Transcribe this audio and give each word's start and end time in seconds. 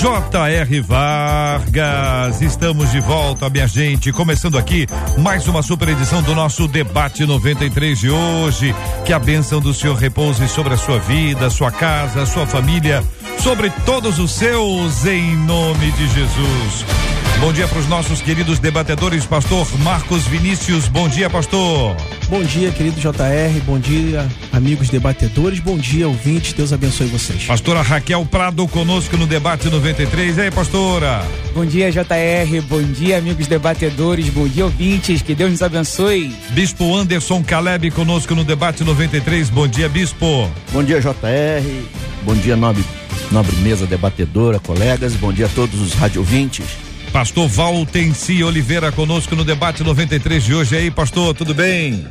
J.R. 0.00 0.80
Vargas. 0.82 2.42
Estamos 2.42 2.90
de 2.92 3.00
volta, 3.00 3.48
minha 3.48 3.66
gente. 3.66 4.12
Começando 4.12 4.58
aqui 4.58 4.86
mais 5.16 5.48
uma 5.48 5.62
super 5.62 5.88
edição 5.88 6.22
do 6.22 6.34
nosso 6.34 6.68
debate 6.68 7.24
93 7.24 7.98
de 7.98 8.10
hoje. 8.10 8.74
Que 9.06 9.14
a 9.14 9.18
bênção 9.18 9.58
do 9.58 9.72
Senhor 9.72 9.96
repouse 9.96 10.46
sobre 10.48 10.74
a 10.74 10.76
sua 10.76 10.98
vida, 10.98 11.48
sua 11.48 11.70
casa, 11.70 12.26
sua 12.26 12.46
família, 12.46 13.02
sobre 13.38 13.70
todos 13.86 14.18
os 14.18 14.32
seus, 14.32 15.06
em 15.06 15.34
nome 15.34 15.90
de 15.92 16.06
Jesus. 16.08 17.15
Bom 17.38 17.52
dia 17.52 17.68
para 17.68 17.78
os 17.78 17.86
nossos 17.86 18.22
queridos 18.22 18.58
debatedores, 18.58 19.26
pastor 19.26 19.66
Marcos 19.80 20.26
Vinícius. 20.26 20.88
Bom 20.88 21.06
dia, 21.06 21.28
pastor. 21.28 21.94
Bom 22.30 22.42
dia, 22.42 22.72
querido 22.72 22.98
JR. 22.98 23.60
Bom 23.66 23.78
dia, 23.78 24.26
amigos 24.52 24.88
debatedores. 24.88 25.60
Bom 25.60 25.76
dia, 25.76 26.08
ouvintes. 26.08 26.54
Deus 26.54 26.72
abençoe 26.72 27.06
vocês. 27.08 27.44
Pastora 27.44 27.82
Raquel 27.82 28.24
Prado 28.24 28.66
conosco 28.66 29.18
no 29.18 29.26
debate 29.26 29.68
93. 29.68 30.38
E 30.38 30.40
aí, 30.40 30.50
pastora? 30.50 31.22
Bom 31.54 31.66
dia, 31.66 31.92
JR. 31.92 32.62
Bom 32.68 32.82
dia, 32.82 33.18
amigos 33.18 33.46
debatedores. 33.46 34.30
Bom 34.30 34.48
dia, 34.48 34.64
ouvintes. 34.64 35.20
Que 35.20 35.34
Deus 35.34 35.50
nos 35.50 35.62
abençoe. 35.62 36.34
Bispo 36.50 36.96
Anderson 36.96 37.44
Caleb 37.44 37.90
conosco 37.90 38.34
no 38.34 38.44
debate 38.44 38.82
93. 38.82 39.50
Bom 39.50 39.68
dia, 39.68 39.90
bispo. 39.90 40.50
Bom 40.72 40.82
dia, 40.82 41.00
JR. 41.00 41.84
Bom 42.22 42.34
dia, 42.34 42.56
nobre, 42.56 42.82
nobre 43.30 43.54
mesa 43.56 43.86
debatedora, 43.86 44.58
colegas. 44.58 45.12
Bom 45.12 45.32
dia 45.32 45.46
a 45.46 45.50
todos 45.50 45.78
os 45.80 45.92
radiovintes. 45.92 46.85
Pastor 47.16 47.48
Valtenci 47.48 48.44
Oliveira 48.44 48.92
conosco 48.92 49.34
no 49.34 49.42
debate 49.42 49.82
93 49.82 50.44
de 50.44 50.54
hoje. 50.54 50.74
E 50.74 50.78
aí, 50.78 50.90
pastor, 50.90 51.34
tudo 51.34 51.54
bem? 51.54 52.06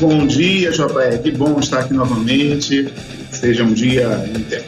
Bom 0.00 0.26
dia, 0.26 0.70
JR. 0.70 1.18
Que 1.22 1.32
bom 1.32 1.60
estar 1.60 1.80
aqui 1.80 1.92
novamente. 1.92 2.88
Seja 3.30 3.62
um 3.62 3.74
dia 3.74 4.08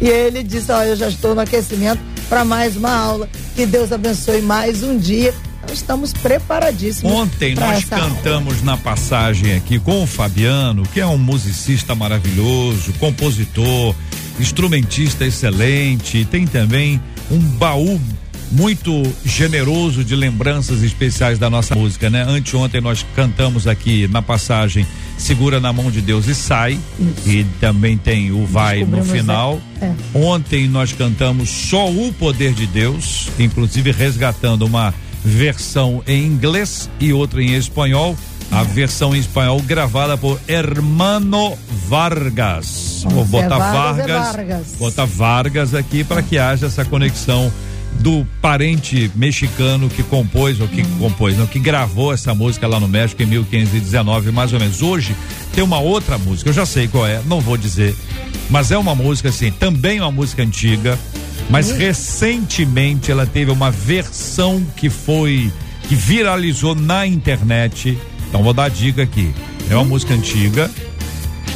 É. 0.00 0.04
e 0.04 0.08
ele 0.08 0.42
disse: 0.42 0.70
Ó, 0.70 0.82
eu 0.82 0.96
já 0.96 1.08
estou 1.08 1.34
no 1.34 1.40
aquecimento 1.40 2.00
para 2.28 2.44
mais 2.44 2.76
uma 2.76 2.94
aula. 2.94 3.28
Que 3.54 3.66
Deus 3.66 3.92
abençoe 3.92 4.40
mais 4.40 4.82
um 4.82 4.96
dia. 4.96 5.34
Nós 5.62 5.78
estamos 5.78 6.12
preparadíssimos. 6.12 7.10
Ontem 7.10 7.54
nós 7.54 7.84
cantamos 7.84 8.54
aula. 8.54 8.64
na 8.64 8.76
passagem 8.76 9.54
aqui 9.54 9.78
com 9.78 10.02
o 10.02 10.06
Fabiano, 10.06 10.82
que 10.92 11.00
é 11.00 11.06
um 11.06 11.16
musicista 11.16 11.94
maravilhoso, 11.94 12.92
compositor, 13.00 13.94
instrumentista 14.38 15.24
excelente, 15.24 16.26
tem 16.26 16.46
também 16.46 17.00
um 17.30 17.38
baú 17.38 17.98
muito 18.54 19.02
generoso 19.24 20.04
de 20.04 20.14
lembranças 20.14 20.82
especiais 20.82 21.38
da 21.38 21.50
nossa 21.50 21.74
música, 21.74 22.08
né? 22.08 22.24
Anteontem 22.26 22.80
nós 22.80 23.04
cantamos 23.14 23.66
aqui 23.66 24.08
na 24.08 24.22
passagem 24.22 24.86
Segura 25.16 25.60
na 25.60 25.72
mão 25.72 25.90
de 25.90 26.00
Deus 26.00 26.26
e 26.26 26.34
sai. 26.34 26.78
Isso. 26.98 27.28
E 27.28 27.44
também 27.60 27.96
tem 27.96 28.32
o 28.32 28.44
vai 28.46 28.84
no 28.84 29.04
final. 29.04 29.60
É. 29.80 29.86
É. 29.86 29.94
Ontem 30.14 30.68
nós 30.68 30.92
cantamos 30.92 31.48
só 31.48 31.88
o 31.88 32.12
poder 32.12 32.52
de 32.52 32.66
Deus, 32.66 33.28
inclusive 33.38 33.92
resgatando 33.92 34.66
uma 34.66 34.92
versão 35.24 36.02
em 36.06 36.26
inglês 36.26 36.90
e 37.00 37.12
outra 37.12 37.42
em 37.42 37.54
espanhol. 37.54 38.16
A 38.50 38.60
é. 38.60 38.64
versão 38.64 39.14
em 39.14 39.18
espanhol 39.18 39.60
gravada 39.62 40.18
por 40.18 40.38
Hermano 40.46 41.56
Vargas. 41.88 43.04
Vou 43.08 43.24
botar 43.24 43.46
é 43.46 43.58
Vargas, 43.58 44.06
Vargas, 44.06 44.36
Vargas, 44.36 44.74
botar 44.78 45.04
Vargas 45.06 45.74
aqui 45.74 46.04
para 46.04 46.22
que 46.22 46.38
haja 46.38 46.66
essa 46.66 46.84
conexão 46.84 47.50
do 48.00 48.26
parente 48.40 49.10
mexicano 49.14 49.88
que 49.88 50.02
compôs, 50.02 50.60
ou 50.60 50.68
que 50.68 50.82
hum. 50.82 50.98
compôs, 50.98 51.36
não, 51.36 51.46
que 51.46 51.58
gravou 51.58 52.12
essa 52.12 52.34
música 52.34 52.66
lá 52.66 52.78
no 52.80 52.88
México 52.88 53.22
em 53.22 53.26
1519, 53.26 54.30
mais 54.30 54.52
ou 54.52 54.60
menos. 54.60 54.82
Hoje 54.82 55.14
tem 55.52 55.62
uma 55.62 55.78
outra 55.78 56.18
música, 56.18 56.50
eu 56.50 56.54
já 56.54 56.66
sei 56.66 56.88
qual 56.88 57.06
é, 57.06 57.20
não 57.26 57.40
vou 57.40 57.56
dizer, 57.56 57.94
mas 58.50 58.70
é 58.70 58.78
uma 58.78 58.94
música 58.94 59.28
assim, 59.28 59.50
também 59.50 60.00
uma 60.00 60.10
música 60.10 60.42
antiga, 60.42 60.98
mas 61.50 61.70
recentemente 61.70 63.10
ela 63.10 63.26
teve 63.26 63.50
uma 63.50 63.70
versão 63.70 64.64
que 64.76 64.88
foi, 64.90 65.52
que 65.88 65.94
viralizou 65.94 66.74
na 66.74 67.06
internet. 67.06 67.98
Então 68.28 68.42
vou 68.42 68.54
dar 68.54 68.64
a 68.64 68.68
dica 68.68 69.02
aqui. 69.02 69.32
É 69.70 69.74
uma 69.74 69.82
hum. 69.82 69.86
música 69.86 70.14
antiga 70.14 70.70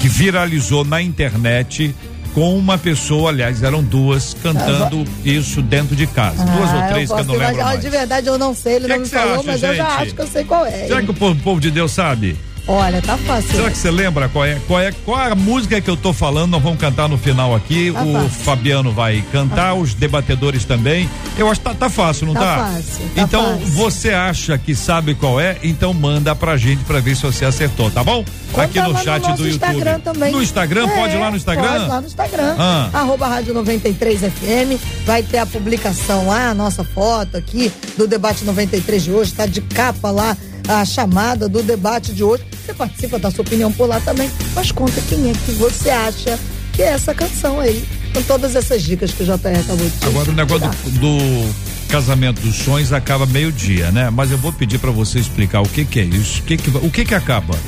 que 0.01 0.09
viralizou 0.09 0.85
na 0.85 1.03
internet 1.03 1.95
com 2.39 2.57
uma 2.57 2.79
pessoa, 2.79 3.31
aliás, 3.31 3.65
eram 3.65 3.83
duas, 3.83 4.33
cantando 4.41 5.05
isso 5.25 5.61
dentro 5.61 5.97
de 5.97 6.07
casa. 6.07 6.41
Ah, 6.41 6.45
duas 6.45 6.73
ou 6.73 6.89
três 6.93 7.11
que 7.11 7.19
eu 7.19 7.25
não 7.25 7.35
lembro. 7.35 7.65
Mais. 7.65 7.81
De 7.81 7.91
verdade, 7.91 8.29
eu 8.29 8.39
não 8.39 8.55
sei, 8.55 8.77
ele 8.77 8.85
que 8.85 8.89
não 8.91 8.97
que 8.97 9.03
me 9.03 9.09
falou, 9.09 9.35
acha, 9.35 9.43
mas 9.45 9.61
gente? 9.61 9.71
eu 9.71 9.77
já 9.77 9.87
acho 9.89 10.15
que 10.15 10.23
eu 10.23 10.27
sei 10.29 10.45
qual 10.45 10.65
é. 10.65 10.87
Será 10.87 11.03
que 11.03 11.11
o 11.11 11.15
povo, 11.15 11.33
o 11.33 11.43
povo 11.43 11.61
de 11.61 11.73
Deus 11.73 11.91
sabe? 11.91 12.37
Olha, 12.71 13.01
tá 13.01 13.17
fácil. 13.17 13.51
Será 13.51 13.71
que 13.71 13.79
você 13.79 13.91
lembra 13.91 14.29
qual 14.29 14.45
é, 14.45 14.61
qual 14.67 14.79
é 14.79 14.93
qual 14.93 15.19
é 15.19 15.33
a 15.33 15.35
música 15.35 15.81
que 15.81 15.89
eu 15.89 15.97
tô 15.97 16.13
falando? 16.13 16.51
Nós 16.51 16.63
vamos 16.63 16.79
cantar 16.79 17.09
no 17.09 17.17
final 17.17 17.55
aqui. 17.55 17.91
Tá 17.91 18.05
o 18.05 18.13
fácil. 18.13 18.29
Fabiano 18.45 18.93
vai 18.93 19.25
cantar, 19.33 19.57
tá 19.57 19.75
os 19.75 19.95
debatedores 19.95 20.67
também. 20.67 21.09
Eu 21.39 21.49
acho 21.49 21.61
que 21.61 21.67
tá, 21.67 21.75
tá 21.75 21.89
fácil, 21.89 22.27
não 22.27 22.35
tá? 22.35 22.41
Tá 22.41 22.71
fácil. 22.75 23.09
Tá 23.15 23.23
então, 23.23 23.59
fácil. 23.59 23.67
você 23.69 24.11
acha 24.11 24.59
que 24.59 24.75
sabe 24.75 25.15
qual 25.15 25.41
é? 25.41 25.57
Então 25.63 25.95
manda 25.95 26.37
pra 26.37 26.59
gente 26.59 26.85
pra 26.85 27.01
ver 27.01 27.17
se 27.17 27.23
você 27.23 27.47
acertou, 27.47 27.91
tá 27.91 28.05
bom? 28.05 28.23
Conta 28.53 28.65
aqui 28.65 28.81
no 28.83 28.99
chat 28.99 29.23
no 29.23 29.37
do 29.37 29.49
YouTube. 29.49 29.55
Instagram 29.55 30.01
também. 30.01 30.33
No 30.33 30.43
Instagram? 30.43 30.89
É, 30.89 30.95
pode 30.95 31.15
ir 31.15 31.19
lá 31.19 31.31
no 31.31 31.37
Instagram? 31.39 31.71
Pode 31.71 31.89
lá 31.89 32.01
no 32.03 32.07
Instagram. 32.07 32.57
Ah. 32.59 32.91
Arroba 32.93 33.29
Rádio 33.29 33.55
93 33.55 34.21
FM. 34.21 35.07
Vai 35.07 35.23
ter 35.23 35.39
a 35.39 35.47
publicação 35.47 36.27
lá, 36.27 36.51
a 36.51 36.55
nossa 36.55 36.85
foto 36.85 37.35
aqui 37.35 37.73
do 37.97 38.07
debate 38.07 38.45
93 38.45 39.05
de 39.05 39.11
hoje. 39.11 39.33
Tá 39.33 39.47
de 39.47 39.63
capa 39.63 40.11
lá 40.11 40.37
a 40.69 40.85
chamada 40.85 41.49
do 41.49 41.63
debate 41.63 42.13
de 42.13 42.23
hoje. 42.23 42.45
Você 42.69 42.75
participa 42.75 43.19
da 43.19 43.31
sua 43.31 43.41
opinião 43.41 43.73
por 43.73 43.89
lá 43.89 43.99
também, 44.01 44.31
mas 44.55 44.71
conta 44.71 45.01
quem 45.09 45.31
é 45.31 45.33
que 45.33 45.53
você 45.53 45.89
acha 45.89 46.39
que 46.75 46.83
é 46.83 46.89
essa 46.89 47.15
canção 47.15 47.59
aí, 47.59 47.83
com 48.13 48.21
todas 48.23 48.55
essas 48.55 48.83
dicas 48.83 49.11
que 49.11 49.23
o 49.23 49.27
JR 49.27 49.59
acabou 49.59 49.89
de 49.89 50.07
Agora 50.07 50.31
o 50.31 50.35
negócio 50.35 50.69
do, 50.91 51.01
do, 51.01 51.55
casamento 51.89 52.43
dos 52.43 52.57
sonhos 52.57 52.93
acaba 52.93 53.25
meio-dia, 53.25 53.91
né? 53.91 54.11
Mas 54.11 54.31
eu 54.31 54.37
vou 54.37 54.53
pedir 54.53 54.79
para 54.79 54.91
você 54.91 55.19
explicar 55.19 55.63
o 55.63 55.69
que 55.69 55.83
que 55.83 55.99
é 55.99 56.05
isso, 56.05 56.41
o 56.41 56.45
que 56.45 56.59
que, 56.59 56.69
o 56.69 56.91
que 56.91 57.05
que 57.07 57.15
acaba? 57.15 57.59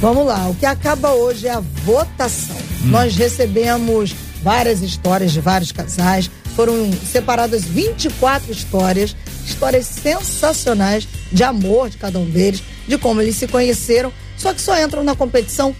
Vamos 0.00 0.26
lá, 0.26 0.48
o 0.48 0.54
que 0.56 0.66
acaba 0.66 1.12
hoje 1.12 1.46
é 1.46 1.52
a 1.52 1.60
votação. 1.84 2.56
Hum. 2.56 2.88
Nós 2.88 3.14
recebemos 3.14 4.12
várias 4.42 4.82
histórias 4.82 5.30
de 5.30 5.40
vários 5.40 5.70
casais 5.70 6.28
foram 6.58 6.90
separadas 6.92 7.64
24 7.64 8.50
histórias, 8.50 9.14
histórias 9.46 9.86
sensacionais 9.86 11.06
de 11.30 11.44
amor 11.44 11.88
de 11.88 11.96
cada 11.96 12.18
um 12.18 12.28
deles, 12.28 12.60
de 12.88 12.98
como 12.98 13.20
eles 13.20 13.36
se 13.36 13.46
conheceram, 13.46 14.12
só 14.38 14.54
que 14.54 14.60
só 14.60 14.80
entram 14.82 15.04
na 15.04 15.14
competição 15.14 15.74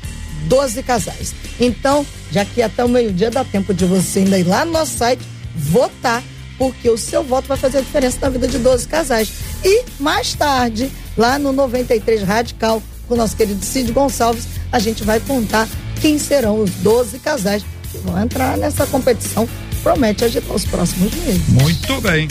12 0.44 0.82
casais. 0.82 1.34
Então, 1.58 2.04
já 2.30 2.44
que 2.44 2.62
até 2.62 2.84
o 2.84 2.88
meio-dia 2.88 3.30
dá 3.30 3.44
tempo 3.44 3.72
de 3.72 3.84
você 3.84 4.20
ainda 4.20 4.38
ir 4.38 4.44
lá 4.44 4.64
no 4.64 4.72
nosso 4.72 4.96
site 4.96 5.22
votar, 5.54 6.22
porque 6.56 6.90
o 6.90 6.98
seu 6.98 7.22
voto 7.22 7.48
vai 7.48 7.56
fazer 7.56 7.78
a 7.78 7.80
diferença 7.80 8.18
na 8.20 8.28
vida 8.28 8.48
de 8.48 8.58
12 8.58 8.86
casais. 8.88 9.30
E 9.64 9.84
mais 9.98 10.34
tarde, 10.34 10.90
lá 11.16 11.38
no 11.38 11.52
93 11.52 12.22
Radical, 12.22 12.82
com 13.06 13.14
o 13.14 13.16
nosso 13.16 13.36
querido 13.36 13.64
Cid 13.64 13.92
Gonçalves, 13.92 14.46
a 14.70 14.78
gente 14.78 15.02
vai 15.02 15.20
contar 15.20 15.68
quem 16.00 16.18
serão 16.18 16.60
os 16.60 16.70
12 16.70 17.18
casais 17.18 17.64
que 17.90 17.98
vão 17.98 18.20
entrar 18.20 18.56
nessa 18.56 18.86
competição. 18.86 19.48
Promete 19.82 20.24
agitar 20.24 20.54
os 20.54 20.64
próximos 20.64 21.12
meses. 21.14 21.48
Muito 21.48 22.00
bem. 22.00 22.28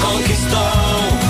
Conquistou 0.00 1.27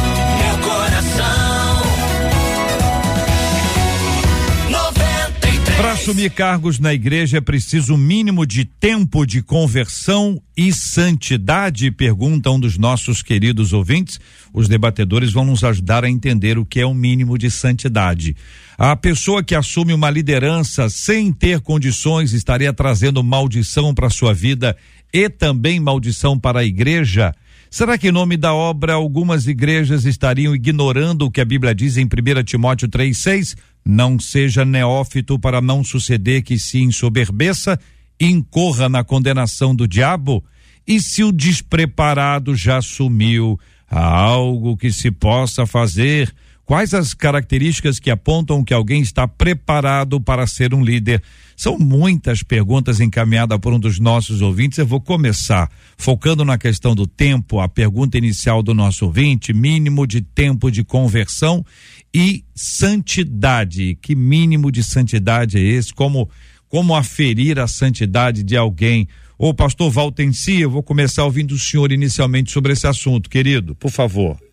Para 5.79 5.93
assumir 5.93 6.33
cargos 6.33 6.81
na 6.81 6.93
igreja 6.93 7.39
é 7.39 7.41
preciso 7.41 7.95
um 7.95 7.97
mínimo 7.97 8.45
de 8.45 8.65
tempo 8.65 9.25
de 9.25 9.41
conversão 9.41 10.43
e 10.57 10.73
santidade? 10.73 11.93
Pergunta 11.93 12.51
um 12.51 12.59
dos 12.59 12.77
nossos 12.77 13.23
queridos 13.23 13.73
ouvintes. 13.73 14.19
Os 14.53 14.67
debatedores 14.67 15.33
vão 15.33 15.45
nos 15.45 15.63
ajudar 15.63 16.03
a 16.03 16.11
entender 16.11 16.59
o 16.59 16.67
que 16.67 16.81
é 16.81 16.85
o 16.85 16.89
um 16.89 16.95
mínimo 16.95 17.39
de 17.39 17.49
santidade. 17.49 18.35
A 18.77 18.97
pessoa 18.97 19.41
que 19.41 19.55
assume 19.55 19.95
uma 19.95 20.11
liderança 20.11 20.91
sem 20.91 21.33
ter 21.33 21.61
condições 21.61 22.33
estaria 22.33 22.73
trazendo 22.73 23.23
maldição 23.23 23.95
para 23.95 24.11
sua 24.11 24.35
vida 24.35 24.77
e 25.13 25.31
também 25.31 25.79
maldição 25.79 26.37
para 26.37 26.59
a 26.59 26.65
igreja? 26.65 27.33
Será 27.71 27.99
que 27.99 28.09
em 28.09 28.13
nome 28.13 28.37
da 28.37 28.55
obra 28.55 28.95
algumas 28.95 29.47
igrejas 29.47 30.07
estariam 30.07 30.55
ignorando 30.55 31.27
o 31.27 31.31
que 31.31 31.41
a 31.41 31.45
Bíblia 31.45 31.75
diz 31.75 31.99
em 31.99 32.07
1 32.07 32.43
Timóteo 32.45 32.89
3,6? 32.89 33.57
Não 33.85 34.19
seja 34.19 34.65
neófito 34.65 35.39
para 35.39 35.61
não 35.61 35.85
suceder 35.85 36.43
que 36.43 36.59
se 36.59 36.81
ensoberbeça 36.81 37.79
incorra 38.21 38.89
na 38.89 39.05
condenação 39.05 39.75
do 39.75 39.87
diabo? 39.87 40.43
E 40.87 41.01
se 41.01 41.23
o 41.23 41.31
despreparado 41.31 42.57
já 42.57 42.81
sumiu, 42.81 43.61
há 43.91 44.03
algo 44.03 44.77
que 44.77 44.91
se 44.91 45.11
possa 45.11 45.67
fazer? 45.67 46.35
Quais 46.69 46.93
as 46.93 47.15
características 47.15 47.99
que 47.99 48.11
apontam 48.11 48.63
que 48.63 48.75
alguém 48.75 49.01
está 49.01 49.27
preparado 49.27 50.21
para 50.21 50.47
ser 50.47 50.75
um 50.75 50.85
líder? 50.85 51.23
São 51.57 51.79
muitas 51.79 52.43
perguntas 52.43 53.01
encaminhadas 53.01 53.59
por 53.59 53.73
um 53.73 53.81
dos 53.81 53.99
nossos 53.99 54.43
ouvintes. 54.43 54.79
Eu 54.79 54.87
vou 54.87 55.01
começar 55.01 55.71
focando 55.97 56.45
na 56.45 56.59
questão 56.59 56.95
do 56.95 57.07
tempo, 57.07 57.59
a 57.59 57.71
pergunta 57.71 58.19
inicial 58.19 58.63
do 58.63 58.75
nosso 58.75 59.07
ouvinte, 59.07 59.51
mínimo 59.55 60.07
de 60.07 60.21
tempo 60.21 60.71
de 60.71 60.85
conversão 60.85 61.65
e 62.13 62.45
santidade. 62.55 63.97
Que 64.03 64.15
mínimo 64.15 64.71
de 64.71 64.83
santidade 64.83 65.57
é 65.57 65.63
esse? 65.63 65.95
Como 65.95 66.29
como 66.69 66.95
aferir 66.95 67.59
a 67.59 67.67
santidade 67.67 68.43
de 68.43 68.59
alguém? 68.59 69.09
Ô 69.39 69.55
pastor 69.55 69.91
Valtenci, 69.91 70.61
eu 70.61 70.71
vou 70.71 70.83
começar 70.83 71.25
ouvindo 71.25 71.53
o 71.53 71.59
senhor 71.59 71.91
inicialmente 71.93 72.53
sobre 72.53 72.75
esse 72.75 72.87
assunto, 72.87 73.31
querido, 73.31 73.75
por 73.75 73.91
favor. 73.91 74.48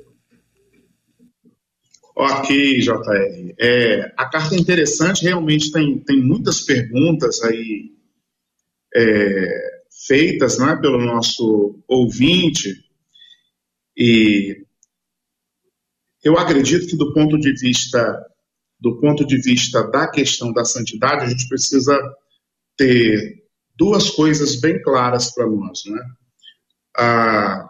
Ok, 2.15 2.79
JR. 2.79 3.55
É, 3.59 4.13
a 4.15 4.29
carta 4.29 4.55
é 4.55 4.57
interessante, 4.57 5.23
realmente 5.23 5.71
tem, 5.71 5.99
tem 5.99 6.21
muitas 6.21 6.61
perguntas 6.61 7.43
aí 7.43 7.91
é, 8.95 9.81
feitas 10.07 10.57
né, 10.57 10.77
pelo 10.77 11.03
nosso 11.03 11.83
ouvinte, 11.87 12.73
e 13.97 14.65
eu 16.23 16.37
acredito 16.37 16.87
que 16.87 16.97
do 16.97 17.13
ponto 17.13 17.37
de 17.37 17.53
vista 17.53 18.25
do 18.79 18.99
ponto 18.99 19.25
de 19.25 19.41
vista 19.41 19.83
da 19.89 20.07
questão 20.07 20.51
da 20.51 20.65
santidade, 20.65 21.23
a 21.23 21.29
gente 21.29 21.47
precisa 21.47 21.97
ter 22.77 23.43
duas 23.75 24.11
coisas 24.11 24.59
bem 24.59 24.81
claras 24.81 25.33
para 25.33 25.47
nós. 25.47 25.83
Né? 25.85 26.01
A, 26.97 27.69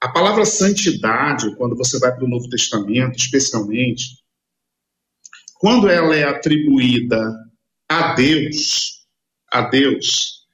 a 0.00 0.08
palavra 0.08 0.44
santidade, 0.44 1.54
quando 1.56 1.76
você 1.76 1.98
vai 1.98 2.14
para 2.14 2.24
o 2.24 2.28
Novo 2.28 2.48
Testamento, 2.48 3.16
especialmente, 3.16 4.18
quando 5.54 5.88
ela 5.88 6.14
é 6.14 6.24
atribuída 6.24 7.34
a 7.88 8.14
Deus, 8.14 9.06
a 9.52 9.62
Deus, 9.62 10.46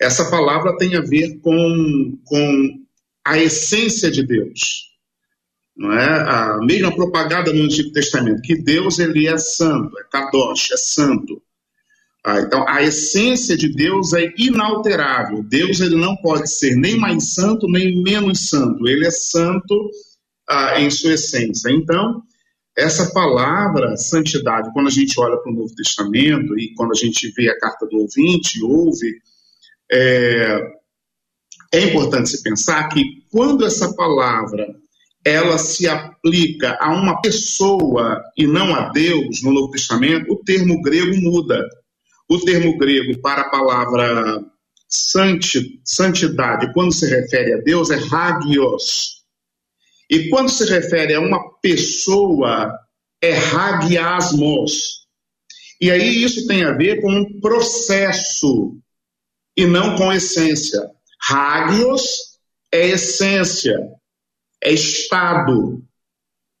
essa 0.00 0.30
palavra 0.30 0.76
tem 0.76 0.94
a 0.96 1.00
ver 1.00 1.40
com, 1.40 2.18
com 2.24 2.84
a 3.24 3.38
essência 3.38 4.10
de 4.10 4.24
Deus 4.24 4.92
não 5.76 5.92
é? 5.92 6.06
A 6.06 6.58
mesma 6.58 6.94
propaganda 6.94 7.52
no 7.52 7.64
Antigo 7.64 7.92
Testamento, 7.92 8.42
que 8.42 8.56
Deus 8.56 8.98
ele 8.98 9.26
é 9.26 9.38
santo, 9.38 9.98
é 9.98 10.04
kadosh, 10.04 10.70
é 10.72 10.76
santo. 10.76 11.42
Ah, 12.24 12.40
então, 12.40 12.64
a 12.68 12.82
essência 12.82 13.56
de 13.56 13.68
Deus 13.68 14.12
é 14.12 14.32
inalterável. 14.38 15.42
Deus 15.42 15.80
ele 15.80 15.96
não 15.96 16.16
pode 16.16 16.48
ser 16.48 16.76
nem 16.76 16.96
mais 16.96 17.34
santo, 17.34 17.66
nem 17.66 18.00
menos 18.00 18.48
santo. 18.48 18.86
Ele 18.86 19.06
é 19.06 19.10
santo 19.10 19.90
ah, 20.48 20.80
em 20.80 20.88
sua 20.90 21.14
essência. 21.14 21.70
Então, 21.70 22.22
essa 22.76 23.12
palavra 23.12 23.96
santidade, 23.96 24.72
quando 24.72 24.86
a 24.86 24.90
gente 24.90 25.18
olha 25.20 25.36
para 25.36 25.52
o 25.52 25.54
Novo 25.54 25.74
Testamento 25.74 26.58
e 26.58 26.72
quando 26.74 26.92
a 26.92 26.94
gente 26.96 27.30
vê 27.36 27.50
a 27.50 27.58
carta 27.58 27.86
do 27.86 27.98
ouvinte, 27.98 28.62
ouve, 28.62 29.14
é, 29.90 30.58
é 31.74 31.80
importante 31.84 32.30
se 32.30 32.42
pensar 32.42 32.88
que 32.88 33.02
quando 33.30 33.64
essa 33.64 33.94
palavra 33.94 34.66
ela 35.24 35.56
se 35.58 35.86
aplica 35.86 36.76
a 36.80 36.90
uma 36.90 37.20
pessoa 37.20 38.20
e 38.36 38.46
não 38.46 38.74
a 38.74 38.88
Deus 38.90 39.42
no 39.42 39.52
Novo 39.52 39.70
Testamento, 39.70 40.32
o 40.32 40.42
termo 40.42 40.80
grego 40.82 41.16
muda. 41.20 41.62
O 42.32 42.40
termo 42.40 42.78
grego 42.78 43.20
para 43.20 43.42
a 43.42 43.50
palavra 43.50 44.42
santidade, 44.88 46.72
quando 46.72 46.90
se 46.90 47.06
refere 47.06 47.52
a 47.52 47.58
Deus, 47.58 47.90
é 47.90 47.96
hagios. 47.96 49.22
E 50.08 50.30
quando 50.30 50.48
se 50.48 50.64
refere 50.64 51.12
a 51.12 51.20
uma 51.20 51.58
pessoa, 51.60 52.72
é 53.20 53.36
hagiasmos. 53.36 55.06
E 55.78 55.90
aí 55.90 56.24
isso 56.24 56.46
tem 56.46 56.64
a 56.64 56.72
ver 56.72 57.02
com 57.02 57.12
um 57.12 57.38
processo 57.38 58.78
e 59.54 59.66
não 59.66 59.94
com 59.96 60.10
essência. 60.10 60.90
Hagios 61.28 62.38
é 62.72 62.88
essência, 62.88 63.76
é 64.64 64.72
estado 64.72 65.84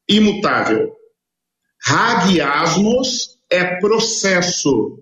imutável. 0.06 0.94
Hagiasmos 1.86 3.38
é 3.48 3.76
processo. 3.76 5.01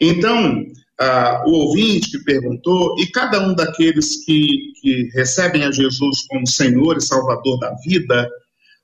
Então, 0.00 0.62
uh, 1.00 1.48
o 1.48 1.52
ouvinte 1.66 2.10
que 2.10 2.24
perguntou, 2.24 2.94
e 2.98 3.06
cada 3.06 3.40
um 3.40 3.54
daqueles 3.54 4.24
que, 4.24 4.72
que 4.80 5.08
recebem 5.14 5.64
a 5.64 5.70
Jesus 5.70 6.26
como 6.28 6.46
Senhor 6.46 6.96
e 6.96 7.02
Salvador 7.02 7.58
da 7.58 7.74
vida, 7.84 8.28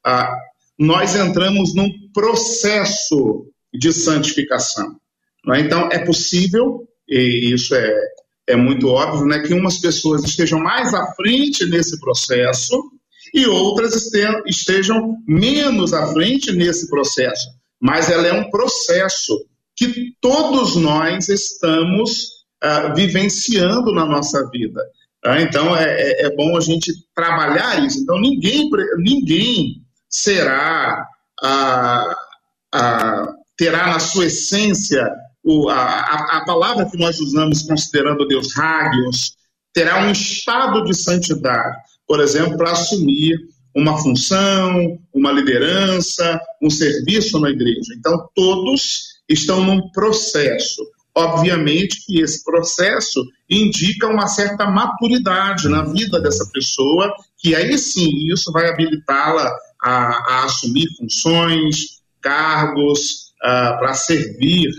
uh, 0.07 0.37
nós 0.79 1.17
entramos 1.17 1.75
num 1.75 1.91
processo 2.13 3.47
de 3.75 3.93
santificação. 3.93 4.97
É? 5.55 5.61
Então, 5.61 5.89
é 5.91 5.99
possível, 5.99 6.89
e 7.09 7.53
isso 7.53 7.75
é, 7.75 7.95
é 8.49 8.57
muito 8.57 8.89
óbvio, 8.89 9.27
né, 9.27 9.41
que 9.41 9.55
umas 9.55 9.79
pessoas 9.79 10.25
estejam 10.25 10.61
mais 10.61 10.95
à 10.95 11.13
frente 11.15 11.67
nesse 11.67 11.99
processo 12.01 12.93
e 13.35 13.47
outras 13.47 13.95
estejam 14.47 15.17
menos 15.27 15.93
à 15.93 16.07
frente 16.13 16.53
nesse 16.53 16.89
processo. 16.89 17.47
Mas 17.81 18.11
ela 18.11 18.27
é 18.27 18.33
um 18.33 18.51
processo 18.51 19.39
que 19.79 20.13
todos 20.21 20.77
nós 20.77 21.29
estamos 21.29 22.25
uh, 22.65 22.95
vivenciando 22.95 23.93
na 23.95 24.05
nossa 24.05 24.49
vida. 24.51 24.83
Tá? 25.23 25.41
Então 25.41 25.77
é, 25.77 25.85
é, 25.85 26.27
é, 26.27 26.37
bom 26.37 26.57
a 26.57 26.61
gente 26.61 26.93
trabalhar 27.15 27.85
isso. 27.85 28.01
Então 28.01 28.21
ninguém, 28.21 28.69
ninguém 28.99 29.83
será, 30.09 31.07
uh, 31.43 32.77
uh, 32.77 33.35
terá 33.57 33.87
na 33.87 34.01
sua 34.01 34.27
essência 34.27 35.09
o, 35.45 35.69
a, 35.69 36.39
a, 36.39 36.45
palavra 36.45 36.91
que 36.91 36.99
nós 36.99 37.21
usamos 37.21 37.63
considerando 37.63 38.27
Deus 38.27 38.59
Hagios, 38.59 39.37
terá 39.73 40.05
um 40.05 40.11
estado 40.11 40.85
de 40.85 40.95
santidade 40.95 41.79
por 42.09 42.21
exemplo, 42.21 42.57
para 42.57 42.73
assumir 42.73 43.39
uma 43.77 43.99
função, 43.99 44.99
uma 45.15 45.31
liderança, 45.31 46.41
um 46.61 46.71
serviço 46.71 47.39
na 47.39 47.51
igreja. 47.51 47.95
Então, 47.97 48.27
todos 48.35 49.08
estão 49.29 49.65
num 49.65 49.91
processo. 49.91 50.83
Obviamente 51.15 52.05
que 52.07 52.21
esse 52.21 52.45
processo 52.45 53.25
indica 53.51 54.07
uma 54.07 54.29
certa 54.29 54.67
maturidade 54.67 55.69
na 55.69 55.83
vida 55.83 56.21
dessa 56.21 56.49
pessoa, 56.53 57.13
que 57.39 57.55
aí 57.55 57.77
sim 57.77 58.09
isso 58.33 58.53
vai 58.53 58.69
habilitá-la 58.69 59.53
a, 59.83 59.91
a, 59.91 60.45
assumir 60.45 60.87
funções, 60.97 61.99
cargos, 62.21 63.33
uh, 63.43 63.79
para 63.79 63.95
servir 63.95 64.71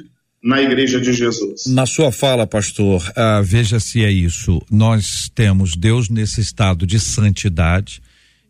na 0.41 0.61
Igreja 0.61 1.01
de 1.01 1.11
Jesus. 1.11 1.65
Na 1.67 1.85
sua 1.85 2.11
fala, 2.11 2.47
pastor, 2.47 3.01
uh, 3.01 3.43
veja 3.43 3.79
se 3.79 4.03
é 4.03 4.11
isso. 4.11 4.61
Nós 4.71 5.29
temos 5.35 5.75
Deus 5.75 6.09
nesse 6.09 6.39
estado 6.39 6.87
de 6.87 6.99
santidade 6.99 8.01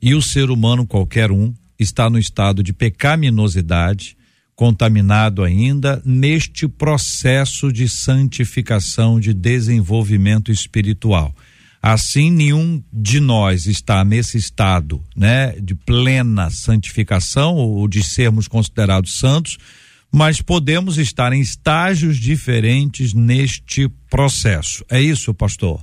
e 0.01 0.13
o 0.13 0.21
ser 0.21 0.49
humano, 0.49 0.85
qualquer 0.85 1.31
um, 1.31 1.53
está 1.77 2.09
no 2.09 2.19
estado 2.19 2.61
de 2.61 2.73
pecaminosidade, 2.73 4.15
contaminado 4.59 5.41
ainda 5.41 6.01
neste 6.03 6.67
processo 6.67 7.71
de 7.71 7.87
santificação, 7.87 9.17
de 9.17 9.33
desenvolvimento 9.33 10.51
espiritual. 10.51 11.33
Assim, 11.81 12.29
nenhum 12.29 12.83
de 12.91 13.21
nós 13.21 13.67
está 13.67 14.03
nesse 14.03 14.37
estado, 14.37 15.01
né, 15.15 15.55
de 15.61 15.73
plena 15.73 16.49
santificação 16.49 17.55
ou 17.55 17.87
de 17.87 18.03
sermos 18.03 18.49
considerados 18.49 19.17
santos, 19.17 19.57
mas 20.11 20.41
podemos 20.41 20.97
estar 20.97 21.31
em 21.31 21.39
estágios 21.39 22.17
diferentes 22.17 23.13
neste 23.13 23.87
processo. 24.09 24.83
É 24.89 25.01
isso, 25.01 25.33
pastor? 25.33 25.79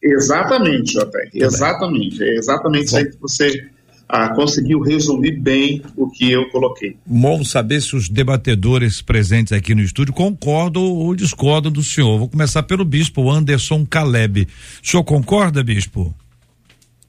Exatamente, 0.00 0.92
JR. 0.92 1.28
Exatamente. 1.34 2.22
É 2.22 2.36
exatamente 2.36 2.84
isso 2.84 2.96
aí 2.96 3.10
que 3.10 3.20
você 3.20 3.68
ah, 4.14 4.28
conseguiu 4.28 4.78
resumir 4.82 5.40
bem 5.40 5.80
o 5.96 6.06
que 6.06 6.30
eu 6.30 6.46
coloquei. 6.50 6.98
Bom 7.06 7.42
saber 7.42 7.80
se 7.80 7.96
os 7.96 8.10
debatedores 8.10 9.00
presentes 9.00 9.54
aqui 9.54 9.74
no 9.74 9.80
estúdio 9.80 10.12
concordam 10.12 10.82
ou 10.82 11.14
discordam 11.14 11.72
do 11.72 11.82
senhor. 11.82 12.18
Vou 12.18 12.28
começar 12.28 12.62
pelo 12.64 12.84
bispo 12.84 13.30
Anderson 13.30 13.86
Caleb. 13.86 14.46
O 14.82 14.86
senhor 14.86 15.02
concorda, 15.02 15.64
bispo? 15.64 16.14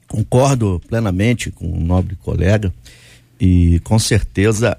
Concordo 0.08 0.80
plenamente 0.88 1.50
com 1.50 1.70
o 1.70 1.78
nobre 1.78 2.16
colega 2.16 2.72
e 3.38 3.80
com 3.80 3.98
certeza 3.98 4.78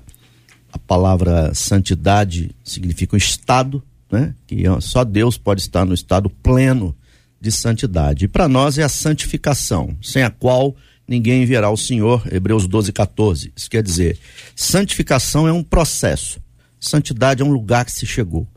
a 0.73 0.79
palavra 0.79 1.53
santidade 1.53 2.49
significa 2.63 3.15
um 3.15 3.17
estado, 3.17 3.83
né? 4.11 4.33
Que 4.47 4.63
só 4.81 5.03
Deus 5.03 5.37
pode 5.37 5.61
estar 5.61 5.85
no 5.85 5.93
estado 5.93 6.27
pleno 6.27 6.95
de 7.39 7.51
santidade. 7.51 8.25
E 8.25 8.27
para 8.27 8.47
nós 8.47 8.79
é 8.79 8.83
a 8.83 8.89
santificação, 8.89 9.95
sem 10.01 10.23
a 10.23 10.31
qual 10.31 10.75
ninguém 11.07 11.45
verá 11.45 11.69
o 11.69 11.77
Senhor, 11.77 12.23
Hebreus 12.31 12.67
12, 12.67 12.91
14. 12.91 13.53
Isso 13.55 13.69
quer 13.69 13.83
dizer, 13.83 14.17
santificação 14.55 15.47
é 15.47 15.53
um 15.53 15.63
processo, 15.63 16.39
santidade 16.79 17.41
é 17.41 17.45
um 17.45 17.51
lugar 17.51 17.85
que 17.85 17.91
se 17.91 18.05
chegou. 18.05 18.47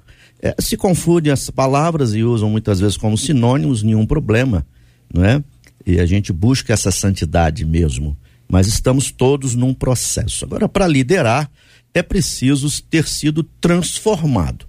É, 0.41 0.55
se 0.61 0.77
confundem 0.77 1.33
as 1.33 1.51
palavras 1.51 2.15
e 2.15 2.23
usam 2.23 2.49
muitas 2.49 2.79
vezes 2.79 2.97
como 2.97 3.19
sinônimos, 3.19 3.83
nenhum 3.83 4.07
problema, 4.07 4.65
não 5.13 5.25
é? 5.25 5.43
E 5.85 5.99
a 5.99 6.07
gente 6.07 6.33
busca 6.33 6.73
essa 6.73 6.91
santidade 6.91 7.65
mesmo, 7.65 8.17
mas 8.49 8.67
estamos 8.67 9.11
todos 9.11 9.55
num 9.55 9.75
processo. 9.75 10.45
Agora, 10.45 10.69
para 10.69 10.87
liderar, 10.87 11.51
é 11.93 12.03
preciso 12.03 12.83
ter 12.85 13.07
sido 13.09 13.43
transformado, 13.43 14.67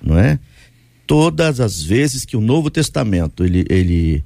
não 0.00 0.16
é? 0.16 0.38
Todas 1.06 1.58
as 1.58 1.82
vezes 1.82 2.24
que 2.24 2.36
o 2.36 2.40
Novo 2.40 2.70
Testamento 2.70 3.44
ele, 3.44 3.64
ele, 3.68 4.24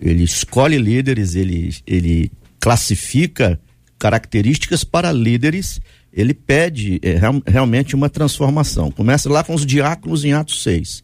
ele 0.00 0.22
escolhe 0.22 0.78
líderes, 0.78 1.34
ele, 1.34 1.74
ele 1.86 2.30
classifica 2.60 3.58
características 3.98 4.84
para 4.84 5.10
líderes, 5.10 5.80
ele 6.12 6.34
pede 6.34 7.00
é, 7.02 7.18
realmente 7.46 7.94
uma 7.94 8.08
transformação. 8.08 8.90
Começa 8.90 9.30
lá 9.30 9.42
com 9.42 9.54
os 9.54 9.64
diáconos 9.64 10.24
em 10.24 10.32
Atos 10.32 10.62
6. 10.62 11.02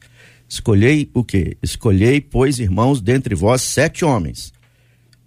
Escolhei 0.48 1.10
o 1.12 1.24
quê? 1.24 1.56
Escolhei, 1.62 2.20
pois, 2.20 2.58
irmãos, 2.58 3.00
dentre 3.00 3.34
vós 3.34 3.62
sete 3.62 4.04
homens, 4.04 4.52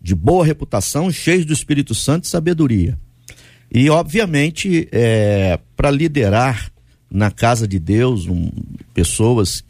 de 0.01 0.15
boa 0.15 0.45
reputação, 0.45 1.12
cheios 1.12 1.45
do 1.45 1.51
Espírito 1.51 1.93
Santo 1.93 2.24
e 2.24 2.27
sabedoria. 2.27 2.98
E, 3.71 3.89
obviamente, 3.89 4.88
é, 4.91 5.59
para 5.75 5.91
liderar 5.91 6.71
na 7.12 7.29
casa 7.29 7.67
de 7.67 7.79
Deus, 7.79 8.25
um, 8.27 8.50
pessoas 8.93 9.63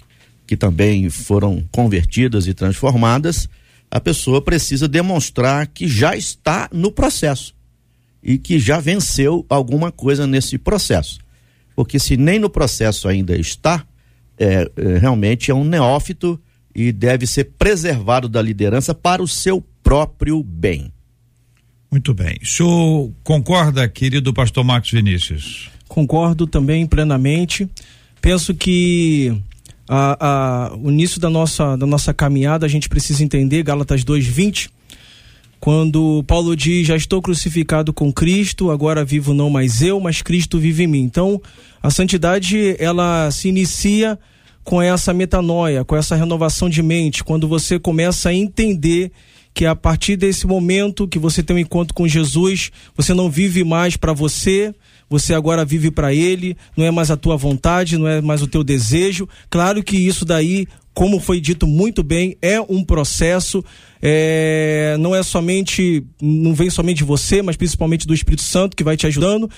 que 0.45 0.55
também 0.55 1.09
foram 1.09 1.63
convertidas 1.71 2.47
e 2.47 2.53
transformadas, 2.53 3.49
a 3.91 3.99
pessoa 3.99 4.41
precisa 4.41 4.87
demonstrar 4.87 5.67
que 5.67 5.87
já 5.87 6.15
está 6.15 6.69
no 6.71 6.91
processo 6.91 7.55
e 8.21 8.37
que 8.37 8.59
já 8.59 8.79
venceu 8.79 9.45
alguma 9.49 9.91
coisa 9.91 10.27
nesse 10.27 10.57
processo. 10.57 11.19
Porque 11.75 11.97
se 11.97 12.17
nem 12.17 12.37
no 12.37 12.49
processo 12.49 13.07
ainda 13.07 13.35
está, 13.37 13.85
é, 14.37 14.69
é, 14.75 14.97
realmente 14.97 15.49
é 15.49 15.53
um 15.53 15.63
neófito 15.63 16.39
e 16.75 16.91
deve 16.91 17.25
ser 17.25 17.45
preservado 17.57 18.29
da 18.29 18.41
liderança 18.41 18.93
para 18.93 19.23
o 19.23 19.27
seu 19.27 19.63
próprio 19.81 20.43
bem. 20.43 20.91
Muito 21.91 22.13
bem. 22.13 22.37
O 22.41 22.45
senhor 22.45 23.11
concorda, 23.23 23.87
querido 23.89 24.33
pastor 24.33 24.63
Marcos 24.63 24.91
Vinícius? 24.91 25.71
Concordo 25.87 26.45
também 26.45 26.85
plenamente. 26.85 27.67
Penso 28.21 28.53
que 28.53 29.35
a, 29.91 30.69
a, 30.69 30.75
o 30.77 30.91
início 30.91 31.19
da 31.19 31.31
nossa, 31.31 31.75
da 31.75 31.87
nossa 31.87 32.13
caminhada, 32.13 32.63
a 32.63 32.69
gente 32.69 32.87
precisa 32.87 33.23
entender, 33.23 33.63
Gálatas 33.63 34.05
2,20, 34.05 34.69
quando 35.59 36.23
Paulo 36.27 36.55
diz: 36.55 36.85
Já 36.85 36.95
estou 36.95 37.19
crucificado 37.19 37.91
com 37.91 38.13
Cristo, 38.13 38.69
agora 38.69 39.03
vivo 39.03 39.33
não 39.33 39.49
mais 39.49 39.81
eu, 39.81 39.99
mas 39.99 40.21
Cristo 40.21 40.59
vive 40.59 40.83
em 40.83 40.87
mim. 40.87 41.01
Então, 41.01 41.41
a 41.81 41.89
santidade, 41.89 42.75
ela 42.77 43.31
se 43.31 43.49
inicia 43.49 44.19
com 44.63 44.79
essa 44.79 45.11
metanoia, 45.11 45.83
com 45.83 45.95
essa 45.95 46.15
renovação 46.15 46.69
de 46.69 46.83
mente, 46.83 47.23
quando 47.23 47.47
você 47.47 47.79
começa 47.79 48.29
a 48.29 48.33
entender 48.33 49.11
que 49.55 49.65
a 49.65 49.75
partir 49.75 50.15
desse 50.15 50.45
momento 50.45 51.07
que 51.07 51.17
você 51.17 51.41
tem 51.41 51.55
um 51.55 51.59
encontro 51.59 51.95
com 51.95 52.07
Jesus, 52.07 52.71
você 52.95 53.15
não 53.15 53.27
vive 53.31 53.63
mais 53.63 53.97
para 53.97 54.13
você, 54.13 54.71
você 55.09 55.33
agora 55.33 55.65
vive 55.65 55.89
para 55.89 56.13
ele, 56.13 56.55
não 56.77 56.85
é 56.85 56.91
mais 56.91 57.09
a 57.09 57.17
tua 57.17 57.35
vontade, 57.35 57.97
não 57.97 58.07
é 58.07 58.21
mais 58.21 58.41
o 58.41 58.47
teu 58.47 58.63
desejo. 58.63 59.27
Claro 59.49 59.83
que 59.83 59.97
isso 59.97 60.23
daí, 60.23 60.67
como 60.93 61.19
foi 61.19 61.41
dito 61.41 61.65
muito 61.65 62.03
bem, 62.03 62.37
é 62.41 62.61
um 62.61 62.83
processo, 62.83 63.63
é, 64.01 64.95
não 64.99 65.15
é 65.15 65.23
somente, 65.23 66.05
não 66.21 66.53
vem 66.53 66.69
somente 66.69 66.97
de 66.97 67.03
você, 67.03 67.41
mas 67.41 67.55
principalmente 67.55 68.05
do 68.05 68.13
Espírito 68.13 68.43
Santo 68.43 68.77
que 68.77 68.83
vai 68.83 68.95
te 68.95 69.07
ajudando. 69.07 69.49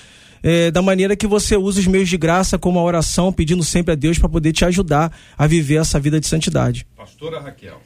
É, 0.44 0.72
da 0.72 0.82
maneira 0.82 1.14
que 1.14 1.26
você 1.26 1.56
usa 1.56 1.78
os 1.78 1.86
meios 1.86 2.08
de 2.08 2.16
graça 2.16 2.58
como 2.58 2.76
a 2.76 2.82
oração, 2.82 3.32
pedindo 3.32 3.62
sempre 3.62 3.92
a 3.92 3.94
Deus 3.94 4.18
para 4.18 4.28
poder 4.28 4.52
te 4.52 4.64
ajudar 4.64 5.16
a 5.38 5.46
viver 5.46 5.76
essa 5.76 6.00
vida 6.00 6.18
de 6.18 6.26
santidade. 6.26 6.84
Pastora 6.96 7.40
Raquel. 7.40 7.80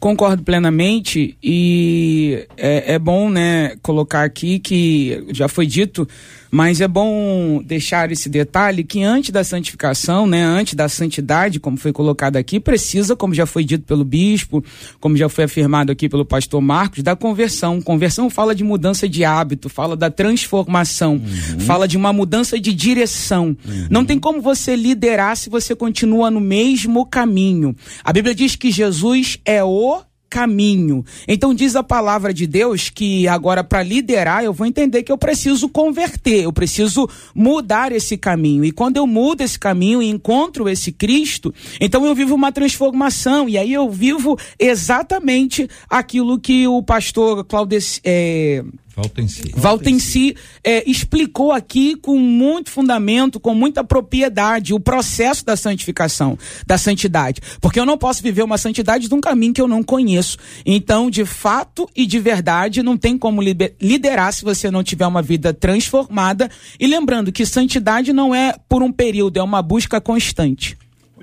Concordo 0.00 0.44
plenamente 0.44 1.36
e 1.42 2.46
é, 2.56 2.94
é 2.94 2.98
bom, 2.98 3.28
né, 3.28 3.76
colocar 3.82 4.22
aqui 4.22 4.60
que 4.60 5.26
já 5.32 5.48
foi 5.48 5.66
dito 5.66 6.08
mas 6.50 6.80
é 6.80 6.88
bom 6.88 7.62
deixar 7.64 8.10
esse 8.10 8.28
detalhe 8.28 8.84
que 8.84 9.02
antes 9.02 9.30
da 9.30 9.44
santificação, 9.44 10.26
né, 10.26 10.42
antes 10.42 10.74
da 10.74 10.88
santidade, 10.88 11.60
como 11.60 11.76
foi 11.76 11.92
colocado 11.92 12.36
aqui, 12.36 12.58
precisa, 12.58 13.14
como 13.14 13.34
já 13.34 13.46
foi 13.46 13.64
dito 13.64 13.84
pelo 13.84 14.04
bispo, 14.04 14.64
como 15.00 15.16
já 15.16 15.28
foi 15.28 15.44
afirmado 15.44 15.92
aqui 15.92 16.08
pelo 16.08 16.24
pastor 16.24 16.60
Marcos, 16.60 17.02
da 17.02 17.14
conversão. 17.14 17.80
Conversão 17.80 18.30
fala 18.30 18.54
de 18.54 18.64
mudança 18.64 19.08
de 19.08 19.24
hábito, 19.24 19.68
fala 19.68 19.96
da 19.96 20.10
transformação, 20.10 21.14
uhum. 21.14 21.60
fala 21.60 21.86
de 21.86 21.96
uma 21.96 22.12
mudança 22.12 22.58
de 22.58 22.72
direção. 22.72 23.56
Uhum. 23.66 23.86
Não 23.90 24.04
tem 24.04 24.18
como 24.18 24.40
você 24.40 24.74
liderar 24.74 25.36
se 25.36 25.50
você 25.50 25.74
continua 25.74 26.30
no 26.30 26.40
mesmo 26.40 27.04
caminho. 27.06 27.76
A 28.02 28.12
Bíblia 28.12 28.34
diz 28.34 28.56
que 28.56 28.70
Jesus 28.70 29.38
é 29.44 29.62
o 29.62 30.07
caminho. 30.28 31.04
Então 31.26 31.54
diz 31.54 31.74
a 31.76 31.82
palavra 31.82 32.32
de 32.32 32.46
Deus 32.46 32.90
que 32.90 33.26
agora 33.28 33.64
para 33.64 33.82
liderar 33.82 34.44
eu 34.44 34.52
vou 34.52 34.66
entender 34.66 35.02
que 35.02 35.12
eu 35.12 35.18
preciso 35.18 35.68
converter, 35.68 36.44
eu 36.44 36.52
preciso 36.52 37.08
mudar 37.34 37.92
esse 37.92 38.16
caminho. 38.16 38.64
E 38.64 38.72
quando 38.72 38.96
eu 38.96 39.06
mudo 39.06 39.40
esse 39.40 39.58
caminho 39.58 40.02
e 40.02 40.08
encontro 40.08 40.68
esse 40.68 40.92
Cristo, 40.92 41.54
então 41.80 42.04
eu 42.04 42.14
vivo 42.14 42.34
uma 42.34 42.52
transformação 42.52 43.48
e 43.48 43.56
aí 43.56 43.72
eu 43.72 43.90
vivo 43.90 44.38
exatamente 44.58 45.68
aquilo 45.88 46.38
que 46.38 46.66
o 46.66 46.82
pastor 46.82 47.44
Claudio 47.44 47.78
é, 48.04 48.64
Valtenci. 48.98 49.52
Valtenci 49.54 50.36
é, 50.64 50.88
explicou 50.90 51.52
aqui 51.52 51.94
com 51.94 52.18
muito 52.18 52.68
fundamento, 52.70 53.38
com 53.38 53.54
muita 53.54 53.84
propriedade, 53.84 54.74
o 54.74 54.80
processo 54.80 55.44
da 55.44 55.56
santificação, 55.56 56.36
da 56.66 56.76
santidade. 56.76 57.40
Porque 57.60 57.78
eu 57.78 57.86
não 57.86 57.96
posso 57.96 58.20
viver 58.20 58.42
uma 58.42 58.58
santidade 58.58 59.06
de 59.06 59.14
um 59.14 59.20
caminho 59.20 59.54
que 59.54 59.60
eu 59.60 59.68
não 59.68 59.84
conheço. 59.84 60.36
Então, 60.66 61.08
de 61.08 61.24
fato 61.24 61.88
e 61.94 62.04
de 62.06 62.18
verdade, 62.18 62.82
não 62.82 62.96
tem 62.96 63.16
como 63.16 63.40
liderar 63.40 64.32
se 64.32 64.44
você 64.44 64.68
não 64.68 64.82
tiver 64.82 65.06
uma 65.06 65.22
vida 65.22 65.54
transformada. 65.54 66.50
E 66.80 66.86
lembrando 66.86 67.30
que 67.30 67.46
santidade 67.46 68.12
não 68.12 68.34
é 68.34 68.56
por 68.68 68.82
um 68.82 68.90
período, 68.90 69.38
é 69.38 69.42
uma 69.42 69.62
busca 69.62 70.00
constante. 70.00 70.76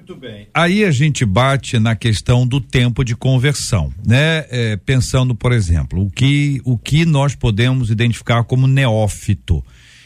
Muito 0.07 0.21
bem. 0.21 0.47
Aí 0.53 0.85
a 0.85 0.91
gente 0.91 1.25
bate 1.25 1.79
na 1.79 1.95
questão 1.95 2.45
do 2.45 2.61
tempo 2.61 3.03
de 3.03 3.15
conversão, 3.15 3.91
né? 4.05 4.45
É, 4.51 4.77
pensando, 4.77 5.33
por 5.33 5.51
exemplo, 5.51 6.05
o 6.05 6.11
que, 6.11 6.61
o 6.63 6.77
que 6.77 7.05
nós 7.05 7.33
podemos 7.33 7.89
identificar 7.89 8.43
como 8.43 8.67
neófito, 8.67 9.65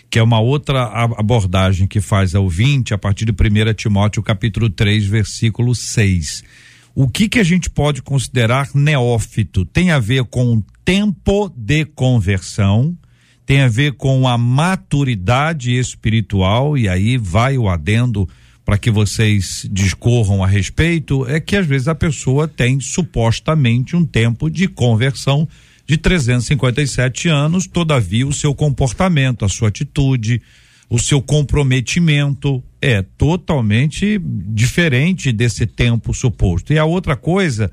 que 0.10 0.18
é 0.18 0.24
uma 0.24 0.40
outra 0.40 0.86
abordagem 1.18 1.86
que 1.86 2.00
faz 2.00 2.34
ao 2.34 2.48
20 2.48 2.94
a 2.94 2.98
partir 2.98 3.26
de 3.26 3.34
1 3.34 3.74
Timóteo 3.74 4.24
capítulo 4.24 4.70
3, 4.70 5.06
versículo 5.06 5.76
6. 5.76 6.46
O 6.96 7.10
que 7.10 7.28
que 7.28 7.40
a 7.40 7.44
gente 7.44 7.70
pode 7.70 8.02
considerar 8.02 8.70
neófito? 8.74 9.66
Tem 9.66 9.92
a 9.92 10.00
ver 10.00 10.24
com 10.24 10.54
o 10.54 10.64
tempo 10.86 11.52
de 11.54 11.84
conversão, 11.84 12.98
tem 13.46 13.64
a 13.64 13.68
ver 13.68 13.96
com 13.96 14.30
a 14.30 14.38
maturidade 14.38 15.78
espiritual, 15.78 16.78
e 16.78 16.88
aí 16.88 17.18
vai 17.18 17.58
o 17.58 17.68
adendo 17.68 18.30
para 18.70 18.78
que 18.78 18.92
vocês 18.92 19.68
discorram 19.72 20.44
a 20.44 20.48
respeito, 20.48 21.28
é 21.28 21.40
que 21.40 21.56
às 21.56 21.66
vezes 21.66 21.88
a 21.88 21.96
pessoa 21.96 22.48
tem 22.48 22.80
supostamente 22.80 23.96
um 23.96 24.06
tempo 24.06 24.48
de 24.48 24.68
conversão 24.68 25.50
de 25.88 25.98
357 25.98 27.30
anos, 27.30 27.66
todavia 27.66 28.28
o 28.28 28.32
seu 28.32 28.54
comportamento, 28.54 29.44
a 29.44 29.50
sua 29.50 29.70
atitude, 29.70 30.40
o 30.88 31.00
seu 31.00 31.20
comprometimento 31.20 32.64
é 32.80 33.02
totalmente 33.02 34.22
diferente 34.24 35.32
desse 35.32 35.66
tempo 35.66 36.14
suposto. 36.14 36.72
E 36.72 36.78
a 36.78 36.86
outra 36.86 37.16
coisa 37.16 37.72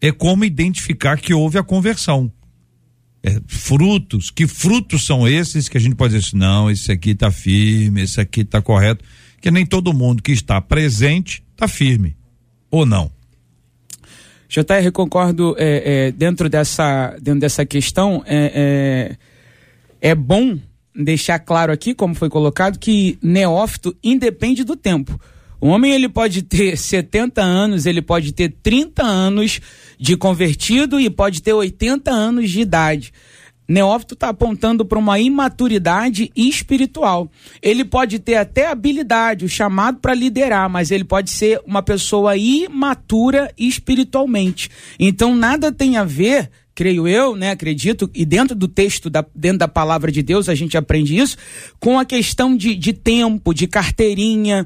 é 0.00 0.10
como 0.10 0.46
identificar 0.46 1.18
que 1.18 1.34
houve 1.34 1.58
a 1.58 1.62
conversão. 1.62 2.32
É, 3.22 3.38
frutos, 3.46 4.30
que 4.30 4.46
frutos 4.46 5.04
são 5.04 5.28
esses 5.28 5.68
que 5.68 5.76
a 5.76 5.80
gente 5.80 5.94
pode 5.94 6.14
dizer 6.14 6.26
assim, 6.26 6.38
não, 6.38 6.70
esse 6.70 6.90
aqui 6.90 7.10
está 7.10 7.30
firme, 7.30 8.00
esse 8.00 8.18
aqui 8.18 8.40
está 8.40 8.62
correto, 8.62 9.04
que 9.40 9.50
nem 9.50 9.64
todo 9.64 9.92
mundo 9.92 10.22
que 10.22 10.32
está 10.32 10.60
presente 10.60 11.42
está 11.52 11.66
firme, 11.68 12.16
ou 12.70 12.86
não. 12.86 13.10
JR, 14.48 14.90
concordo 14.92 15.54
é, 15.58 16.06
é, 16.06 16.12
dentro, 16.12 16.48
dessa, 16.48 17.16
dentro 17.20 17.40
dessa 17.40 17.66
questão. 17.66 18.22
É, 18.26 19.16
é, 20.00 20.10
é, 20.10 20.14
bom 20.14 20.58
deixar 20.94 21.38
claro 21.38 21.70
aqui, 21.70 21.94
como 21.94 22.14
foi 22.14 22.30
colocado, 22.30 22.78
que 22.78 23.18
neófito 23.22 23.94
independe 24.02 24.64
do 24.64 24.74
tempo. 24.74 25.20
O 25.60 25.68
homem 25.68 25.92
ele 25.92 26.08
pode 26.08 26.42
ter 26.42 26.76
70 26.78 27.42
anos, 27.42 27.84
ele 27.84 28.00
pode 28.00 28.32
ter 28.32 28.54
30 28.62 29.02
anos 29.02 29.60
de 29.98 30.16
convertido 30.16 30.98
e 30.98 31.10
pode 31.10 31.42
ter 31.42 31.52
80 31.52 32.10
anos 32.10 32.50
de 32.50 32.60
idade. 32.60 33.12
Neófito 33.68 34.14
está 34.14 34.30
apontando 34.30 34.84
para 34.84 34.98
uma 34.98 35.20
imaturidade 35.20 36.32
espiritual. 36.34 37.30
Ele 37.60 37.84
pode 37.84 38.18
ter 38.18 38.36
até 38.36 38.68
habilidade, 38.68 39.44
o 39.44 39.48
chamado 39.48 39.98
para 39.98 40.14
liderar, 40.14 40.70
mas 40.70 40.90
ele 40.90 41.04
pode 41.04 41.30
ser 41.30 41.60
uma 41.66 41.82
pessoa 41.82 42.36
imatura 42.36 43.52
espiritualmente. 43.58 44.70
Então 44.98 45.34
nada 45.34 45.70
tem 45.70 45.98
a 45.98 46.04
ver 46.04 46.50
creio 46.78 47.08
eu, 47.08 47.34
né, 47.34 47.50
acredito, 47.50 48.08
e 48.14 48.24
dentro 48.24 48.54
do 48.54 48.68
texto, 48.68 49.10
da, 49.10 49.26
dentro 49.34 49.58
da 49.58 49.66
palavra 49.66 50.12
de 50.12 50.22
Deus, 50.22 50.48
a 50.48 50.54
gente 50.54 50.76
aprende 50.76 51.18
isso, 51.18 51.36
com 51.80 51.98
a 51.98 52.04
questão 52.04 52.56
de, 52.56 52.76
de 52.76 52.92
tempo, 52.92 53.52
de 53.52 53.66
carteirinha, 53.66 54.64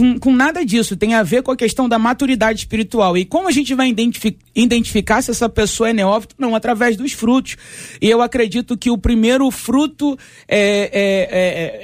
com, 0.00 0.18
com, 0.18 0.32
nada 0.32 0.64
disso, 0.64 0.96
tem 0.96 1.12
a 1.12 1.22
ver 1.22 1.42
com 1.42 1.50
a 1.52 1.56
questão 1.56 1.86
da 1.86 1.98
maturidade 1.98 2.60
espiritual. 2.60 3.18
E 3.18 3.26
como 3.26 3.48
a 3.48 3.50
gente 3.50 3.74
vai 3.74 3.90
identific, 3.90 4.38
identificar 4.56 5.20
se 5.20 5.30
essa 5.30 5.46
pessoa 5.46 5.90
é 5.90 5.92
neófito? 5.92 6.34
Não, 6.38 6.54
através 6.54 6.96
dos 6.96 7.12
frutos. 7.12 7.58
E 8.00 8.08
eu 8.08 8.22
acredito 8.22 8.78
que 8.78 8.90
o 8.90 8.96
primeiro 8.96 9.50
fruto, 9.50 10.18
é, 10.48 10.58
é, 10.58 11.28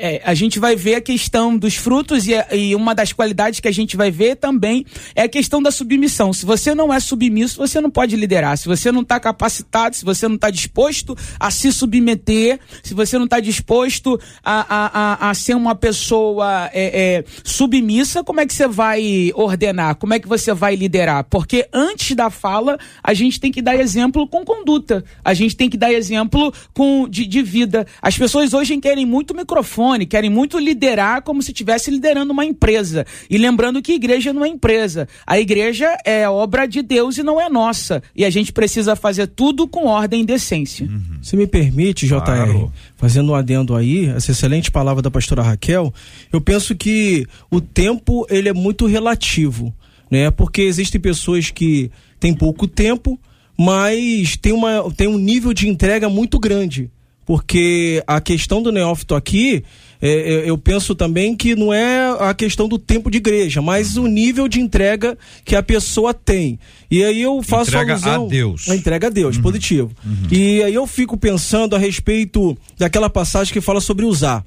é, 0.08 0.14
é 0.14 0.22
a 0.24 0.32
gente 0.32 0.58
vai 0.58 0.74
ver 0.74 0.94
a 0.94 1.00
questão 1.02 1.58
dos 1.58 1.76
frutos, 1.76 2.26
e, 2.26 2.32
e, 2.52 2.74
uma 2.74 2.94
das 2.94 3.12
qualidades 3.12 3.60
que 3.60 3.68
a 3.68 3.72
gente 3.72 3.98
vai 3.98 4.10
ver 4.10 4.36
também 4.36 4.86
é 5.14 5.24
a 5.24 5.28
questão 5.28 5.62
da 5.62 5.70
submissão. 5.70 6.32
Se 6.32 6.46
você 6.46 6.74
não 6.74 6.90
é 6.90 6.98
submisso, 6.98 7.58
você 7.58 7.82
não 7.82 7.90
pode 7.90 8.16
liderar. 8.16 8.56
Se 8.56 8.66
você 8.66 8.90
não 8.90 9.02
está 9.02 9.20
capacitado, 9.20 9.94
se 9.94 10.06
você 10.06 10.26
não 10.26 10.36
está 10.36 10.48
disposto 10.48 11.14
a 11.38 11.50
se 11.50 11.70
submeter, 11.70 12.60
se 12.82 12.94
você 12.94 13.18
não 13.18 13.26
está 13.26 13.40
disposto 13.40 14.18
a, 14.42 14.60
a, 14.60 15.26
a, 15.26 15.30
a, 15.30 15.34
ser 15.34 15.54
uma 15.54 15.74
pessoa 15.74 16.70
é, 16.72 17.18
é, 17.18 17.24
submissa, 17.44 18.05
missa, 18.06 18.22
como 18.22 18.40
é 18.40 18.46
que 18.46 18.54
você 18.54 18.68
vai 18.68 19.32
ordenar? 19.34 19.96
Como 19.96 20.14
é 20.14 20.20
que 20.20 20.28
você 20.28 20.54
vai 20.54 20.76
liderar? 20.76 21.24
Porque 21.24 21.68
antes 21.72 22.14
da 22.14 22.30
fala, 22.30 22.78
a 23.02 23.12
gente 23.12 23.40
tem 23.40 23.50
que 23.50 23.60
dar 23.60 23.74
exemplo 23.74 24.28
com 24.28 24.44
conduta. 24.44 25.04
A 25.24 25.34
gente 25.34 25.56
tem 25.56 25.68
que 25.68 25.76
dar 25.76 25.92
exemplo 25.92 26.52
com 26.72 27.08
de, 27.08 27.26
de 27.26 27.42
vida. 27.42 27.84
As 28.00 28.16
pessoas 28.16 28.54
hoje 28.54 28.76
querem 28.78 29.04
muito 29.04 29.34
microfone, 29.34 30.06
querem 30.06 30.30
muito 30.30 30.58
liderar 30.58 31.22
como 31.22 31.42
se 31.42 31.50
estivesse 31.50 31.90
liderando 31.90 32.32
uma 32.32 32.44
empresa. 32.44 33.04
E 33.28 33.36
lembrando 33.36 33.82
que 33.82 33.94
igreja 33.94 34.32
não 34.32 34.44
é 34.44 34.48
empresa. 34.48 35.08
A 35.26 35.38
igreja 35.40 35.96
é 36.04 36.28
obra 36.28 36.66
de 36.66 36.82
Deus 36.82 37.18
e 37.18 37.22
não 37.22 37.40
é 37.40 37.48
nossa. 37.48 38.02
E 38.14 38.24
a 38.24 38.30
gente 38.30 38.52
precisa 38.52 38.94
fazer 38.94 39.26
tudo 39.26 39.66
com 39.66 39.86
ordem 39.86 40.22
e 40.22 40.26
decência. 40.26 40.86
Uhum. 40.86 41.18
Se 41.22 41.36
me 41.36 41.46
permite, 41.46 42.06
JR, 42.06 42.20
claro. 42.22 42.72
Fazendo 42.96 43.32
um 43.32 43.34
adendo 43.34 43.74
aí, 43.76 44.06
essa 44.06 44.32
excelente 44.32 44.70
palavra 44.70 45.02
da 45.02 45.10
pastora 45.10 45.42
Raquel, 45.42 45.92
eu 46.32 46.40
penso 46.40 46.74
que 46.74 47.26
o 47.50 47.60
tempo 47.60 48.26
ele 48.30 48.48
é 48.48 48.52
muito 48.52 48.86
relativo, 48.86 49.72
né? 50.10 50.30
Porque 50.30 50.62
existem 50.62 51.00
pessoas 51.00 51.50
que 51.50 51.90
têm 52.18 52.34
pouco 52.34 52.66
tempo, 52.66 53.20
mas 53.56 54.36
tem, 54.36 54.52
uma, 54.52 54.90
tem 54.96 55.06
um 55.06 55.18
nível 55.18 55.52
de 55.52 55.68
entrega 55.68 56.08
muito 56.08 56.38
grande. 56.38 56.90
Porque 57.24 58.02
a 58.06 58.20
questão 58.20 58.62
do 58.62 58.70
neófito 58.70 59.14
aqui, 59.14 59.64
é, 60.08 60.50
eu 60.50 60.58
penso 60.58 60.94
também 60.94 61.34
que 61.34 61.56
não 61.56 61.72
é 61.72 62.16
a 62.20 62.34
questão 62.34 62.68
do 62.68 62.78
tempo 62.78 63.10
de 63.10 63.18
igreja, 63.18 63.62
mas 63.62 63.96
o 63.96 64.06
nível 64.06 64.46
de 64.46 64.60
entrega 64.60 65.16
que 65.44 65.56
a 65.56 65.62
pessoa 65.62 66.12
tem. 66.12 66.58
E 66.90 67.02
aí 67.02 67.22
eu 67.22 67.42
faço 67.42 67.70
entrega 67.70 67.94
alusão, 67.94 68.26
a 68.26 68.28
Deus. 68.28 68.68
A 68.68 68.76
entrega 68.76 69.06
a 69.06 69.10
Deus, 69.10 69.36
uhum. 69.36 69.42
positivo. 69.42 69.90
Uhum. 70.04 70.28
E 70.30 70.62
aí 70.62 70.74
eu 70.74 70.86
fico 70.86 71.16
pensando 71.16 71.74
a 71.74 71.78
respeito 71.78 72.56
daquela 72.78 73.08
passagem 73.08 73.52
que 73.52 73.60
fala 73.60 73.80
sobre 73.80 74.04
usar. 74.04 74.44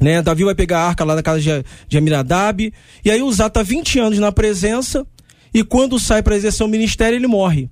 Né? 0.00 0.20
Davi 0.20 0.44
vai 0.44 0.54
pegar 0.54 0.80
a 0.80 0.88
arca 0.88 1.04
lá 1.04 1.14
da 1.14 1.22
casa 1.22 1.40
de, 1.40 1.50
de 1.88 1.98
Amiradab. 1.98 2.72
E 3.04 3.10
aí 3.10 3.22
Uzá 3.22 3.46
está 3.46 3.62
20 3.62 3.98
anos 3.98 4.18
na 4.18 4.30
presença. 4.30 5.06
E 5.54 5.64
quando 5.64 5.98
sai 5.98 6.22
para 6.22 6.36
exercer 6.36 6.66
o 6.66 6.68
ministério, 6.68 7.16
ele 7.16 7.26
morre. 7.26 7.70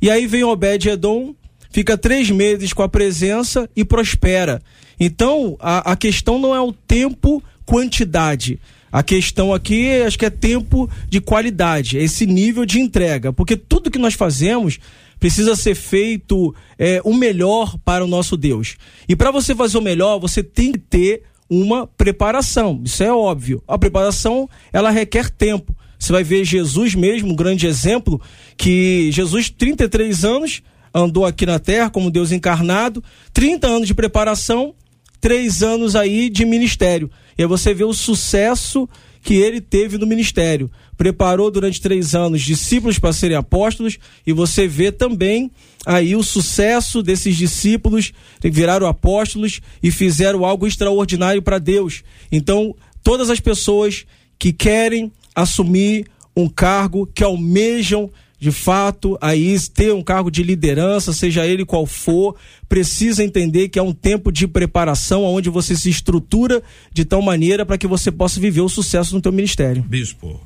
E 0.00 0.10
aí 0.10 0.26
vem 0.26 0.42
Obed-Edom, 0.42 1.34
fica 1.70 1.98
três 1.98 2.30
meses 2.30 2.72
com 2.72 2.82
a 2.82 2.88
presença 2.88 3.68
e 3.76 3.84
prospera. 3.84 4.62
Então, 5.00 5.56
a, 5.58 5.92
a 5.92 5.96
questão 5.96 6.38
não 6.38 6.54
é 6.54 6.60
o 6.60 6.72
tempo, 6.72 7.42
quantidade. 7.64 8.60
A 8.92 9.02
questão 9.02 9.54
aqui, 9.54 10.02
acho 10.02 10.18
que 10.18 10.26
é 10.26 10.30
tempo 10.30 10.90
de 11.08 11.20
qualidade, 11.20 11.96
é 11.98 12.02
esse 12.02 12.26
nível 12.26 12.66
de 12.66 12.78
entrega. 12.78 13.32
Porque 13.32 13.56
tudo 13.56 13.90
que 13.90 13.98
nós 13.98 14.14
fazemos 14.14 14.78
precisa 15.18 15.56
ser 15.56 15.74
feito 15.74 16.54
é, 16.78 17.00
o 17.04 17.14
melhor 17.14 17.78
para 17.78 18.04
o 18.04 18.08
nosso 18.08 18.36
Deus. 18.36 18.76
E 19.08 19.16
para 19.16 19.30
você 19.30 19.54
fazer 19.54 19.78
o 19.78 19.82
melhor, 19.82 20.18
você 20.18 20.42
tem 20.42 20.72
que 20.72 20.78
ter 20.78 21.22
uma 21.48 21.86
preparação. 21.86 22.80
Isso 22.84 23.02
é 23.02 23.12
óbvio. 23.12 23.62
A 23.66 23.78
preparação, 23.78 24.48
ela 24.72 24.90
requer 24.90 25.30
tempo. 25.30 25.74
Você 25.98 26.12
vai 26.12 26.24
ver 26.24 26.44
Jesus 26.44 26.94
mesmo, 26.94 27.32
um 27.32 27.36
grande 27.36 27.66
exemplo, 27.66 28.20
que 28.56 29.10
Jesus, 29.12 29.50
33 29.50 30.24
anos, 30.24 30.62
andou 30.94 31.26
aqui 31.26 31.44
na 31.44 31.58
terra 31.58 31.90
como 31.90 32.10
Deus 32.10 32.32
encarnado, 32.32 33.04
30 33.32 33.66
anos 33.66 33.86
de 33.86 33.94
preparação, 33.94 34.74
três 35.20 35.62
anos 35.62 35.94
aí 35.94 36.28
de 36.30 36.44
ministério. 36.44 37.10
E 37.36 37.42
aí 37.42 37.48
você 37.48 37.74
vê 37.74 37.84
o 37.84 37.92
sucesso 37.92 38.88
que 39.22 39.34
ele 39.34 39.60
teve 39.60 39.98
no 39.98 40.06
ministério. 40.06 40.70
Preparou 40.96 41.50
durante 41.50 41.80
três 41.80 42.14
anos 42.14 42.42
discípulos 42.42 42.98
para 42.98 43.12
serem 43.12 43.36
apóstolos, 43.36 43.98
e 44.26 44.32
você 44.32 44.66
vê 44.66 44.90
também 44.90 45.50
aí 45.84 46.14
o 46.16 46.22
sucesso 46.22 47.02
desses 47.02 47.36
discípulos 47.36 48.12
que 48.40 48.50
viraram 48.50 48.86
apóstolos 48.86 49.60
e 49.82 49.90
fizeram 49.90 50.44
algo 50.44 50.66
extraordinário 50.66 51.42
para 51.42 51.58
Deus. 51.58 52.02
Então, 52.30 52.74
todas 53.02 53.30
as 53.30 53.40
pessoas 53.40 54.04
que 54.38 54.52
querem 54.52 55.12
assumir 55.34 56.06
um 56.36 56.48
cargo, 56.48 57.06
que 57.06 57.24
almejam 57.24 58.10
de 58.40 58.50
fato 58.50 59.18
aí 59.20 59.56
ter 59.68 59.92
um 59.92 60.02
cargo 60.02 60.30
de 60.30 60.42
liderança, 60.42 61.12
seja 61.12 61.46
ele 61.46 61.66
qual 61.66 61.84
for, 61.84 62.34
precisa 62.68 63.22
entender 63.22 63.68
que 63.68 63.78
é 63.78 63.82
um 63.82 63.92
tempo 63.92 64.32
de 64.32 64.48
preparação 64.48 65.24
onde 65.24 65.50
você 65.50 65.76
se 65.76 65.90
estrutura 65.90 66.62
de 66.90 67.04
tal 67.04 67.20
maneira 67.20 67.66
para 67.66 67.76
que 67.76 67.86
você 67.86 68.10
possa 68.10 68.40
viver 68.40 68.62
o 68.62 68.68
sucesso 68.68 69.14
no 69.14 69.20
teu 69.20 69.30
ministério. 69.30 69.82
Bispo. 69.82 70.40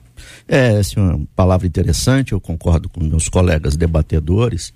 É, 0.49 0.79
assim, 0.79 0.99
uma 0.99 1.21
palavra 1.37 1.67
interessante, 1.67 2.33
eu 2.33 2.41
concordo 2.41 2.89
com 2.89 3.03
meus 3.03 3.29
colegas 3.29 3.77
debatedores. 3.77 4.73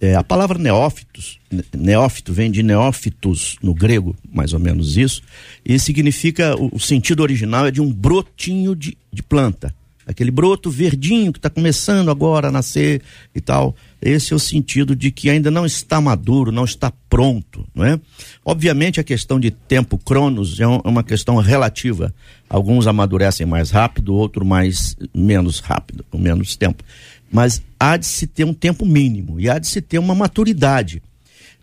É, 0.00 0.16
a 0.16 0.24
palavra 0.24 0.58
neófitos, 0.58 1.38
neófito 1.76 2.32
vem 2.32 2.50
de 2.50 2.62
neófitos 2.62 3.58
no 3.62 3.74
grego, 3.74 4.16
mais 4.32 4.52
ou 4.52 4.58
menos 4.58 4.96
isso, 4.96 5.22
e 5.64 5.78
significa, 5.78 6.56
o, 6.56 6.74
o 6.74 6.80
sentido 6.80 7.22
original 7.22 7.66
é 7.66 7.70
de 7.70 7.82
um 7.82 7.92
brotinho 7.92 8.74
de, 8.74 8.96
de 9.12 9.22
planta, 9.22 9.74
aquele 10.10 10.30
broto 10.30 10.70
verdinho 10.70 11.32
que 11.32 11.38
está 11.38 11.48
começando 11.48 12.10
agora 12.10 12.48
a 12.48 12.52
nascer 12.52 13.02
e 13.34 13.40
tal. 13.40 13.74
Esse 14.00 14.32
é 14.32 14.36
o 14.36 14.38
sentido 14.38 14.96
de 14.96 15.10
que 15.10 15.28
ainda 15.28 15.50
não 15.50 15.66
está 15.66 16.00
maduro, 16.00 16.50
não 16.50 16.64
está 16.64 16.92
pronto, 17.08 17.66
não 17.74 17.84
é? 17.84 18.00
Obviamente 18.44 18.98
a 18.98 19.04
questão 19.04 19.38
de 19.38 19.50
tempo 19.50 19.98
cronos 19.98 20.58
é, 20.58 20.64
é 20.64 20.66
uma 20.66 21.04
questão 21.04 21.36
relativa. 21.36 22.14
Alguns 22.48 22.86
amadurecem 22.86 23.46
mais 23.46 23.70
rápido, 23.70 24.14
outros 24.14 24.46
mais 24.46 24.96
menos 25.14 25.60
rápido, 25.60 26.04
com 26.10 26.18
menos 26.18 26.56
tempo 26.56 26.82
mas 27.30 27.62
há 27.78 27.96
de 27.96 28.06
se 28.06 28.26
ter 28.26 28.44
um 28.44 28.52
tempo 28.52 28.84
mínimo 28.84 29.38
e 29.38 29.48
há 29.48 29.58
de 29.58 29.68
se 29.68 29.80
ter 29.80 29.98
uma 29.98 30.14
maturidade. 30.14 31.02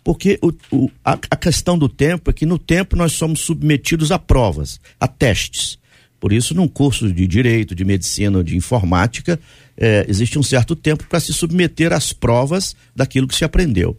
Porque 0.04 0.40
o, 0.42 0.54
o, 0.72 0.90
a, 1.04 1.14
a, 1.14 1.36
questão 1.36 1.78
do 1.78 1.90
tempo 1.90 2.30
é 2.30 2.34
que 2.34 2.46
no 2.46 2.58
tempo 2.58 2.96
nós 2.96 3.12
somos 3.12 3.42
submetidos 3.42 4.10
a 4.10 4.18
provas, 4.18 4.80
a 4.98 5.08
testes. 5.08 5.78
Por 6.20 6.34
isso, 6.34 6.54
num 6.56 6.68
curso 6.68 7.12
de 7.12 7.28
direito, 7.28 7.76
de 7.76 7.86
medicina 7.86 8.38
ou 8.40 8.44
de 8.44 8.56
informática, 8.56 9.40
é, 9.78 10.06
existe 10.10 10.40
um 10.40 10.44
certo 10.44 10.76
tempo 10.76 11.06
para 11.08 11.20
se 11.20 11.32
submeter 11.32 11.94
às 11.94 12.12
provas 12.12 12.76
daquilo 12.96 13.28
que 13.28 13.36
se 13.36 13.46
aprendeu. 13.46 13.96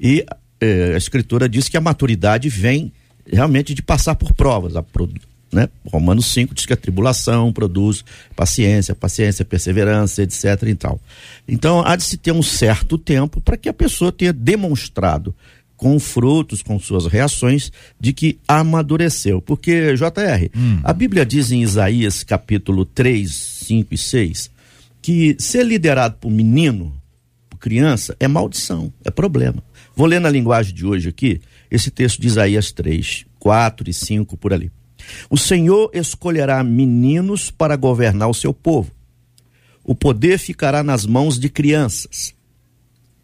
E 0.00 0.24
é, 0.60 0.94
a 0.94 0.96
escritura 0.96 1.48
diz 1.48 1.68
que 1.68 1.76
a 1.76 1.80
maturidade 1.80 2.48
vem 2.48 2.92
realmente 3.24 3.72
de 3.74 3.82
passar 3.82 4.16
por 4.16 4.34
provas. 4.34 4.74
A, 4.76 4.84
Né? 5.52 5.68
Romanos 5.86 6.26
5 6.26 6.54
diz 6.54 6.66
que 6.66 6.72
a 6.72 6.76
tribulação 6.76 7.52
produz 7.52 8.04
paciência, 8.34 8.94
paciência, 8.94 9.44
perseverança, 9.44 10.22
etc. 10.22 10.44
E 10.66 10.74
tal. 10.74 11.00
Então, 11.46 11.82
há 11.84 11.94
de 11.94 12.02
se 12.02 12.16
ter 12.16 12.32
um 12.32 12.42
certo 12.42 12.98
tempo 12.98 13.40
para 13.40 13.56
que 13.56 13.68
a 13.68 13.72
pessoa 13.72 14.12
tenha 14.12 14.32
demonstrado 14.32 15.34
com 15.80 15.98
frutos, 15.98 16.62
com 16.62 16.78
suas 16.78 17.06
reações, 17.06 17.72
de 17.98 18.12
que 18.12 18.38
amadureceu. 18.46 19.40
Porque, 19.40 19.94
JR, 19.94 20.50
hum. 20.54 20.78
a 20.84 20.92
Bíblia 20.92 21.24
diz 21.24 21.50
em 21.50 21.62
Isaías 21.62 22.22
capítulo 22.22 22.84
3, 22.84 23.34
5 23.34 23.94
e 23.94 23.96
6, 23.96 24.50
que 25.00 25.36
ser 25.38 25.64
liderado 25.64 26.16
por 26.20 26.30
menino, 26.30 26.94
por 27.48 27.58
criança, 27.58 28.14
é 28.20 28.28
maldição, 28.28 28.92
é 29.02 29.10
problema. 29.10 29.64
Vou 29.96 30.06
ler 30.06 30.20
na 30.20 30.28
linguagem 30.28 30.74
de 30.74 30.84
hoje 30.84 31.08
aqui, 31.08 31.40
esse 31.70 31.90
texto 31.90 32.20
de 32.20 32.26
Isaías 32.26 32.70
3, 32.72 33.24
4 33.38 33.88
e 33.88 33.94
5 33.94 34.36
por 34.36 34.52
ali. 34.52 34.70
O 35.30 35.38
Senhor 35.38 35.90
escolherá 35.94 36.62
meninos 36.62 37.50
para 37.50 37.74
governar 37.74 38.28
o 38.28 38.34
seu 38.34 38.52
povo. 38.52 38.90
O 39.82 39.94
poder 39.94 40.36
ficará 40.36 40.82
nas 40.82 41.06
mãos 41.06 41.38
de 41.38 41.48
crianças 41.48 42.34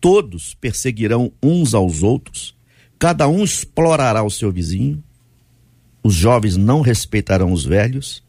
todos 0.07 0.55
perseguirão 0.55 1.33
uns 1.43 1.75
aos 1.75 2.05
outros, 2.05 2.55
cada 2.97 3.27
um 3.27 3.43
explorará 3.43 4.23
o 4.23 4.31
seu 4.31 4.53
vizinho, 4.53 5.03
os 6.01 6.15
jovens 6.15 6.57
não 6.57 6.81
respeitarão 6.81 7.51
os 7.51 7.65
velhos, 7.65 8.23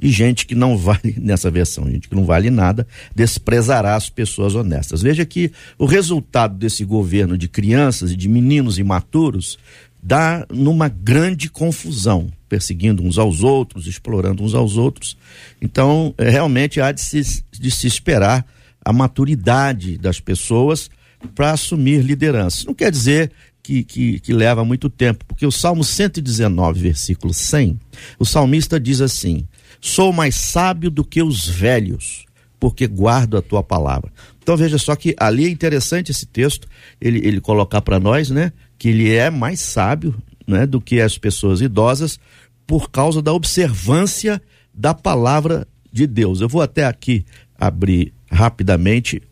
e 0.00 0.08
gente 0.08 0.46
que 0.46 0.54
não 0.54 0.74
vale, 0.80 1.16
nessa 1.18 1.50
versão, 1.50 1.84
gente 1.84 2.08
que 2.08 2.14
não 2.14 2.24
vale 2.24 2.48
nada, 2.48 2.86
desprezará 3.14 3.94
as 3.94 4.08
pessoas 4.08 4.54
honestas. 4.54 5.02
Veja 5.02 5.26
que 5.26 5.52
o 5.76 5.84
resultado 5.84 6.56
desse 6.56 6.82
governo 6.82 7.36
de 7.36 7.46
crianças 7.46 8.10
e 8.10 8.16
de 8.16 8.26
meninos 8.26 8.78
imaturos 8.78 9.58
dá 10.02 10.46
numa 10.50 10.88
grande 10.88 11.50
confusão, 11.50 12.32
perseguindo 12.48 13.02
uns 13.02 13.18
aos 13.18 13.42
outros, 13.42 13.86
explorando 13.86 14.42
uns 14.42 14.54
aos 14.54 14.78
outros. 14.78 15.14
Então, 15.60 16.14
é, 16.16 16.30
realmente 16.30 16.80
há 16.80 16.90
de 16.90 17.02
se, 17.02 17.44
de 17.52 17.70
se 17.70 17.86
esperar 17.86 18.46
a 18.82 18.94
maturidade 18.94 19.98
das 19.98 20.20
pessoas 20.20 20.88
para 21.34 21.52
assumir 21.52 22.02
liderança. 22.02 22.64
Não 22.66 22.74
quer 22.74 22.90
dizer 22.90 23.30
que, 23.62 23.82
que, 23.82 24.20
que, 24.20 24.32
leva 24.32 24.64
muito 24.64 24.88
tempo, 24.88 25.24
porque 25.26 25.44
o 25.44 25.52
Salmo 25.52 25.84
119, 25.84 26.80
versículo 26.80 27.34
100, 27.34 27.78
o 28.18 28.24
salmista 28.24 28.80
diz 28.80 29.00
assim: 29.00 29.46
Sou 29.80 30.12
mais 30.12 30.36
sábio 30.36 30.90
do 30.90 31.04
que 31.04 31.22
os 31.22 31.46
velhos, 31.46 32.24
porque 32.58 32.86
guardo 32.86 33.36
a 33.36 33.42
tua 33.42 33.62
palavra. 33.62 34.10
Então 34.42 34.56
veja 34.56 34.78
só 34.78 34.96
que 34.96 35.14
ali 35.18 35.44
é 35.44 35.50
interessante 35.50 36.10
esse 36.10 36.24
texto, 36.24 36.66
ele, 37.00 37.18
ele 37.18 37.40
colocar 37.40 37.82
para 37.82 38.00
nós, 38.00 38.30
né, 38.30 38.52
que 38.78 38.88
ele 38.88 39.14
é 39.14 39.28
mais 39.28 39.60
sábio 39.60 40.14
né, 40.46 40.66
do 40.66 40.80
que 40.80 41.00
as 41.00 41.18
pessoas 41.18 41.60
idosas, 41.60 42.18
por 42.66 42.90
causa 42.90 43.20
da 43.20 43.32
observância 43.32 44.40
da 44.72 44.94
palavra 44.94 45.66
de 45.92 46.06
Deus. 46.06 46.40
Eu 46.40 46.48
vou 46.48 46.62
até 46.62 46.84
aqui 46.84 47.24
abrir 47.58 48.14
rapidamente 48.30 49.22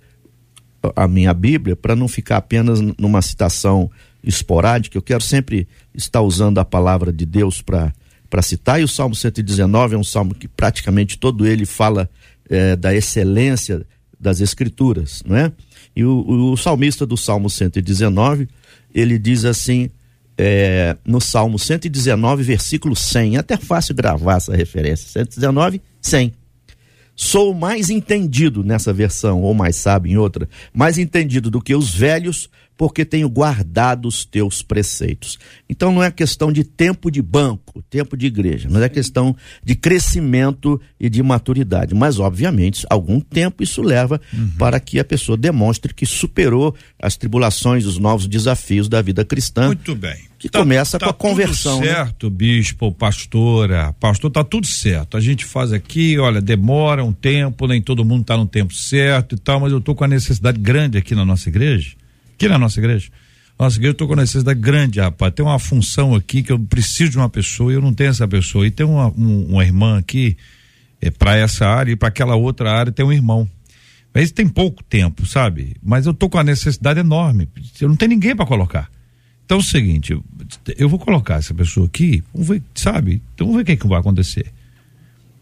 a 0.95 1.09
minha 1.09 1.33
Bíblia 1.33 1.75
para 1.75 1.97
não 1.97 2.09
ficar 2.09 2.37
apenas 2.37 2.81
numa 2.99 3.23
citação 3.23 3.91
esporádica. 4.23 4.97
Eu 4.97 5.03
quero 5.03 5.23
sempre 5.23 5.67
estar 5.95 6.21
usando 6.21 6.59
a 6.59 6.65
palavra 6.65 7.13
de 7.13 7.25
Deus 7.25 7.63
para 7.63 7.93
para 8.29 8.43
citar. 8.43 8.81
E 8.81 8.85
o 8.85 8.89
Salmo 8.89 9.15
119 9.15 9.95
é 9.95 9.99
um 9.99 10.05
salmo 10.05 10.35
que 10.35 10.49
praticamente 10.49 11.17
todo 11.17 11.47
ele 11.47 11.65
fala 11.65 12.11
é, 12.51 12.77
da 12.77 12.95
excelência 12.95 13.87
das 14.19 14.41
Escrituras, 14.41 15.23
não 15.25 15.37
é? 15.37 15.53
E 15.95 16.05
o, 16.05 16.53
o, 16.53 16.57
salmista 16.57 17.07
do 17.07 17.17
Salmo 17.17 17.49
119 17.49 18.49
ele 18.95 19.19
diz 19.19 19.45
assim 19.45 19.91
é, 20.37 20.97
no 21.05 21.21
Salmo 21.21 21.59
119 21.59 22.43
versículo 22.43 22.97
100, 22.97 23.37
é 23.37 23.39
até 23.39 23.57
fácil 23.57 23.95
gravar 23.95 24.37
essa 24.37 24.55
referência. 24.55 25.09
119, 25.09 25.81
100 26.01 26.33
Sou 27.17 27.55
mais 27.55 27.89
entendido 27.89 28.63
nessa 28.63 28.93
versão, 28.93 29.41
ou 29.41 29.55
mais 29.55 29.75
sábio 29.77 30.13
em 30.13 30.19
outra, 30.19 30.47
mais 30.73 30.99
entendido 30.99 31.51
do 31.51 31.63
que 31.63 31.75
os 31.75 31.95
velhos, 31.95 32.51
porque 32.77 33.05
tenho 33.05 33.29
guardado 33.29 34.07
os 34.07 34.25
teus 34.25 34.63
preceitos. 34.63 35.39
Então 35.69 35.93
não 35.93 36.03
é 36.03 36.11
questão 36.11 36.53
de 36.53 36.63
tempo 36.63 37.11
de 37.11 37.23
banco, 37.23 37.83
tempo 37.89 38.17
de 38.17 38.27
igreja, 38.27 38.69
mas 38.71 38.83
é 38.83 38.89
questão 38.89 39.35
de 39.65 39.75
crescimento 39.75 40.81
e 41.01 41.09
de 41.09 41.23
maturidade. 41.23 41.95
Mas, 41.95 42.19
obviamente, 42.19 42.87
algum 42.91 43.21
tempo 43.21 43.63
isso 43.63 43.83
leva 43.83 44.21
uhum. 44.33 44.51
para 44.59 44.79
que 44.79 44.99
a 44.99 45.05
pessoa 45.05 45.37
demonstre 45.37 45.95
que 45.95 46.07
superou 46.07 46.75
as 47.01 47.17
tribulações, 47.17 47.87
os 47.87 47.99
novos 47.99 48.27
desafios 48.27 48.89
da 48.89 49.01
vida 49.01 49.25
cristã. 49.25 49.69
Muito 49.69 49.95
bem 49.95 50.27
que 50.39 50.49
tá, 50.49 50.59
começa 50.59 50.99
tá 50.99 51.07
com 51.07 51.11
a 51.11 51.15
conversão. 51.15 51.77
Tudo 51.79 51.87
né? 51.87 51.95
certo, 51.95 52.31
né? 52.31 52.37
bispo, 52.37 52.93
pastora, 52.93 53.93
pastor, 53.99 54.31
tá 54.31 54.45
tudo 54.45 54.67
certo. 54.67 55.17
A 55.17 55.21
gente 55.21 55.45
faz 55.45 55.73
aqui, 55.73 56.19
olha, 56.19 56.41
demora 56.41 57.05
um 57.05 57.13
tempo, 57.13 57.67
nem 57.67 57.81
todo 57.81 58.05
mundo 58.05 58.25
tá 58.25 58.37
no 58.37 58.47
tempo 58.47 58.75
certo 58.75 59.35
e 59.35 59.39
tal, 59.39 59.61
mas 59.61 59.73
eu 59.73 59.81
tô 59.81 59.95
com 59.95 60.05
a 60.05 60.09
necessidade 60.09 60.59
grande 60.59 60.99
aqui 60.99 61.15
na 61.15 61.25
nossa 61.25 61.49
igreja, 61.49 61.93
aqui 62.37 62.49
na 62.49 62.59
nossa 62.59 62.79
igreja. 62.79 63.11
Nossa 63.59 63.77
igreja, 63.77 63.93
eu 63.93 63.97
tô 63.97 64.07
com 64.07 64.15
necessidade 64.15 64.61
grande, 64.61 65.01
rapaz. 65.01 65.33
Tem 65.35 65.45
uma 65.45 65.59
função 65.59 66.15
aqui 66.15 66.43
que 66.43 66.53
eu 66.53 66.59
preciso 66.59 67.13
de 67.13 67.17
uma 67.17 67.29
pessoa 67.29 67.73
e 67.73 67.75
eu 67.75 67.81
não 67.81 67.95
tenho 67.95 68.11
essa 68.11 68.29
pessoa. 68.29 68.67
E 68.67 68.71
tem 68.71 68.85
uma, 68.85 69.09
um, 69.09 69.47
uma 69.51 69.65
irmã 69.65 69.99
aqui, 69.99 70.37
é, 71.01 71.11
para 71.11 71.37
essa 71.37 71.67
área 71.67 71.93
e 71.93 71.97
para 71.97 72.09
aquela 72.09 72.37
outra 72.37 72.71
área 72.71 72.93
tem 72.93 73.05
um 73.05 73.13
irmão. 73.13 73.49
Mas 74.15 74.31
tem 74.31 74.49
pouco 74.49 74.83
tempo, 74.83 75.27
sabe? 75.27 75.77
Mas 75.83 76.07
eu 76.07 76.15
tô 76.15 76.29
com 76.29 76.39
a 76.39 76.45
necessidade 76.45 77.01
enorme. 77.01 77.49
Eu 77.81 77.89
não 77.89 77.97
tenho 77.97 78.11
ninguém 78.11 78.35
para 78.35 78.47
colocar. 78.47 78.91
Então 79.45 79.59
é 79.59 79.61
o 79.61 79.63
seguinte, 79.63 80.13
eu, 80.13 80.25
eu 80.77 80.89
vou 80.89 80.99
colocar 80.99 81.37
essa 81.37 81.55
pessoa 81.55 81.87
aqui, 81.87 82.23
vamos 82.33 82.49
ver, 82.49 82.63
sabe? 82.75 83.23
Então 83.35 83.47
vamos 83.47 83.57
ver 83.59 83.63
o 83.63 83.67
que, 83.67 83.73
é 83.73 83.77
que 83.77 83.87
vai 83.87 84.01
acontecer. 84.01 84.53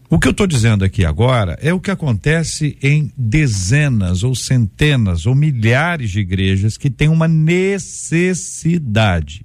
O 0.07 0.19
que 0.19 0.27
eu 0.27 0.31
estou 0.31 0.45
dizendo 0.45 0.85
aqui 0.85 1.03
agora 1.03 1.57
é 1.59 1.73
o 1.73 1.79
que 1.79 1.89
acontece 1.89 2.77
em 2.81 3.11
dezenas 3.17 4.21
ou 4.23 4.35
centenas 4.35 5.25
ou 5.25 5.33
milhares 5.33 6.11
de 6.11 6.19
igrejas 6.19 6.77
que 6.77 6.91
têm 6.91 7.09
uma 7.09 7.27
necessidade. 7.27 9.43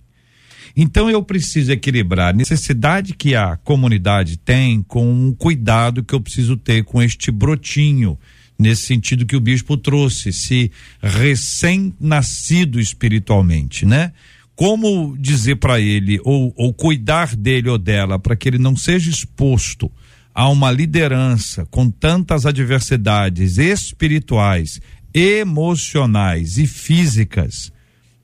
Então 0.76 1.08
eu 1.10 1.22
preciso 1.22 1.72
equilibrar 1.72 2.28
a 2.28 2.36
necessidade 2.36 3.14
que 3.14 3.34
a 3.34 3.56
comunidade 3.56 4.36
tem 4.36 4.82
com 4.82 5.28
o 5.28 5.34
cuidado 5.34 6.04
que 6.04 6.14
eu 6.14 6.20
preciso 6.20 6.58
ter 6.58 6.84
com 6.84 7.02
este 7.02 7.30
brotinho, 7.30 8.18
nesse 8.58 8.82
sentido 8.82 9.24
que 9.24 9.36
o 9.36 9.40
bispo 9.40 9.78
trouxe, 9.78 10.30
se 10.30 10.70
recém-nascido 11.02 12.78
espiritualmente, 12.78 13.86
né? 13.86 14.12
como 14.54 15.16
dizer 15.18 15.56
para 15.56 15.80
ele 15.80 16.20
ou, 16.22 16.52
ou 16.54 16.74
cuidar 16.74 17.34
dele 17.34 17.70
ou 17.70 17.78
dela 17.78 18.18
para 18.18 18.36
que 18.36 18.46
ele 18.46 18.58
não 18.58 18.76
seja 18.76 19.08
exposto 19.08 19.90
a 20.34 20.48
uma 20.48 20.70
liderança 20.70 21.66
com 21.66 21.90
tantas 21.90 22.46
adversidades 22.46 23.58
espirituais, 23.58 24.80
emocionais 25.12 26.56
e 26.58 26.66
físicas, 26.66 27.72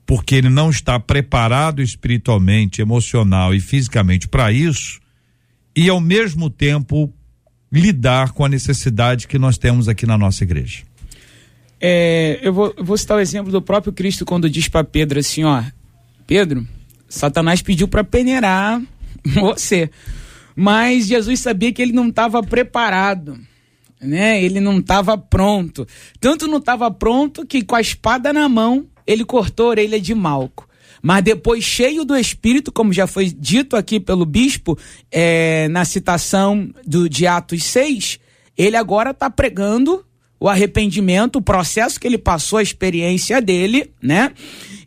porque 0.05 0.35
ele 0.35 0.49
não 0.49 0.69
está 0.69 0.99
preparado 0.99 1.81
espiritualmente, 1.81 2.81
emocional 2.81 3.53
e 3.53 3.59
fisicamente 3.59 4.27
para 4.27 4.51
isso, 4.51 4.99
e 5.75 5.89
ao 5.89 5.99
mesmo 5.99 6.49
tempo 6.49 7.13
lidar 7.71 8.31
com 8.31 8.45
a 8.45 8.49
necessidade 8.49 9.27
que 9.27 9.37
nós 9.37 9.57
temos 9.57 9.87
aqui 9.87 10.05
na 10.05 10.17
nossa 10.17 10.43
igreja. 10.43 10.83
É, 11.79 12.39
eu, 12.41 12.53
vou, 12.53 12.73
eu 12.75 12.83
vou 12.83 12.97
citar 12.97 13.17
o 13.17 13.19
exemplo 13.19 13.51
do 13.51 13.61
próprio 13.61 13.93
Cristo 13.93 14.25
quando 14.25 14.49
diz 14.49 14.67
para 14.67 14.83
Pedro 14.83 15.19
assim, 15.19 15.43
ó, 15.43 15.63
Pedro, 16.25 16.67
Satanás 17.07 17.61
pediu 17.61 17.87
para 17.87 18.03
peneirar 18.03 18.81
você. 19.23 19.89
Mas 20.59 21.05
Jesus 21.05 21.39
sabia 21.39 21.71
que 21.71 21.79
ele 21.79 21.91
não 21.91 22.07
estava 22.07 22.41
preparado, 22.41 23.39
né? 24.01 24.41
Ele 24.41 24.59
não 24.59 24.79
estava 24.79 25.15
pronto. 25.15 25.87
Tanto 26.19 26.47
não 26.47 26.57
estava 26.57 26.89
pronto 26.89 27.45
que 27.45 27.63
com 27.63 27.75
a 27.75 27.79
espada 27.81 28.33
na 28.33 28.49
mão 28.49 28.87
ele 29.05 29.23
cortou 29.23 29.67
a 29.67 29.69
orelha 29.69 30.01
de 30.01 30.15
Malco. 30.15 30.67
Mas 30.99 31.23
depois, 31.23 31.63
cheio 31.63 32.03
do 32.03 32.17
Espírito, 32.17 32.71
como 32.71 32.91
já 32.91 33.05
foi 33.05 33.25
dito 33.27 33.75
aqui 33.75 33.99
pelo 33.99 34.25
bispo, 34.25 34.75
é, 35.11 35.67
na 35.67 35.85
citação 35.85 36.67
do, 36.83 37.07
de 37.07 37.27
Atos 37.27 37.63
6, 37.63 38.17
ele 38.57 38.75
agora 38.75 39.11
está 39.11 39.29
pregando 39.29 40.03
o 40.39 40.49
arrependimento, 40.49 41.35
o 41.35 41.41
processo 41.41 41.99
que 41.99 42.07
ele 42.07 42.17
passou, 42.17 42.57
a 42.57 42.63
experiência 42.63 43.39
dele, 43.39 43.91
né? 44.01 44.31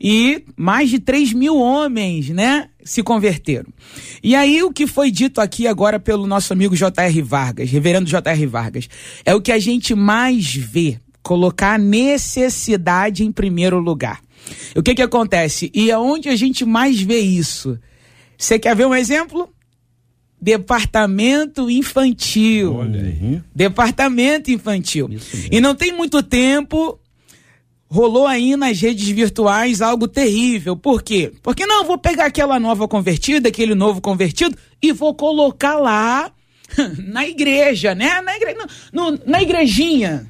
E 0.01 0.43
mais 0.57 0.91
de 0.91 0.99
3 0.99 1.33
mil 1.33 1.57
homens, 1.57 2.29
né? 2.29 2.70
Se 2.91 3.05
converteram. 3.05 3.73
E 4.21 4.35
aí, 4.35 4.65
o 4.65 4.73
que 4.73 4.85
foi 4.85 5.13
dito 5.13 5.41
aqui 5.41 5.69
agora 5.69 6.01
pelo 6.01 6.27
nosso 6.27 6.53
amigo 6.53 6.75
J.R. 6.75 7.23
Vargas, 7.23 7.71
reverendo 7.71 8.11
J.R. 8.11 8.47
Vargas, 8.47 8.89
é 9.25 9.33
o 9.33 9.41
que 9.41 9.53
a 9.53 9.61
gente 9.61 9.95
mais 9.95 10.53
vê, 10.53 10.99
colocar 11.23 11.75
a 11.75 11.79
necessidade 11.79 13.23
em 13.23 13.31
primeiro 13.31 13.79
lugar. 13.79 14.21
O 14.75 14.83
que 14.83 14.97
que 14.97 15.03
acontece? 15.03 15.71
E 15.73 15.93
aonde 15.93 16.29
a 16.29 16.35
gente 16.35 16.65
mais 16.65 17.01
vê 17.01 17.21
isso? 17.21 17.79
Você 18.37 18.59
quer 18.59 18.75
ver 18.75 18.89
um 18.89 18.95
exemplo? 18.97 19.49
Departamento 20.43 21.71
infantil. 21.71 22.75
Olha 22.75 23.03
aí. 23.03 23.41
Departamento 23.55 24.51
infantil. 24.51 25.09
E 25.49 25.61
não 25.61 25.77
tem 25.77 25.93
muito 25.93 26.25
tempo, 26.25 27.00
rolou 27.91 28.27
aí 28.27 28.57
nas 28.57 28.81
redes 28.81 29.09
virtuais 29.09 29.83
algo 29.83 30.07
terrível. 30.07 30.77
Por 30.77 31.03
quê? 31.03 31.33
Porque 31.43 31.67
não, 31.67 31.85
vou 31.85 31.99
pegar 31.99 32.27
aquela 32.27 32.61
nova 32.61 32.87
convertida, 32.87 33.49
aquele 33.49 33.75
novo 33.75 34.01
convertido 34.01 34.57
e 34.81 34.93
vou 34.93 35.13
colocar 35.15 35.77
lá 35.77 36.31
na 37.09 37.27
igreja, 37.27 37.95
né? 37.95 38.21
Na, 38.21 38.37
igre... 38.37 38.57
no, 38.93 39.19
na 39.27 39.43
igrejinha, 39.43 40.25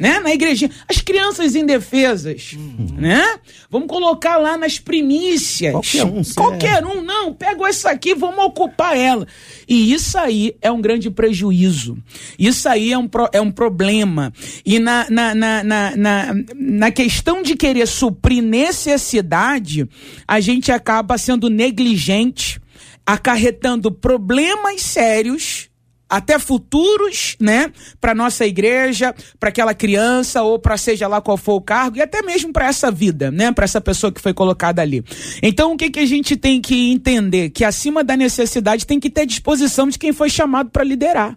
né? 0.00 0.18
Na 0.18 0.32
igrejinha. 0.32 0.70
As 0.88 1.02
crianças 1.02 1.54
indefesas, 1.54 2.54
uhum. 2.54 2.96
né? 2.96 3.38
Vamos 3.68 3.86
colocar 3.86 4.38
lá 4.38 4.56
nas 4.56 4.78
primícias. 4.78 5.72
Qualquer 5.72 6.04
um. 6.04 6.22
Qualquer 6.34 6.86
um, 6.86 7.02
não. 7.02 7.34
Pega 7.34 7.68
essa 7.68 7.90
aqui, 7.90 8.14
vamos 8.14 8.42
ocupar 8.46 8.96
ela. 8.96 9.26
E 9.68 9.92
isso 9.92 10.16
aí 10.16 10.56
é 10.62 10.72
um 10.72 10.80
grande 10.80 11.10
prejuízo. 11.10 11.98
Isso 12.38 12.66
aí 12.66 12.90
é 12.90 12.96
um, 12.96 13.06
pro, 13.06 13.28
é 13.30 13.40
um 13.42 13.52
problema. 13.52 14.32
E 14.64 14.78
na, 14.78 15.06
na, 15.10 15.34
na, 15.34 15.62
na, 15.62 15.96
na, 15.96 16.34
na 16.54 16.90
questão 16.90 17.42
de 17.42 17.54
querer 17.54 17.86
suprir 17.86 18.42
necessidade, 18.42 19.86
a 20.26 20.40
gente 20.40 20.72
acaba 20.72 21.18
sendo 21.18 21.50
negligente, 21.50 22.58
acarretando 23.04 23.92
problemas 23.92 24.80
sérios 24.80 25.69
até 26.10 26.38
futuros, 26.38 27.36
né, 27.40 27.72
para 28.00 28.14
nossa 28.14 28.44
igreja, 28.44 29.14
para 29.38 29.48
aquela 29.48 29.72
criança 29.72 30.42
ou 30.42 30.58
para 30.58 30.76
seja 30.76 31.06
lá 31.06 31.20
qual 31.20 31.36
for 31.36 31.54
o 31.54 31.60
cargo 31.60 31.98
e 31.98 32.02
até 32.02 32.20
mesmo 32.20 32.52
para 32.52 32.66
essa 32.66 32.90
vida, 32.90 33.30
né, 33.30 33.52
para 33.52 33.64
essa 33.64 33.80
pessoa 33.80 34.10
que 34.10 34.20
foi 34.20 34.34
colocada 34.34 34.82
ali. 34.82 35.04
Então, 35.40 35.72
o 35.72 35.76
que 35.76 35.88
que 35.88 36.00
a 36.00 36.06
gente 36.06 36.36
tem 36.36 36.60
que 36.60 36.90
entender 36.90 37.50
que 37.50 37.64
acima 37.64 38.02
da 38.02 38.16
necessidade 38.16 38.84
tem 38.84 38.98
que 38.98 39.08
ter 39.08 39.24
disposição 39.24 39.88
de 39.88 39.98
quem 39.98 40.12
foi 40.12 40.28
chamado 40.28 40.70
para 40.70 40.82
liderar. 40.82 41.36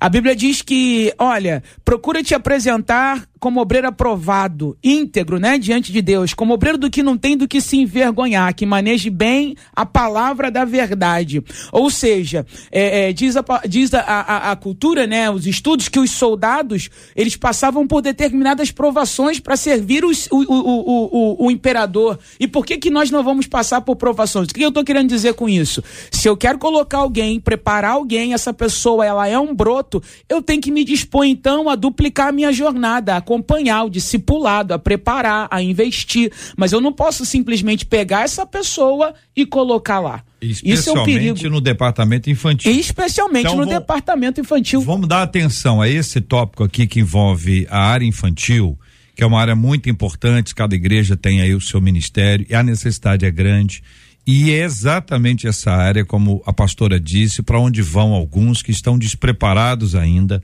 A 0.00 0.08
Bíblia 0.08 0.34
diz 0.34 0.62
que, 0.62 1.12
olha, 1.18 1.62
procura 1.84 2.22
te 2.22 2.34
apresentar 2.34 3.28
como 3.40 3.60
obreiro 3.60 3.88
aprovado, 3.88 4.76
íntegro, 4.84 5.40
né, 5.40 5.56
diante 5.58 5.90
de 5.90 6.02
Deus, 6.02 6.34
como 6.34 6.52
obreiro 6.52 6.76
do 6.76 6.90
que 6.90 7.02
não 7.02 7.16
tem 7.16 7.36
do 7.36 7.48
que 7.48 7.60
se 7.60 7.78
envergonhar, 7.78 8.54
que 8.54 8.66
maneje 8.66 9.08
bem 9.08 9.56
a 9.74 9.86
palavra 9.86 10.50
da 10.50 10.66
verdade. 10.66 11.42
Ou 11.72 11.90
seja, 11.90 12.46
é, 12.70 13.08
é, 13.08 13.12
diz, 13.14 13.36
a, 13.38 13.44
diz 13.66 13.94
a, 13.94 14.00
a, 14.00 14.50
a, 14.52 14.56
cultura, 14.56 15.06
né, 15.06 15.30
os 15.30 15.46
estudos, 15.46 15.88
que 15.88 15.98
os 15.98 16.10
soldados 16.10 16.90
eles 17.16 17.34
passavam 17.34 17.86
por 17.86 18.02
determinadas 18.02 18.70
provações 18.70 19.40
para 19.40 19.56
servir 19.56 20.04
os, 20.04 20.28
o, 20.30 20.36
o, 20.36 21.44
o, 21.44 21.46
o, 21.46 21.50
imperador. 21.50 22.18
E 22.38 22.46
por 22.46 22.66
que, 22.66 22.76
que 22.76 22.90
nós 22.90 23.10
não 23.10 23.24
vamos 23.24 23.46
passar 23.46 23.80
por 23.80 23.96
provações? 23.96 24.48
O 24.48 24.54
que 24.54 24.62
eu 24.62 24.68
estou 24.68 24.84
querendo 24.84 25.08
dizer 25.08 25.32
com 25.32 25.48
isso? 25.48 25.82
Se 26.12 26.28
eu 26.28 26.36
quero 26.36 26.58
colocar 26.58 26.98
alguém, 26.98 27.40
preparar 27.40 27.92
alguém, 27.92 28.34
essa 28.34 28.52
pessoa 28.52 29.06
ela 29.06 29.26
é 29.26 29.38
um 29.38 29.54
broto, 29.54 30.02
eu 30.28 30.42
tenho 30.42 30.60
que 30.60 30.70
me 30.70 30.84
dispor 30.84 31.24
então 31.24 31.70
a 31.70 31.74
duplicar 31.74 32.28
a 32.28 32.32
minha 32.32 32.52
jornada, 32.52 33.16
a 33.16 33.20
acompanhar 33.30 33.84
o 33.84 33.90
discipulado, 33.90 34.74
a 34.74 34.78
preparar, 34.78 35.46
a 35.50 35.62
investir. 35.62 36.32
Mas 36.56 36.72
eu 36.72 36.80
não 36.80 36.92
posso 36.92 37.24
simplesmente 37.24 37.86
pegar 37.86 38.22
essa 38.22 38.44
pessoa 38.44 39.14
e 39.36 39.46
colocar 39.46 40.00
lá. 40.00 40.24
Isso 40.42 40.90
é 40.90 41.00
o 41.00 41.04
perigo. 41.04 41.48
no 41.48 41.60
departamento 41.60 42.28
infantil. 42.28 42.72
Especialmente 42.72 43.46
então, 43.46 43.56
no 43.56 43.64
vou, 43.64 43.72
departamento 43.72 44.40
infantil. 44.40 44.80
Vamos 44.80 45.06
dar 45.06 45.22
atenção 45.22 45.80
a 45.80 45.88
esse 45.88 46.20
tópico 46.20 46.64
aqui 46.64 46.86
que 46.86 46.98
envolve 46.98 47.66
a 47.70 47.78
área 47.78 48.04
infantil, 48.04 48.76
que 49.14 49.22
é 49.22 49.26
uma 49.26 49.40
área 49.40 49.54
muito 49.54 49.88
importante, 49.88 50.54
cada 50.54 50.74
igreja 50.74 51.16
tem 51.16 51.40
aí 51.40 51.54
o 51.54 51.60
seu 51.60 51.80
ministério 51.80 52.46
e 52.48 52.54
a 52.54 52.62
necessidade 52.62 53.24
é 53.24 53.30
grande. 53.30 53.82
E 54.26 54.50
é 54.50 54.64
exatamente 54.64 55.46
essa 55.46 55.70
área, 55.70 56.04
como 56.04 56.42
a 56.46 56.52
pastora 56.52 56.98
disse, 56.98 57.42
para 57.42 57.58
onde 57.58 57.82
vão 57.82 58.12
alguns 58.12 58.62
que 58.62 58.70
estão 58.70 58.98
despreparados 58.98 59.94
ainda 59.94 60.42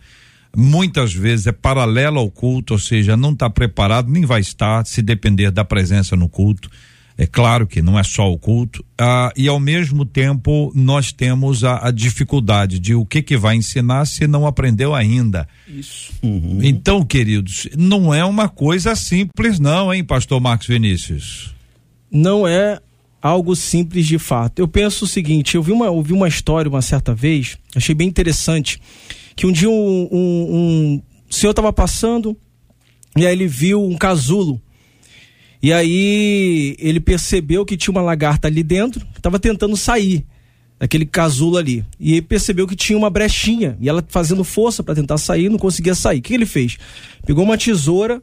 muitas 0.56 1.12
vezes 1.12 1.46
é 1.46 1.52
paralelo 1.52 2.18
ao 2.18 2.30
culto, 2.30 2.74
ou 2.74 2.78
seja, 2.78 3.16
não 3.16 3.32
está 3.32 3.50
preparado, 3.50 4.10
nem 4.10 4.24
vai 4.24 4.40
estar, 4.40 4.86
se 4.86 5.02
depender 5.02 5.50
da 5.50 5.64
presença 5.64 6.16
no 6.16 6.28
culto. 6.28 6.70
É 7.18 7.26
claro 7.26 7.66
que 7.66 7.80
não 7.80 7.98
é 7.98 8.02
só 8.02 8.30
o 8.30 8.38
culto, 8.38 8.84
ah, 8.98 9.32
e 9.34 9.48
ao 9.48 9.58
mesmo 9.58 10.04
tempo 10.04 10.70
nós 10.74 11.12
temos 11.12 11.64
a, 11.64 11.88
a, 11.88 11.90
dificuldade 11.90 12.78
de 12.78 12.94
o 12.94 13.06
que 13.06 13.22
que 13.22 13.38
vai 13.38 13.56
ensinar 13.56 14.04
se 14.04 14.26
não 14.26 14.46
aprendeu 14.46 14.94
ainda. 14.94 15.48
Isso. 15.66 16.12
Uhum. 16.22 16.58
Então, 16.62 17.02
queridos, 17.02 17.68
não 17.76 18.12
é 18.12 18.22
uma 18.22 18.50
coisa 18.50 18.94
simples, 18.94 19.58
não, 19.58 19.92
hein, 19.94 20.04
Pastor 20.04 20.40
Marcos 20.40 20.66
Vinícius? 20.66 21.54
Não 22.10 22.46
é 22.46 22.78
algo 23.22 23.56
simples 23.56 24.06
de 24.06 24.18
fato. 24.18 24.58
Eu 24.58 24.68
penso 24.68 25.06
o 25.06 25.08
seguinte: 25.08 25.54
eu 25.54 25.62
vi 25.62 25.72
uma, 25.72 25.88
ouvi 25.88 26.12
uma 26.12 26.28
história 26.28 26.68
uma 26.68 26.82
certa 26.82 27.14
vez, 27.14 27.56
achei 27.74 27.94
bem 27.94 28.08
interessante 28.08 28.78
que 29.36 29.46
um 29.46 29.52
dia 29.52 29.68
um, 29.68 30.08
um, 30.10 30.54
um 30.54 31.02
senhor 31.30 31.50
estava 31.50 31.70
passando 31.72 32.34
e 33.14 33.26
aí 33.26 33.32
ele 33.32 33.46
viu 33.46 33.84
um 33.84 33.96
casulo. 33.96 34.60
E 35.62 35.72
aí 35.72 36.74
ele 36.78 37.00
percebeu 37.00 37.64
que 37.64 37.76
tinha 37.76 37.92
uma 37.92 38.00
lagarta 38.00 38.48
ali 38.48 38.62
dentro, 38.62 39.06
estava 39.14 39.38
tentando 39.38 39.76
sair 39.76 40.24
daquele 40.78 41.04
casulo 41.04 41.58
ali. 41.58 41.84
E 41.98 42.12
ele 42.12 42.22
percebeu 42.22 42.66
que 42.66 42.76
tinha 42.76 42.96
uma 42.96 43.10
brechinha 43.10 43.76
e 43.80 43.88
ela 43.88 44.04
fazendo 44.08 44.42
força 44.42 44.82
para 44.82 44.94
tentar 44.94 45.18
sair, 45.18 45.48
não 45.48 45.58
conseguia 45.58 45.94
sair. 45.94 46.18
O 46.18 46.22
que 46.22 46.34
ele 46.34 46.46
fez? 46.46 46.78
Pegou 47.26 47.44
uma 47.44 47.58
tesoura, 47.58 48.22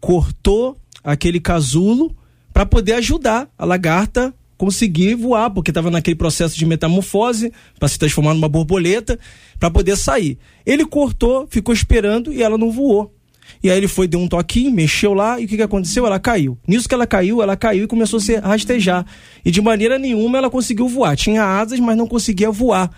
cortou 0.00 0.76
aquele 1.02 1.40
casulo 1.40 2.14
para 2.52 2.66
poder 2.66 2.94
ajudar 2.94 3.48
a 3.56 3.64
lagarta 3.64 4.34
conseguir 4.62 5.16
voar, 5.16 5.50
porque 5.50 5.72
estava 5.72 5.90
naquele 5.90 6.14
processo 6.14 6.56
de 6.56 6.64
metamorfose 6.64 7.52
para 7.80 7.88
se 7.88 7.98
transformar 7.98 8.32
numa 8.32 8.48
borboleta, 8.48 9.18
para 9.58 9.68
poder 9.72 9.96
sair. 9.96 10.38
Ele 10.64 10.86
cortou, 10.86 11.48
ficou 11.50 11.74
esperando 11.74 12.32
e 12.32 12.44
ela 12.44 12.56
não 12.56 12.70
voou. 12.70 13.12
E 13.60 13.68
aí 13.68 13.76
ele 13.76 13.88
foi, 13.88 14.06
deu 14.06 14.20
um 14.20 14.28
toquinho, 14.28 14.70
mexeu 14.70 15.14
lá 15.14 15.40
e 15.40 15.46
o 15.46 15.48
que, 15.48 15.56
que 15.56 15.64
aconteceu? 15.64 16.06
Ela 16.06 16.20
caiu. 16.20 16.56
Nisso 16.64 16.88
que 16.88 16.94
ela 16.94 17.08
caiu, 17.08 17.42
ela 17.42 17.56
caiu 17.56 17.82
e 17.82 17.86
começou 17.88 18.18
a 18.18 18.20
se 18.20 18.36
rastejar. 18.36 19.04
E 19.44 19.50
de 19.50 19.60
maneira 19.60 19.98
nenhuma 19.98 20.38
ela 20.38 20.48
conseguiu 20.48 20.86
voar. 20.86 21.16
Tinha 21.16 21.42
asas, 21.42 21.80
mas 21.80 21.96
não 21.96 22.06
conseguia 22.06 22.52
voar. 22.52 22.88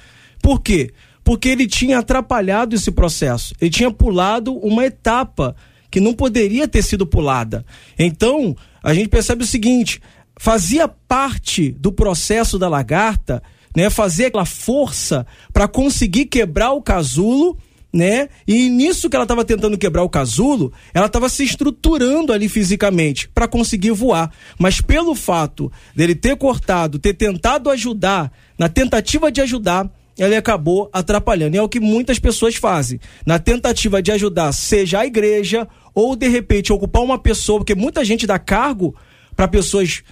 Por 0.42 0.60
quê? 0.60 0.92
Porque 1.24 1.48
ele 1.48 1.66
tinha 1.66 1.98
atrapalhado 1.98 2.74
esse 2.74 2.90
processo. 2.90 3.54
Ele 3.58 3.70
tinha 3.70 3.90
pulado 3.90 4.54
uma 4.58 4.84
etapa 4.84 5.56
que 5.90 5.98
não 5.98 6.12
poderia 6.12 6.68
ter 6.68 6.82
sido 6.82 7.06
pulada. 7.06 7.64
Então, 7.98 8.54
a 8.82 8.92
gente 8.92 9.08
percebe 9.08 9.44
o 9.44 9.46
seguinte: 9.46 10.02
fazia 10.36 10.88
parte 10.88 11.70
do 11.72 11.92
processo 11.92 12.58
da 12.58 12.68
lagarta, 12.68 13.42
né, 13.76 13.90
fazer 13.90 14.26
aquela 14.26 14.44
força 14.44 15.26
para 15.52 15.66
conseguir 15.66 16.26
quebrar 16.26 16.72
o 16.72 16.82
casulo, 16.82 17.58
né? 17.92 18.28
E 18.46 18.68
nisso 18.68 19.08
que 19.08 19.14
ela 19.14 19.24
estava 19.24 19.44
tentando 19.44 19.78
quebrar 19.78 20.02
o 20.02 20.08
casulo, 20.08 20.72
ela 20.92 21.06
estava 21.06 21.28
se 21.28 21.44
estruturando 21.44 22.32
ali 22.32 22.48
fisicamente 22.48 23.28
para 23.28 23.46
conseguir 23.46 23.92
voar. 23.92 24.32
Mas 24.58 24.80
pelo 24.80 25.14
fato 25.14 25.70
dele 25.94 26.14
ter 26.14 26.36
cortado, 26.36 26.98
ter 26.98 27.14
tentado 27.14 27.70
ajudar, 27.70 28.32
na 28.58 28.68
tentativa 28.68 29.30
de 29.30 29.40
ajudar, 29.40 29.88
ele 30.18 30.34
acabou 30.34 30.90
atrapalhando. 30.92 31.54
E 31.54 31.58
é 31.58 31.62
o 31.62 31.68
que 31.68 31.78
muitas 31.78 32.18
pessoas 32.18 32.56
fazem. 32.56 33.00
Na 33.24 33.38
tentativa 33.38 34.02
de 34.02 34.10
ajudar, 34.10 34.52
seja 34.52 35.00
a 35.00 35.06
igreja 35.06 35.68
ou 35.94 36.16
de 36.16 36.28
repente 36.28 36.72
ocupar 36.72 37.02
uma 37.02 37.18
pessoa, 37.18 37.60
porque 37.60 37.74
muita 37.76 38.04
gente 38.04 38.26
dá 38.26 38.38
cargo 38.38 38.94
para 39.36 39.48
pessoas, 39.48 40.02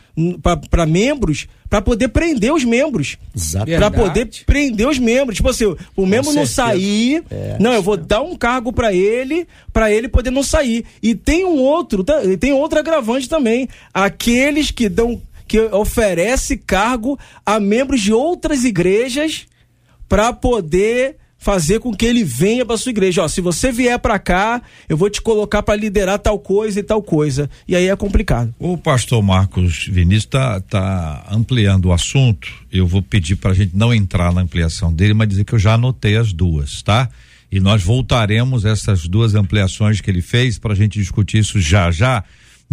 para 0.71 0.87
membros, 0.87 1.47
para 1.69 1.81
poder 1.81 2.09
prender 2.09 2.53
os 2.53 2.65
membros. 2.65 3.17
Para 3.79 3.91
poder 3.91 4.29
prender 4.45 4.87
os 4.87 4.99
membros. 4.99 5.37
Tipo 5.37 5.49
assim, 5.49 5.75
o 5.97 6.07
membro 6.07 6.33
não 6.33 6.45
sair, 6.45 7.25
é. 7.31 7.57
não, 7.59 7.73
eu 7.73 7.83
vou 7.83 7.97
dar 7.97 8.21
um 8.21 8.37
cargo 8.37 8.73
para 8.73 8.93
ele, 8.93 9.47
para 9.73 9.91
ele 9.91 10.09
poder 10.09 10.31
não 10.31 10.43
sair. 10.43 10.85
E 11.03 11.15
tem 11.15 11.45
um 11.45 11.59
outro, 11.59 12.05
tá, 12.05 12.21
tem 12.39 12.53
outro 12.53 12.79
agravante 12.79 13.29
também. 13.29 13.69
Aqueles 13.95 14.71
que 14.71 14.89
dão 14.89 15.21
que 15.47 15.61
oferece 15.61 16.57
cargo 16.57 17.19
a 17.45 17.61
membros 17.61 18.01
de 18.01 18.13
outras 18.13 18.65
igrejas 18.65 19.47
para 20.09 20.33
poder 20.33 21.17
fazer 21.43 21.81
com 21.81 21.93
que 21.93 22.07
ele 22.07 22.23
venha 22.23 22.65
para 22.65 22.77
sua 22.77 22.91
igreja. 22.91 23.25
Ó, 23.25 23.29
se 23.29 23.41
você 23.41 23.73
vier 23.73 23.99
para 23.99 24.17
cá, 24.17 24.63
eu 24.89 24.97
vou 24.97 25.11
te 25.11 25.21
colocar 25.21 25.61
para 25.61 25.75
liderar 25.75 26.17
tal 26.21 26.39
coisa 26.39 26.79
e 26.79 26.83
tal 26.85 27.03
coisa. 27.03 27.51
E 27.67 27.75
aí 27.75 27.89
é 27.89 27.97
complicado. 27.97 28.55
O 28.61 28.79
pastor 28.79 29.21
Marcos 29.25 29.89
Vinícius 29.91 30.25
está 30.25 30.61
tá 30.61 31.27
ampliando 31.29 31.87
o 31.87 31.93
assunto. 31.93 32.49
Eu 32.71 32.87
vou 32.87 33.03
pedir 33.03 33.35
para 33.35 33.51
a 33.51 33.55
gente 33.55 33.77
não 33.77 33.93
entrar 33.93 34.33
na 34.33 34.41
ampliação 34.41 34.93
dele, 34.93 35.15
mas 35.15 35.29
dizer 35.29 35.45
que 35.45 35.53
eu 35.53 35.59
já 35.59 35.75
anotei 35.75 36.17
as 36.17 36.33
duas, 36.33 36.81
tá? 36.81 37.09
E 37.51 37.59
nós 37.59 37.83
voltaremos 37.83 38.65
essas 38.65 39.09
duas 39.09 39.35
ampliações 39.35 40.01
que 40.01 40.09
ele 40.09 40.23
fez 40.23 40.59
para 40.59 40.75
a 40.75 40.77
gente 40.77 40.99
discutir 40.99 41.39
isso 41.39 41.61
já 41.61 41.91
já. 41.91 42.23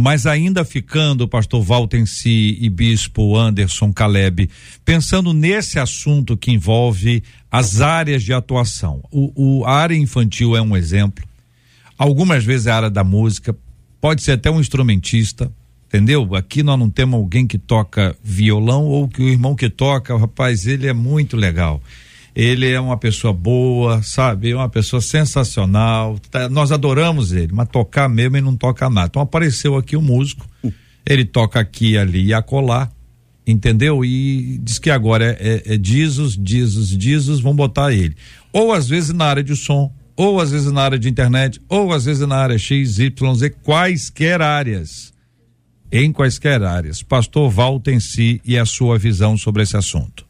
Mas 0.01 0.25
ainda 0.25 0.63
ficando, 0.63 1.27
pastor 1.27 1.61
Valtenci 1.61 2.57
e 2.61 2.69
bispo 2.69 3.35
Anderson 3.35 3.91
Caleb, 3.91 4.49
pensando 4.85 5.33
nesse 5.33 5.77
assunto 5.77 6.37
que 6.37 6.51
envolve 6.51 7.21
as 7.51 7.81
áreas 7.81 8.23
de 8.23 8.31
atuação. 8.31 9.03
O, 9.11 9.59
o, 9.59 9.65
a 9.65 9.73
área 9.73 9.97
infantil 9.97 10.55
é 10.55 10.61
um 10.61 10.77
exemplo. 10.77 11.25
Algumas 11.97 12.45
vezes 12.45 12.67
é 12.67 12.71
a 12.71 12.77
área 12.77 12.89
da 12.89 13.03
música, 13.03 13.53
pode 13.99 14.23
ser 14.23 14.31
até 14.31 14.49
um 14.49 14.61
instrumentista, 14.61 15.51
entendeu? 15.89 16.33
Aqui 16.33 16.63
nós 16.63 16.79
não 16.79 16.89
temos 16.89 17.19
alguém 17.19 17.45
que 17.45 17.57
toca 17.57 18.15
violão 18.23 18.85
ou 18.85 19.05
que 19.05 19.21
o 19.21 19.27
irmão 19.27 19.53
que 19.53 19.69
toca, 19.69 20.15
o 20.15 20.17
rapaz, 20.17 20.65
ele 20.65 20.87
é 20.87 20.93
muito 20.93 21.35
legal. 21.35 21.83
Ele 22.41 22.71
é 22.71 22.79
uma 22.79 22.95
pessoa 22.95 23.33
boa, 23.33 24.01
sabe? 24.01 24.51
É 24.51 24.55
uma 24.55 24.69
pessoa 24.69 25.01
sensacional. 25.01 26.17
Tá, 26.31 26.47
nós 26.47 26.71
adoramos 26.71 27.33
ele, 27.33 27.51
mas 27.51 27.67
tocar 27.67 28.07
mesmo 28.07 28.37
ele 28.37 28.45
não 28.45 28.55
toca 28.55 28.89
nada. 28.89 29.07
Então 29.07 29.21
apareceu 29.21 29.75
aqui 29.75 29.97
o 29.97 29.99
um 29.99 30.03
músico, 30.03 30.47
ele 31.05 31.25
toca 31.25 31.59
aqui, 31.59 31.97
ali 31.97 32.27
e 32.27 32.33
acolá, 32.33 32.89
entendeu? 33.45 34.05
E 34.05 34.57
diz 34.59 34.79
que 34.79 34.89
agora 34.89 35.37
é, 35.37 35.63
é, 35.67 35.75
é 35.75 35.79
Jesus, 35.83 36.39
Jesus, 36.41 36.87
Jesus, 36.91 37.41
vão 37.41 37.53
botar 37.53 37.91
ele. 37.91 38.15
Ou 38.53 38.71
às 38.71 38.87
vezes 38.87 39.13
na 39.13 39.25
área 39.25 39.43
de 39.43 39.57
som, 39.57 39.93
ou 40.15 40.39
às 40.39 40.51
vezes 40.51 40.71
na 40.71 40.81
área 40.81 40.97
de 40.97 41.09
internet, 41.09 41.59
ou 41.67 41.91
às 41.91 42.05
vezes 42.05 42.25
na 42.25 42.37
área 42.37 42.57
X, 42.57 42.99
Y, 42.99 43.35
Z, 43.35 43.49
quaisquer 43.61 44.41
áreas. 44.41 45.11
Em 45.91 46.09
quaisquer 46.09 46.63
áreas. 46.63 47.03
Pastor 47.03 47.49
Walter 47.49 47.91
em 47.91 47.99
si 47.99 48.39
e 48.45 48.57
a 48.57 48.65
sua 48.65 48.97
visão 48.97 49.35
sobre 49.35 49.63
esse 49.63 49.75
assunto. 49.75 50.28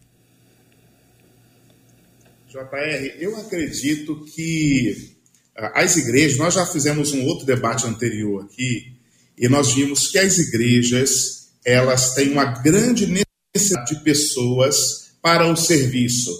JR, 2.49 3.15
eu 3.19 3.37
acredito 3.37 4.25
que 4.25 5.13
ah, 5.55 5.83
as 5.83 5.95
igrejas, 5.97 6.39
nós 6.39 6.55
já 6.55 6.65
fizemos 6.65 7.11
um 7.11 7.23
outro 7.25 7.45
debate 7.45 7.85
anterior 7.85 8.43
aqui, 8.43 8.91
e 9.37 9.47
nós 9.47 9.73
vimos 9.73 10.07
que 10.07 10.17
as 10.17 10.39
igrejas, 10.39 11.51
elas 11.63 12.15
têm 12.15 12.31
uma 12.31 12.45
grande 12.45 13.05
necessidade 13.05 13.95
de 13.95 14.03
pessoas 14.03 15.11
para 15.21 15.45
o 15.45 15.55
serviço. 15.55 16.31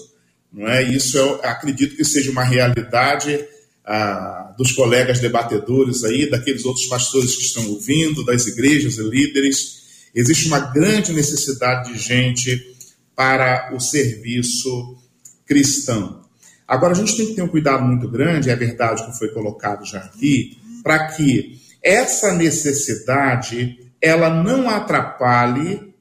Não 0.52 0.66
é? 0.66 0.82
Isso 0.82 1.16
eu 1.16 1.36
acredito 1.44 1.96
que 1.96 2.04
seja 2.04 2.32
uma 2.32 2.42
realidade 2.42 3.46
ah, 3.84 4.52
dos 4.58 4.72
colegas 4.72 5.20
debatedores 5.20 6.02
aí, 6.02 6.28
daqueles 6.28 6.64
outros 6.64 6.86
pastores 6.86 7.36
que 7.36 7.42
estão 7.42 7.68
ouvindo, 7.68 8.24
das 8.24 8.48
igrejas 8.48 8.98
e 8.98 9.02
líderes. 9.02 9.80
Existe 10.12 10.48
uma 10.48 10.58
grande 10.58 11.12
necessidade 11.12 11.92
de 11.92 11.98
gente 12.00 12.74
para 13.14 13.72
o 13.72 13.78
serviço 13.78 14.98
cristão. 15.50 16.20
Agora, 16.66 16.92
a 16.92 16.96
gente 16.96 17.16
tem 17.16 17.26
que 17.26 17.34
ter 17.34 17.42
um 17.42 17.48
cuidado 17.48 17.82
muito 17.82 18.08
grande, 18.08 18.50
é 18.50 18.54
verdade 18.54 19.04
que 19.04 19.18
foi 19.18 19.30
colocado 19.30 19.84
já 19.84 19.98
aqui, 19.98 20.56
para 20.84 21.08
que 21.08 21.60
essa 21.82 22.32
necessidade 22.32 23.76
ela 24.00 24.30
não 24.30 24.70
atrapalhe 24.70 25.92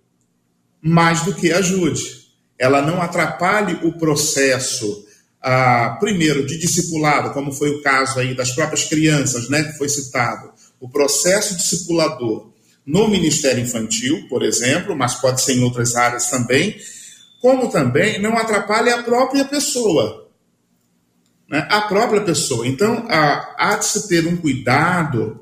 mais 0.80 1.24
do 1.24 1.34
que 1.34 1.52
ajude. 1.52 2.20
Ela 2.60 2.84
não 2.84 3.02
atrapalhe 3.02 3.80
o 3.82 3.94
processo, 3.94 5.08
ah, 5.42 5.98
primeiro, 6.00 6.46
de 6.46 6.60
discipulado, 6.60 7.34
como 7.34 7.52
foi 7.52 7.72
o 7.72 7.82
caso 7.82 8.20
aí 8.20 8.36
das 8.36 8.52
próprias 8.52 8.86
crianças, 8.86 9.50
né, 9.50 9.64
que 9.64 9.78
foi 9.80 9.90
citado. 9.90 10.52
O 10.80 10.88
processo 10.88 11.58
discipulador 11.58 12.52
no 12.86 13.08
Ministério 13.08 13.64
Infantil, 13.64 14.28
por 14.30 14.44
exemplo, 14.44 14.96
mas 14.96 15.16
pode 15.16 15.42
ser 15.42 15.54
em 15.54 15.64
outras 15.64 15.96
áreas 15.96 16.30
também, 16.30 16.78
como 17.42 17.70
também 17.70 18.22
não 18.22 18.38
atrapalha 18.38 18.96
a 18.96 19.04
própria 19.04 19.46
pessoa. 19.46 20.30
Né? 21.50 21.66
A 21.70 21.82
própria 21.82 22.22
pessoa. 22.22 22.68
Então, 22.68 23.06
há 23.10 23.76
de 23.76 23.86
se 23.86 24.08
ter 24.08 24.28
um 24.28 24.38
cuidado 24.38 25.42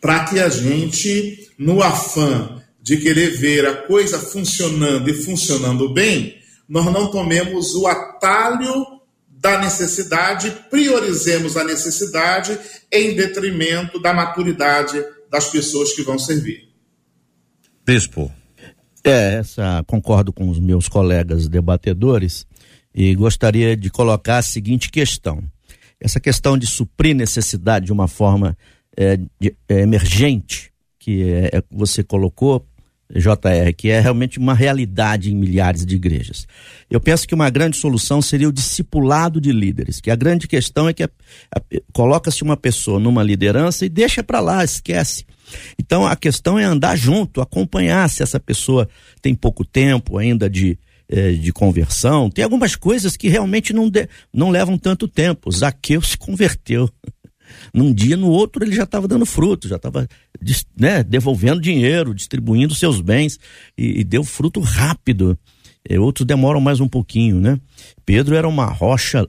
para 0.00 0.24
que 0.28 0.38
a 0.38 0.48
gente, 0.48 1.50
no 1.58 1.82
afã 1.82 2.62
de 2.80 2.96
querer 2.96 3.30
ver 3.30 3.66
a 3.66 3.86
coisa 3.86 4.18
funcionando 4.18 5.08
e 5.08 5.14
funcionando 5.14 5.92
bem, 5.92 6.40
nós 6.68 6.84
não 6.86 7.10
tomemos 7.10 7.74
o 7.74 7.86
atalho 7.86 8.86
da 9.28 9.58
necessidade, 9.58 10.50
priorizemos 10.70 11.56
a 11.56 11.64
necessidade 11.64 12.58
em 12.90 13.14
detrimento 13.14 14.00
da 14.00 14.12
maturidade 14.12 15.04
das 15.28 15.48
pessoas 15.48 15.92
que 15.92 16.02
vão 16.02 16.18
servir. 16.18 16.68
Bispo. 17.84 18.41
É, 19.04 19.34
essa 19.34 19.82
concordo 19.86 20.32
com 20.32 20.48
os 20.48 20.60
meus 20.60 20.88
colegas 20.88 21.48
debatedores 21.48 22.46
e 22.94 23.14
gostaria 23.14 23.76
de 23.76 23.90
colocar 23.90 24.38
a 24.38 24.42
seguinte 24.42 24.90
questão. 24.90 25.42
Essa 26.00 26.20
questão 26.20 26.56
de 26.56 26.66
suprir 26.66 27.14
necessidade 27.14 27.86
de 27.86 27.92
uma 27.92 28.06
forma 28.06 28.56
é, 28.96 29.16
de, 29.40 29.54
é, 29.68 29.80
emergente, 29.80 30.72
que 30.98 31.22
é, 31.24 31.58
é 31.58 31.62
você 31.70 32.02
colocou, 32.02 32.64
JR, 33.20 33.72
que 33.76 33.90
é 33.90 34.00
realmente 34.00 34.38
uma 34.38 34.54
realidade 34.54 35.30
em 35.30 35.36
milhares 35.36 35.84
de 35.84 35.96
igrejas. 35.96 36.46
Eu 36.90 37.00
penso 37.00 37.26
que 37.26 37.34
uma 37.34 37.50
grande 37.50 37.76
solução 37.76 38.22
seria 38.22 38.48
o 38.48 38.52
discipulado 38.52 39.40
de 39.40 39.52
líderes, 39.52 40.00
que 40.00 40.10
a 40.10 40.16
grande 40.16 40.48
questão 40.48 40.88
é 40.88 40.92
que 40.92 41.08
coloca-se 41.92 42.42
uma 42.42 42.56
pessoa 42.56 42.98
numa 42.98 43.22
liderança 43.22 43.84
e 43.84 43.88
deixa 43.88 44.22
para 44.22 44.40
lá, 44.40 44.64
esquece. 44.64 45.24
Então 45.78 46.06
a 46.06 46.16
questão 46.16 46.58
é 46.58 46.64
andar 46.64 46.96
junto, 46.96 47.40
acompanhar 47.40 48.08
se 48.08 48.22
essa 48.22 48.40
pessoa 48.40 48.88
tem 49.20 49.34
pouco 49.34 49.64
tempo 49.64 50.16
ainda 50.16 50.48
de, 50.48 50.78
eh, 51.08 51.32
de 51.32 51.52
conversão. 51.52 52.30
Tem 52.30 52.44
algumas 52.44 52.76
coisas 52.76 53.16
que 53.16 53.28
realmente 53.28 53.72
não, 53.72 53.88
de, 53.88 54.08
não 54.32 54.50
levam 54.50 54.78
tanto 54.78 55.06
tempo. 55.06 55.50
Zaqueu 55.50 56.00
se 56.00 56.16
converteu. 56.16 56.88
Num 57.72 57.92
dia, 57.92 58.16
no 58.16 58.28
outro, 58.28 58.64
ele 58.64 58.74
já 58.74 58.84
estava 58.84 59.06
dando 59.08 59.26
fruto, 59.26 59.68
já 59.68 59.76
estava 59.76 60.08
né, 60.78 61.02
devolvendo 61.02 61.60
dinheiro, 61.60 62.14
distribuindo 62.14 62.74
seus 62.74 63.00
bens 63.00 63.38
e, 63.76 64.00
e 64.00 64.04
deu 64.04 64.24
fruto 64.24 64.60
rápido. 64.60 65.38
E 65.88 65.98
outros 65.98 66.26
demoram 66.26 66.60
mais 66.60 66.80
um 66.80 66.88
pouquinho, 66.88 67.40
né? 67.40 67.58
Pedro 68.04 68.36
era 68.36 68.48
uma 68.48 68.66
rocha 68.66 69.28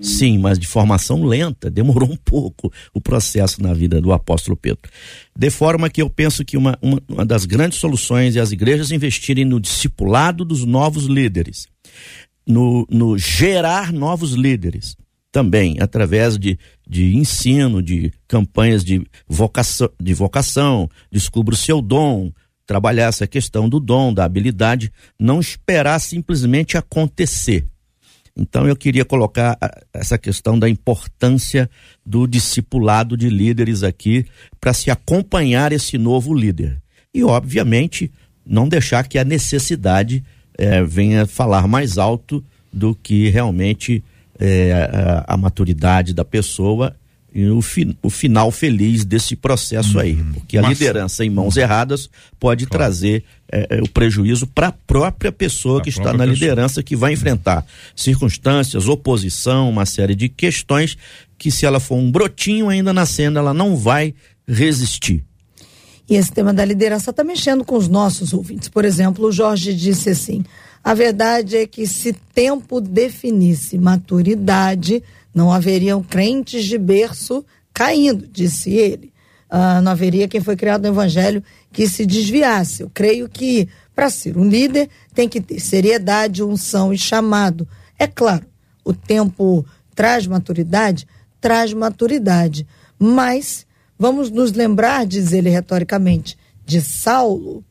Sim, 0.00 0.38
mas 0.38 0.58
de 0.58 0.66
formação 0.66 1.24
lenta, 1.24 1.68
demorou 1.70 2.10
um 2.10 2.16
pouco 2.16 2.72
o 2.94 3.00
processo 3.00 3.62
na 3.62 3.74
vida 3.74 4.00
do 4.00 4.12
apóstolo 4.12 4.56
Pedro. 4.56 4.90
De 5.36 5.50
forma 5.50 5.90
que 5.90 6.00
eu 6.00 6.08
penso 6.08 6.44
que 6.44 6.56
uma, 6.56 6.78
uma, 6.80 7.02
uma 7.08 7.26
das 7.26 7.44
grandes 7.44 7.78
soluções 7.78 8.36
é 8.36 8.40
as 8.40 8.52
igrejas 8.52 8.92
investirem 8.92 9.44
no 9.44 9.60
discipulado 9.60 10.44
dos 10.44 10.64
novos 10.64 11.04
líderes, 11.04 11.66
no, 12.46 12.86
no 12.90 13.18
gerar 13.18 13.92
novos 13.92 14.32
líderes, 14.32 14.96
também 15.32 15.76
através 15.80 16.38
de, 16.38 16.58
de 16.88 17.16
ensino, 17.16 17.82
de 17.82 18.12
campanhas 18.26 18.84
de 18.84 19.06
vocação, 19.28 19.90
de 20.00 20.14
vocação, 20.14 20.88
descubra 21.10 21.54
o 21.54 21.58
seu 21.58 21.80
dom, 21.80 22.32
trabalhar 22.66 23.08
essa 23.08 23.26
questão 23.26 23.68
do 23.68 23.80
dom, 23.80 24.12
da 24.12 24.24
habilidade, 24.24 24.92
não 25.18 25.40
esperar 25.40 25.98
simplesmente 25.98 26.76
acontecer 26.76 27.66
então 28.36 28.66
eu 28.66 28.76
queria 28.76 29.04
colocar 29.04 29.58
essa 29.92 30.16
questão 30.16 30.58
da 30.58 30.68
importância 30.68 31.68
do 32.04 32.26
discipulado 32.26 33.16
de 33.16 33.28
líderes 33.28 33.82
aqui 33.82 34.24
para 34.60 34.72
se 34.72 34.90
acompanhar 34.90 35.72
esse 35.72 35.98
novo 35.98 36.32
líder. 36.32 36.80
E, 37.12 37.22
obviamente, 37.24 38.10
não 38.46 38.68
deixar 38.68 39.06
que 39.06 39.18
a 39.18 39.24
necessidade 39.24 40.24
eh, 40.56 40.82
venha 40.82 41.26
falar 41.26 41.66
mais 41.66 41.98
alto 41.98 42.42
do 42.72 42.94
que 42.94 43.28
realmente 43.28 44.02
eh, 44.40 44.72
a, 45.26 45.34
a, 45.34 45.36
maturidade 45.36 46.14
da 46.14 46.24
pessoa 46.24 46.96
e 47.32 47.48
o, 47.48 47.62
fi, 47.62 47.96
o 48.02 48.10
final 48.10 48.50
feliz 48.50 49.04
desse 49.04 49.36
processo 49.36 49.94
uhum. 49.94 50.00
aí. 50.00 50.16
Porque 50.34 50.58
a 50.58 50.62
Mas... 50.62 50.78
liderança 50.78 51.24
em 51.24 51.30
mãos 51.30 51.56
erradas 51.56 52.10
pode 52.38 52.66
claro. 52.66 52.84
trazer 52.84 53.24
é, 53.52 53.78
é, 53.78 53.82
o 53.82 53.88
prejuízo 53.88 54.46
para 54.46 54.68
a 54.68 54.72
própria 54.72 55.30
pessoa 55.30 55.80
a 55.80 55.82
que 55.82 55.90
está 55.90 56.12
na 56.12 56.24
pessoa. 56.24 56.32
liderança, 56.32 56.82
que 56.82 56.96
vai 56.96 57.12
enfrentar 57.12 57.64
circunstâncias, 57.94 58.88
oposição, 58.88 59.70
uma 59.70 59.86
série 59.86 60.14
de 60.14 60.28
questões 60.28 60.96
que, 61.38 61.50
se 61.50 61.64
ela 61.64 61.78
for 61.78 61.96
um 61.96 62.10
brotinho 62.10 62.68
ainda 62.68 62.92
nascendo, 62.92 63.38
ela 63.38 63.54
não 63.54 63.76
vai 63.76 64.14
resistir. 64.46 65.22
E 66.08 66.16
esse 66.16 66.32
tema 66.32 66.52
da 66.52 66.64
liderança 66.64 67.10
está 67.10 67.22
mexendo 67.22 67.64
com 67.64 67.76
os 67.76 67.86
nossos 67.86 68.32
ouvintes. 68.32 68.68
Por 68.68 68.84
exemplo, 68.84 69.28
o 69.28 69.32
Jorge 69.32 69.72
disse 69.72 70.10
assim: 70.10 70.44
a 70.82 70.94
verdade 70.94 71.56
é 71.56 71.66
que 71.66 71.86
se 71.86 72.12
tempo 72.12 72.80
definisse 72.80 73.76
maturidade 73.76 75.02
não 75.34 75.52
haveriam 75.52 76.02
crentes 76.02 76.64
de 76.64 76.78
berço 76.78 77.44
caindo, 77.72 78.26
disse 78.26 78.70
ele. 78.70 79.12
Ah, 79.48 79.80
não 79.80 79.92
haveria 79.92 80.28
quem 80.28 80.40
foi 80.40 80.56
criado 80.56 80.82
no 80.82 80.88
Evangelho 80.88 81.42
que 81.72 81.88
se 81.88 82.06
desviasse. 82.06 82.82
Eu 82.82 82.90
creio 82.92 83.28
que, 83.28 83.68
para 83.94 84.08
ser 84.08 84.36
um 84.36 84.48
líder, 84.48 84.88
tem 85.14 85.28
que 85.28 85.40
ter 85.40 85.60
seriedade, 85.60 86.42
unção 86.42 86.92
e 86.92 86.98
chamado. 86.98 87.66
É 87.98 88.06
claro, 88.06 88.46
o 88.84 88.92
tempo 88.92 89.64
traz 89.94 90.26
maturidade? 90.26 91.06
Traz 91.40 91.72
maturidade. 91.72 92.66
Mas 92.98 93.66
vamos 93.98 94.30
nos 94.30 94.52
lembrar, 94.52 95.04
diz 95.04 95.32
ele 95.32 95.50
retoricamente, 95.50 96.38
de 96.64 96.80
Saulo. 96.80 97.64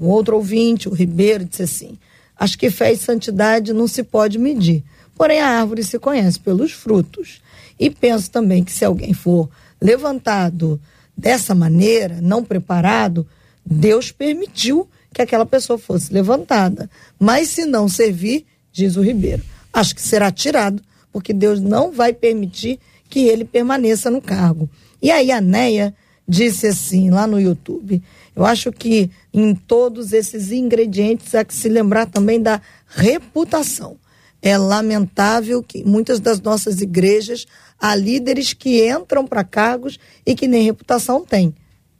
Um 0.00 0.06
outro 0.06 0.36
ouvinte, 0.36 0.88
o 0.88 0.94
Ribeiro, 0.94 1.44
disse 1.44 1.62
assim: 1.62 1.98
Acho 2.38 2.56
que 2.56 2.70
fé 2.70 2.92
e 2.92 2.96
santidade 2.96 3.72
não 3.72 3.88
se 3.88 4.02
pode 4.02 4.38
medir 4.38 4.84
Porém, 5.18 5.40
a 5.40 5.48
árvore 5.48 5.82
se 5.82 5.98
conhece 5.98 6.38
pelos 6.38 6.70
frutos. 6.70 7.42
E 7.78 7.90
penso 7.90 8.30
também 8.30 8.62
que 8.62 8.70
se 8.70 8.84
alguém 8.84 9.12
for 9.12 9.50
levantado 9.80 10.80
dessa 11.16 11.56
maneira, 11.56 12.20
não 12.22 12.44
preparado, 12.44 13.26
Deus 13.66 14.12
permitiu 14.12 14.88
que 15.12 15.20
aquela 15.20 15.44
pessoa 15.44 15.76
fosse 15.76 16.14
levantada. 16.14 16.88
Mas 17.18 17.48
se 17.48 17.64
não 17.64 17.88
servir, 17.88 18.46
diz 18.72 18.96
o 18.96 19.02
Ribeiro, 19.02 19.42
acho 19.72 19.92
que 19.94 20.00
será 20.00 20.30
tirado, 20.30 20.80
porque 21.12 21.32
Deus 21.32 21.60
não 21.60 21.90
vai 21.90 22.12
permitir 22.12 22.78
que 23.10 23.20
ele 23.20 23.44
permaneça 23.44 24.08
no 24.10 24.22
cargo. 24.22 24.70
E 25.02 25.10
aí 25.10 25.32
a 25.32 25.40
Neia 25.40 25.92
disse 26.28 26.68
assim 26.68 27.10
lá 27.10 27.26
no 27.26 27.40
YouTube: 27.40 28.00
Eu 28.38 28.46
acho 28.46 28.70
que 28.70 29.10
em 29.34 29.52
todos 29.52 30.12
esses 30.12 30.52
ingredientes 30.52 31.34
há 31.34 31.42
que 31.42 31.52
se 31.52 31.68
lembrar 31.68 32.06
também 32.06 32.40
da 32.40 32.62
reputação. 32.86 33.96
É 34.40 34.56
lamentável 34.56 35.60
que 35.60 35.82
muitas 35.82 36.20
das 36.20 36.40
nossas 36.40 36.80
igrejas 36.80 37.46
há 37.80 37.96
líderes 37.96 38.52
que 38.52 38.88
entram 38.88 39.26
para 39.26 39.42
cargos 39.42 39.98
e 40.24 40.36
que 40.36 40.46
nem 40.46 40.62
reputação 40.62 41.24
têm. 41.24 41.52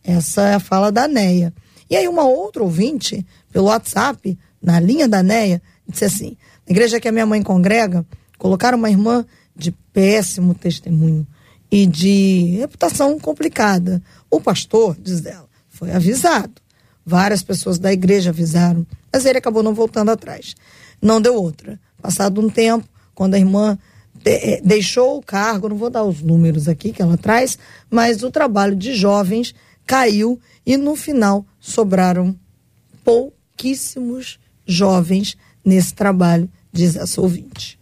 Essa 0.04 0.42
é 0.42 0.54
a 0.54 0.60
fala 0.60 0.92
da 0.92 1.08
Neia. 1.08 1.52
E 1.90 1.96
aí 1.96 2.06
uma 2.06 2.22
outra 2.24 2.62
ouvinte, 2.62 3.26
pelo 3.52 3.66
WhatsApp, 3.66 4.38
na 4.62 4.78
linha 4.78 5.08
da 5.08 5.24
Neia, 5.24 5.60
disse 5.88 6.04
assim: 6.04 6.36
na 6.64 6.70
igreja 6.70 7.00
que 7.00 7.08
a 7.08 7.12
minha 7.12 7.26
mãe 7.26 7.42
congrega, 7.42 8.06
colocaram 8.38 8.78
uma 8.78 8.88
irmã 8.88 9.26
de 9.56 9.72
péssimo 9.92 10.54
testemunho 10.54 11.26
e 11.68 11.84
de 11.84 12.58
reputação 12.60 13.18
complicada. 13.18 14.00
O 14.30 14.40
pastor, 14.40 14.96
diz 15.00 15.26
ela, 15.26 15.47
foi 15.78 15.92
avisado. 15.92 16.52
Várias 17.06 17.42
pessoas 17.42 17.78
da 17.78 17.92
igreja 17.92 18.30
avisaram, 18.30 18.84
mas 19.12 19.24
ele 19.24 19.38
acabou 19.38 19.62
não 19.62 19.72
voltando 19.72 20.10
atrás. 20.10 20.56
Não 21.00 21.20
deu 21.20 21.34
outra. 21.34 21.78
Passado 22.02 22.40
um 22.40 22.50
tempo, 22.50 22.86
quando 23.14 23.34
a 23.34 23.38
irmã 23.38 23.78
eh, 24.24 24.60
deixou 24.64 25.16
o 25.16 25.22
cargo, 25.22 25.68
não 25.68 25.76
vou 25.76 25.88
dar 25.88 26.02
os 26.02 26.20
números 26.20 26.68
aqui 26.68 26.92
que 26.92 27.00
ela 27.00 27.16
traz, 27.16 27.56
mas 27.88 28.22
o 28.24 28.30
trabalho 28.30 28.74
de 28.74 28.92
jovens 28.94 29.54
caiu 29.86 30.38
e 30.66 30.76
no 30.76 30.96
final 30.96 31.46
sobraram 31.60 32.36
pouquíssimos 33.04 34.38
jovens 34.66 35.36
nesse 35.64 35.94
trabalho, 35.94 36.50
diz 36.72 36.96
essa 36.96 37.20
ouvinte. 37.20 37.78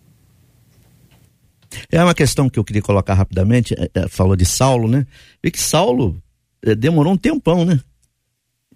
É 1.91 2.03
uma 2.03 2.15
questão 2.15 2.49
que 2.49 2.59
eu 2.59 2.65
queria 2.65 2.83
colocar 2.83 3.15
rapidamente, 3.15 3.75
é, 3.75 3.91
é, 3.93 4.09
falou 4.09 4.37
de 4.37 4.45
Saulo, 4.45 4.87
né? 4.87 5.07
E 5.43 5.51
que 5.51 5.61
Saulo 5.61 6.23
demorou 6.75 7.13
um 7.13 7.17
tempão, 7.17 7.65
né? 7.65 7.81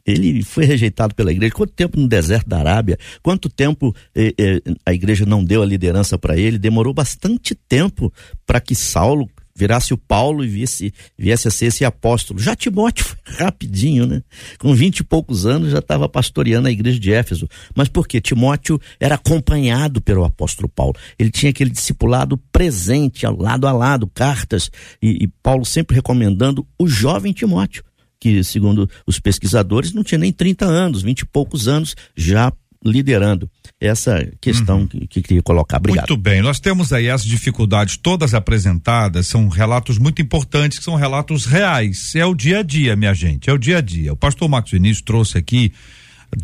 Ele 0.06 0.42
foi 0.42 0.64
rejeitado 0.64 1.14
pela 1.14 1.30
igreja. 1.30 1.52
Quanto 1.54 1.72
tempo 1.72 1.98
no 1.98 2.08
deserto 2.08 2.48
da 2.48 2.58
Arábia? 2.58 2.98
Quanto 3.22 3.48
tempo 3.48 3.94
eh, 4.14 4.34
eh, 4.38 4.62
a 4.84 4.92
igreja 4.92 5.26
não 5.26 5.44
deu 5.44 5.62
a 5.62 5.66
liderança 5.66 6.18
para 6.18 6.36
ele? 6.36 6.58
Demorou 6.58 6.94
bastante 6.94 7.54
tempo 7.54 8.12
para 8.46 8.60
que 8.60 8.74
Saulo 8.74 9.28
virasse 9.60 9.92
o 9.92 9.98
Paulo 9.98 10.42
e 10.42 10.48
viesse, 10.48 10.92
viesse 11.18 11.46
a 11.46 11.50
ser 11.50 11.66
esse 11.66 11.84
apóstolo. 11.84 12.40
Já 12.40 12.56
Timóteo 12.56 13.04
foi 13.24 13.34
rapidinho, 13.36 14.06
né? 14.06 14.22
Com 14.58 14.74
vinte 14.74 15.00
e 15.00 15.04
poucos 15.04 15.44
anos 15.44 15.70
já 15.70 15.80
estava 15.80 16.08
pastoreando 16.08 16.68
a 16.68 16.70
igreja 16.70 16.98
de 16.98 17.12
Éfeso. 17.12 17.46
Mas 17.74 17.88
por 17.88 18.08
quê? 18.08 18.20
Timóteo 18.20 18.80
era 18.98 19.16
acompanhado 19.16 20.00
pelo 20.00 20.24
apóstolo 20.24 20.68
Paulo. 20.68 20.96
Ele 21.18 21.30
tinha 21.30 21.50
aquele 21.50 21.70
discipulado 21.70 22.38
presente, 22.50 23.26
lado 23.26 23.66
a 23.66 23.72
lado, 23.72 24.06
cartas, 24.06 24.70
e, 25.02 25.24
e 25.24 25.28
Paulo 25.42 25.64
sempre 25.64 25.94
recomendando 25.94 26.66
o 26.78 26.88
jovem 26.88 27.32
Timóteo 27.32 27.84
que, 28.22 28.44
segundo 28.44 28.88
os 29.06 29.18
pesquisadores, 29.18 29.94
não 29.94 30.04
tinha 30.04 30.18
nem 30.18 30.30
30 30.30 30.66
anos, 30.66 31.00
20 31.00 31.20
e 31.20 31.26
poucos 31.26 31.66
anos, 31.66 31.96
já 32.14 32.52
liderando 32.84 33.50
essa 33.80 34.30
questão 34.40 34.80
uhum. 34.80 34.86
que, 34.86 35.06
que 35.06 35.22
queria 35.22 35.42
colocar. 35.42 35.78
Obrigado. 35.78 36.08
Muito 36.08 36.22
bem, 36.22 36.42
nós 36.42 36.60
temos 36.60 36.92
aí 36.92 37.08
as 37.08 37.24
dificuldades 37.24 37.96
todas 37.96 38.34
apresentadas, 38.34 39.26
são 39.26 39.48
relatos 39.48 39.96
muito 39.96 40.20
importantes, 40.20 40.78
que 40.78 40.84
são 40.84 40.96
relatos 40.96 41.46
reais. 41.46 42.14
É 42.14 42.26
o 42.26 42.34
dia 42.34 42.58
a 42.58 42.62
dia, 42.62 42.94
minha 42.94 43.14
gente, 43.14 43.48
é 43.48 43.52
o 43.52 43.58
dia 43.58 43.78
a 43.78 43.80
dia. 43.80 44.12
O 44.12 44.16
pastor 44.16 44.48
Marcos 44.48 44.72
Vinícius 44.72 45.02
trouxe 45.02 45.38
aqui 45.38 45.72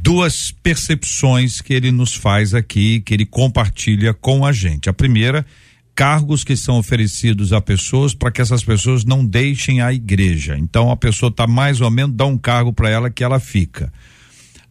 duas 0.01 0.51
percepções 0.51 1.61
que 1.61 1.75
ele 1.75 1.93
nos 1.93 2.15
faz 2.15 2.55
aqui, 2.55 3.01
que 3.01 3.13
ele 3.13 3.27
compartilha 3.27 4.15
com 4.15 4.45
a 4.45 4.53
gente. 4.53 4.89
A 4.89 4.93
primeira 4.93 5.45
cargos 5.97 6.45
que 6.45 6.55
são 6.55 6.79
oferecidos 6.79 7.55
a 7.55 7.61
pessoas 7.61 8.15
para 8.15 8.31
que 8.31 8.43
essas 8.43 8.63
pessoas 8.63 9.03
não 9.03 9.25
deixem 9.25 9.81
a 9.81 9.93
igreja. 9.93 10.57
Então 10.59 10.91
a 10.91 10.97
pessoa 10.97 11.31
está 11.31 11.47
mais 11.47 11.81
ou 11.81 11.91
menos 11.91 12.15
dá 12.15 12.27
um 12.27 12.37
cargo 12.37 12.71
para 12.71 12.91
ela 12.91 13.11
que 13.11 13.25
ela 13.25 13.41
fica. 13.41 13.91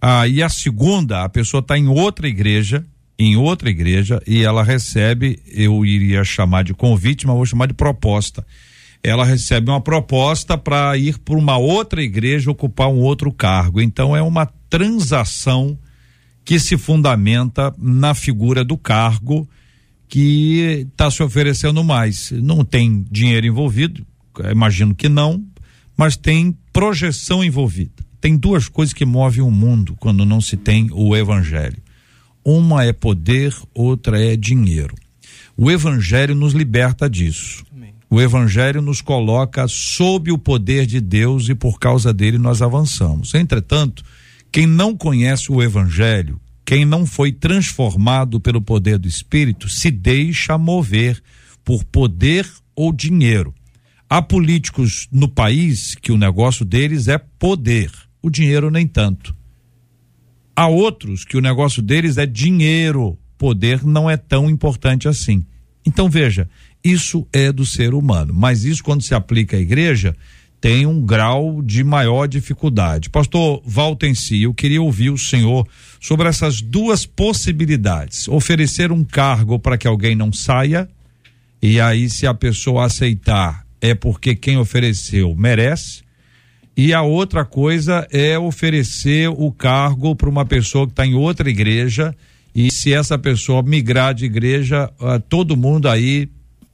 Ah, 0.07 0.27
e 0.27 0.43
a 0.43 0.49
segunda, 0.49 1.23
a 1.23 1.29
pessoa 1.29 1.61
está 1.61 1.75
em 1.75 1.87
outra 1.87 2.27
igreja, 2.27 2.85
em 3.17 3.35
outra 3.35 3.71
igreja 3.71 4.21
e 4.27 4.43
ela 4.43 4.61
recebe, 4.61 5.39
eu 5.47 5.83
iria 5.83 6.23
chamar 6.23 6.63
de 6.63 6.75
convite, 6.75 7.25
mas 7.25 7.35
vou 7.35 7.43
chamar 7.43 7.65
de 7.65 7.73
proposta. 7.73 8.45
Ela 9.01 9.25
recebe 9.25 9.71
uma 9.71 9.81
proposta 9.81 10.59
para 10.59 10.95
ir 10.95 11.17
para 11.17 11.35
uma 11.35 11.57
outra 11.57 12.03
igreja 12.03 12.51
ocupar 12.51 12.87
um 12.87 12.99
outro 12.99 13.31
cargo. 13.31 13.81
Então 13.81 14.15
é 14.15 14.21
uma 14.21 14.45
transação 14.69 15.75
que 16.43 16.59
se 16.59 16.77
fundamenta 16.77 17.73
na 17.75 18.13
figura 18.13 18.63
do 18.63 18.77
cargo 18.77 19.49
que 20.07 20.85
está 20.87 21.09
se 21.09 21.23
oferecendo 21.23 21.83
mais. 21.83 22.29
Não 22.29 22.63
tem 22.63 23.03
dinheiro 23.09 23.47
envolvido, 23.47 24.05
imagino 24.51 24.93
que 24.93 25.09
não, 25.09 25.43
mas 25.97 26.15
tem 26.15 26.55
projeção 26.71 27.43
envolvida. 27.43 28.04
Tem 28.25 28.35
duas 28.35 28.67
coisas 28.67 28.91
que 28.91 29.05
movem 29.05 29.43
o 29.43 29.51
mundo 29.51 29.95
quando 29.99 30.25
não 30.25 30.41
se 30.41 30.57
tem 30.57 30.89
o 30.91 31.15
evangelho. 31.15 31.77
Uma 32.43 32.83
é 32.83 32.91
poder, 32.91 33.55
outra 33.71 34.19
é 34.19 34.35
dinheiro. 34.35 34.95
O 35.55 35.69
evangelho 35.69 36.33
nos 36.33 36.53
liberta 36.53 37.07
disso. 37.07 37.63
O 38.09 38.19
evangelho 38.19 38.81
nos 38.81 38.99
coloca 38.99 39.67
sob 39.67 40.31
o 40.31 40.39
poder 40.39 40.87
de 40.87 40.99
Deus 40.99 41.49
e 41.49 41.53
por 41.53 41.77
causa 41.77 42.11
dele 42.11 42.39
nós 42.39 42.63
avançamos. 42.63 43.35
Entretanto, 43.35 44.03
quem 44.51 44.65
não 44.65 44.97
conhece 44.97 45.51
o 45.51 45.61
evangelho, 45.61 46.41
quem 46.65 46.83
não 46.83 47.05
foi 47.05 47.31
transformado 47.31 48.39
pelo 48.39 48.59
poder 48.59 48.97
do 48.97 49.07
Espírito 49.07 49.69
se 49.69 49.91
deixa 49.91 50.57
mover 50.57 51.21
por 51.63 51.83
poder 51.83 52.49
ou 52.75 52.91
dinheiro. 52.91 53.53
Há 54.09 54.19
políticos 54.19 55.07
no 55.11 55.27
país 55.27 55.93
que 55.93 56.11
o 56.11 56.17
negócio 56.17 56.65
deles 56.65 57.07
é 57.07 57.19
poder, 57.19 57.91
o 58.25 58.29
dinheiro 58.31 58.71
nem 58.71 58.87
tanto. 58.87 59.35
Há 60.55 60.67
outros 60.67 61.23
que 61.23 61.37
o 61.37 61.41
negócio 61.41 61.79
deles 61.79 62.17
é 62.17 62.25
dinheiro, 62.25 63.15
poder 63.37 63.85
não 63.85 64.09
é 64.09 64.17
tão 64.17 64.49
importante 64.49 65.07
assim. 65.07 65.45
Então 65.85 66.09
veja, 66.09 66.49
isso 66.83 67.27
é 67.31 67.51
do 67.51 67.63
ser 67.67 67.93
humano, 67.93 68.33
mas 68.33 68.63
isso 68.63 68.83
quando 68.83 69.03
se 69.03 69.13
aplica 69.13 69.57
à 69.57 69.59
igreja, 69.59 70.15
tem 70.59 70.87
um 70.87 71.05
grau 71.05 71.61
de 71.61 71.83
maior 71.83 72.25
dificuldade. 72.25 73.11
Pastor 73.11 73.61
Valtenci, 73.63 74.41
eu 74.41 74.53
queria 74.55 74.81
ouvir 74.81 75.11
o 75.11 75.17
senhor 75.19 75.67
sobre 76.01 76.27
essas 76.27 76.61
duas 76.61 77.05
possibilidades: 77.05 78.27
oferecer 78.27 78.91
um 78.91 79.03
cargo 79.03 79.59
para 79.59 79.77
que 79.77 79.85
alguém 79.85 80.15
não 80.15 80.33
saia, 80.33 80.89
e 81.61 81.79
aí, 81.79 82.09
se 82.09 82.25
a 82.25 82.33
pessoa 82.33 82.85
aceitar, 82.85 83.63
é 83.79 83.93
porque 83.93 84.33
quem 84.35 84.57
ofereceu 84.57 85.35
merece. 85.35 86.04
E 86.77 86.93
a 86.93 87.01
outra 87.01 87.45
coisa 87.45 88.05
é 88.11 88.37
oferecer 88.37 89.29
o 89.29 89.51
cargo 89.51 90.15
para 90.15 90.29
uma 90.29 90.45
pessoa 90.45 90.85
que 90.85 90.91
está 90.91 91.05
em 91.05 91.13
outra 91.13 91.49
igreja, 91.49 92.13
e 92.53 92.71
se 92.71 92.93
essa 92.93 93.17
pessoa 93.17 93.63
migrar 93.63 94.13
de 94.13 94.25
igreja, 94.25 94.91
uh, 94.99 95.19
todo 95.29 95.55
mundo 95.55 95.87
aí 95.87 96.29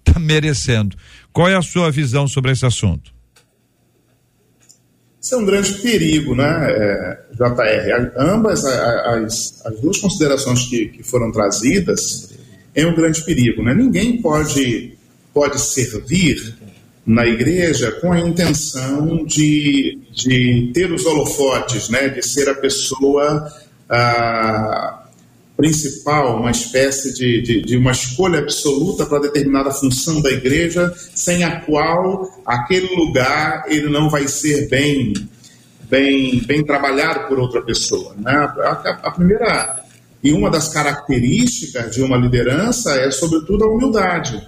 está 0.06 0.18
merecendo. 0.22 0.96
Qual 1.32 1.48
é 1.48 1.56
a 1.56 1.62
sua 1.62 1.92
visão 1.92 2.28
sobre 2.28 2.52
esse 2.52 2.66
assunto? 2.66 3.14
Isso 5.22 5.36
é 5.36 5.38
um 5.38 5.46
grande 5.46 5.74
perigo, 5.74 6.36
né, 6.36 6.68
é, 6.68 7.20
JR? 7.34 8.12
Ambas 8.18 8.66
as, 8.66 9.64
as 9.64 9.80
duas 9.80 10.00
considerações 10.00 10.66
que, 10.66 10.88
que 10.88 11.04
foram 11.04 11.32
trazidas 11.32 12.34
é 12.74 12.88
um 12.88 12.96
grande 12.96 13.24
perigo. 13.24 13.62
Né? 13.62 13.76
Ninguém 13.76 14.20
pode, 14.20 14.98
pode 15.32 15.62
servir 15.62 16.56
na 17.06 17.26
igreja 17.26 17.92
com 17.94 18.12
a 18.12 18.20
intenção 18.20 19.26
de, 19.26 19.98
de 20.12 20.72
ter 20.74 20.92
os 20.92 21.06
holofotes, 21.06 21.90
né? 21.90 22.10
de 22.10 22.22
ser 22.26 22.48
a 22.50 22.56
pessoa 22.56 23.52
ah, 23.90 25.04
principal, 25.58 26.40
uma 26.40 26.52
espécie 26.52 27.14
de, 27.14 27.42
de, 27.42 27.62
de 27.62 27.78
uma 27.78 27.92
escolha 27.92 28.40
absoluta 28.40 29.06
para 29.06 29.20
determinada 29.22 29.72
função 29.72 30.22
da 30.22 30.32
igreja, 30.32 30.94
sem 31.16 31.44
a 31.44 31.62
qual 31.62 32.30
aquele 32.46 32.96
lugar 32.96 33.66
ele 33.68 33.90
não 33.90 34.10
vai 34.10 34.28
ser 34.28 34.70
bem, 34.70 35.14
bem, 35.90 36.40
bem 36.46 36.64
trabalhado 36.64 37.28
por 37.28 37.40
outra 37.40 37.62
pessoa. 37.62 38.16
Né? 38.18 38.32
A, 38.32 39.00
a 39.04 39.12
primeira 39.12 39.82
e 40.24 40.32
uma 40.32 40.52
das 40.52 40.68
características 40.68 41.96
de 41.96 42.02
uma 42.04 42.16
liderança 42.16 42.94
é, 42.96 43.10
sobretudo, 43.10 43.64
a 43.64 43.68
humildade. 43.68 44.42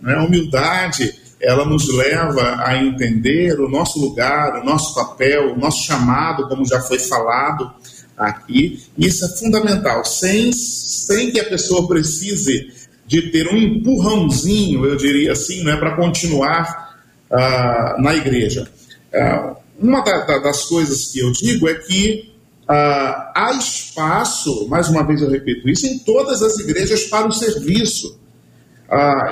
Né? 0.00 0.14
A 0.14 0.22
humildade 0.22 1.14
ela 1.40 1.64
nos 1.64 1.88
leva 1.94 2.62
a 2.64 2.82
entender 2.82 3.60
o 3.60 3.68
nosso 3.68 4.00
lugar, 4.00 4.60
o 4.60 4.64
nosso 4.64 4.94
papel, 4.94 5.52
o 5.52 5.58
nosso 5.58 5.84
chamado, 5.84 6.48
como 6.48 6.64
já 6.66 6.80
foi 6.80 6.98
falado, 6.98 7.70
aqui. 8.16 8.82
Isso 8.98 9.24
é 9.24 9.28
fundamental, 9.28 10.04
sem, 10.04 10.52
sem 10.52 11.30
que 11.30 11.38
a 11.38 11.48
pessoa 11.48 11.86
precise 11.86 12.72
de 13.06 13.30
ter 13.30 13.48
um 13.48 13.56
empurrãozinho, 13.56 14.84
eu 14.84 14.96
diria 14.96 15.32
assim, 15.32 15.64
né, 15.64 15.76
para 15.76 15.96
continuar 15.96 16.98
uh, 17.30 18.02
na 18.02 18.14
igreja. 18.14 18.68
Uh, 19.14 19.56
uma 19.80 20.02
da, 20.02 20.24
da, 20.24 20.38
das 20.38 20.64
coisas 20.64 21.06
que 21.06 21.20
eu 21.20 21.32
digo 21.32 21.68
é 21.68 21.74
que 21.74 22.32
uh, 22.64 23.32
há 23.34 23.56
espaço, 23.58 24.68
mais 24.68 24.88
uma 24.88 25.02
vez 25.04 25.22
eu 25.22 25.30
repito 25.30 25.68
isso, 25.68 25.86
em 25.86 25.98
todas 26.00 26.42
as 26.42 26.58
igrejas 26.58 27.04
para 27.04 27.26
o 27.26 27.32
serviço. 27.32 28.18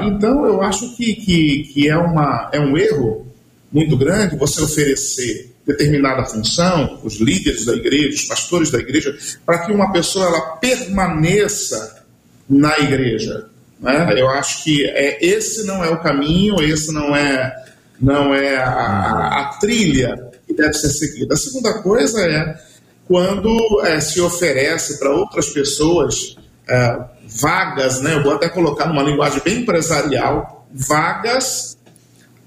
Então 0.02 0.44
eu 0.44 0.60
acho 0.62 0.94
que, 0.96 1.14
que, 1.14 1.62
que 1.72 1.88
é, 1.88 1.96
uma, 1.96 2.50
é 2.52 2.60
um 2.60 2.76
erro 2.76 3.26
muito 3.72 3.96
grande 3.96 4.36
você 4.36 4.62
oferecer 4.62 5.54
determinada 5.66 6.24
função, 6.24 7.00
os 7.02 7.16
líderes 7.16 7.64
da 7.64 7.74
igreja, 7.74 8.14
os 8.14 8.24
pastores 8.24 8.70
da 8.70 8.78
igreja, 8.78 9.16
para 9.44 9.60
que 9.60 9.72
uma 9.72 9.92
pessoa 9.92 10.26
ela 10.26 10.40
permaneça 10.56 12.04
na 12.48 12.78
igreja. 12.78 13.46
Né? 13.80 14.14
Eu 14.16 14.28
acho 14.28 14.62
que 14.62 14.84
é, 14.84 15.24
esse 15.24 15.66
não 15.66 15.84
é 15.84 15.90
o 15.90 16.00
caminho, 16.00 16.62
esse 16.62 16.92
não 16.92 17.16
é, 17.16 17.52
não 18.00 18.34
é 18.34 18.56
a, 18.56 19.40
a 19.40 19.58
trilha 19.60 20.30
que 20.46 20.54
deve 20.54 20.74
ser 20.74 20.90
seguida. 20.90 21.34
A 21.34 21.38
segunda 21.38 21.82
coisa 21.82 22.20
é 22.20 22.60
quando 23.06 23.82
é, 23.84 24.00
se 24.00 24.20
oferece 24.20 24.98
para 24.98 25.10
outras 25.10 25.48
pessoas 25.48 26.36
é, 26.68 26.98
vagas, 27.26 28.00
né? 28.00 28.14
eu 28.14 28.22
vou 28.22 28.34
até 28.34 28.48
colocar 28.48 28.86
numa 28.86 29.02
linguagem 29.02 29.40
bem 29.44 29.58
empresarial, 29.58 30.66
vagas 30.72 31.76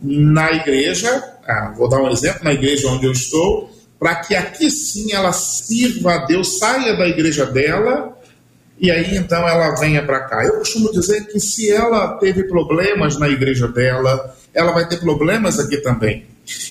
na 0.02 0.52
igreja, 0.52 1.24
ah, 1.48 1.74
vou 1.76 1.90
dar 1.90 2.02
um 2.02 2.10
exemplo, 2.10 2.44
na 2.44 2.54
igreja 2.54 2.88
onde 2.88 3.06
eu 3.06 3.12
estou, 3.12 3.70
para 4.00 4.16
que 4.16 4.36
aqui 4.36 4.72
sim 4.72 5.12
ela 5.12 5.34
sirva 5.34 6.14
a 6.14 6.26
Deus, 6.26 6.58
saia 6.58 6.96
da 6.96 7.08
igreja 7.08 7.46
dela 7.46 8.18
e 8.80 8.90
aí 8.90 9.18
então 9.18 9.46
ela 9.48 9.76
venha 9.76 10.02
para 10.06 10.22
cá. 10.22 10.44
Eu 10.44 10.60
costumo 10.60 10.92
dizer 10.92 11.28
que 11.28 11.40
se 11.40 11.70
ela 11.70 12.18
teve 12.18 12.44
problemas 12.44 13.20
na 13.20 13.28
igreja 13.28 13.68
dela, 13.68 14.34
ela 14.54 14.72
vai 14.72 14.88
ter 14.88 14.98
problemas 14.98 15.60
aqui 15.60 15.78
também. 15.78 16.26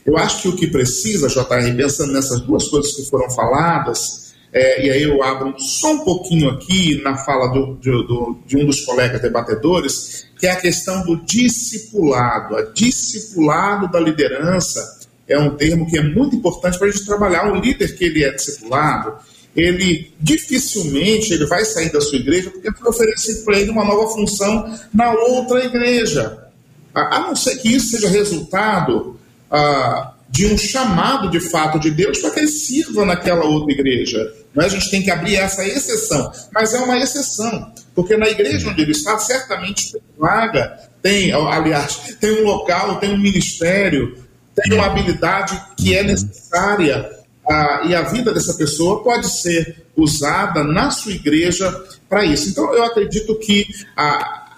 Eu 0.06 0.16
acho 0.16 0.42
que 0.42 0.48
o 0.48 0.56
que 0.56 0.66
precisa, 0.66 1.28
JR, 1.28 1.76
pensando 1.76 2.12
nessas 2.12 2.40
duas 2.40 2.66
coisas 2.68 2.94
que 2.94 3.04
foram 3.04 3.30
faladas, 3.30 4.27
é, 4.52 4.86
e 4.86 4.90
aí 4.90 5.02
eu 5.02 5.22
abro 5.22 5.54
só 5.58 5.92
um 5.92 6.04
pouquinho 6.04 6.48
aqui 6.50 7.00
na 7.02 7.16
fala 7.18 7.48
do, 7.48 7.74
do, 7.74 8.38
de 8.46 8.56
um 8.56 8.64
dos 8.64 8.80
colegas 8.80 9.20
debatedores, 9.20 10.26
que 10.38 10.46
é 10.46 10.52
a 10.52 10.56
questão 10.56 11.04
do 11.04 11.16
discipulado. 11.16 12.56
A 12.56 12.62
discipulado 12.62 13.90
da 13.90 14.00
liderança 14.00 15.00
é 15.26 15.38
um 15.38 15.54
termo 15.56 15.86
que 15.86 15.98
é 15.98 16.02
muito 16.02 16.36
importante 16.36 16.78
para 16.78 16.88
a 16.88 16.90
gente 16.90 17.04
trabalhar. 17.04 17.52
Um 17.52 17.60
líder 17.60 17.94
que 17.96 18.04
ele 18.04 18.24
é 18.24 18.30
discipulado, 18.30 19.16
ele 19.54 20.14
dificilmente 20.18 21.34
ele 21.34 21.44
vai 21.44 21.64
sair 21.64 21.92
da 21.92 22.00
sua 22.00 22.18
igreja 22.18 22.50
porque 22.50 22.72
foi 22.72 22.88
oferecido 22.88 23.44
para 23.44 23.58
ele 23.58 23.70
uma 23.70 23.84
nova 23.84 24.10
função 24.14 24.78
na 24.94 25.12
outra 25.12 25.62
igreja. 25.64 26.44
A, 26.94 27.20
não 27.20 27.36
ser 27.36 27.56
que 27.58 27.68
isso 27.68 27.90
seja 27.90 28.08
resultado 28.08 29.20
ah, 29.50 30.14
de 30.28 30.46
um 30.46 30.58
chamado 30.58 31.30
de 31.30 31.40
fato 31.40 31.78
de 31.78 31.90
Deus 31.90 32.18
para 32.18 32.30
que 32.30 32.40
ele 32.40 32.48
sirva 32.48 33.04
naquela 33.04 33.44
outra 33.44 33.72
igreja. 33.72 34.32
Não 34.54 34.62
é? 34.62 34.66
A 34.66 34.68
gente 34.68 34.90
tem 34.90 35.02
que 35.02 35.10
abrir 35.10 35.36
essa 35.36 35.66
exceção, 35.66 36.30
mas 36.52 36.74
é 36.74 36.78
uma 36.78 36.98
exceção, 36.98 37.72
porque 37.94 38.16
na 38.16 38.28
igreja 38.28 38.68
onde 38.68 38.82
ele 38.82 38.92
está, 38.92 39.18
certamente 39.18 39.92
tem 39.92 40.02
vaga, 40.18 40.78
tem, 41.02 41.32
aliás, 41.32 42.16
tem 42.20 42.42
um 42.42 42.44
local, 42.44 42.98
tem 42.98 43.12
um 43.12 43.18
ministério, 43.18 44.18
tem 44.54 44.74
uma 44.74 44.86
habilidade 44.86 45.60
que 45.76 45.96
é 45.96 46.02
necessária 46.02 47.18
ah, 47.48 47.82
e 47.86 47.94
a 47.94 48.02
vida 48.02 48.32
dessa 48.32 48.54
pessoa 48.54 49.02
pode 49.02 49.28
ser 49.30 49.86
usada 49.96 50.62
na 50.62 50.90
sua 50.90 51.12
igreja 51.12 51.72
para 52.08 52.24
isso. 52.24 52.50
Então, 52.50 52.74
eu 52.74 52.84
acredito 52.84 53.34
que 53.38 53.66
ah, 53.96 54.56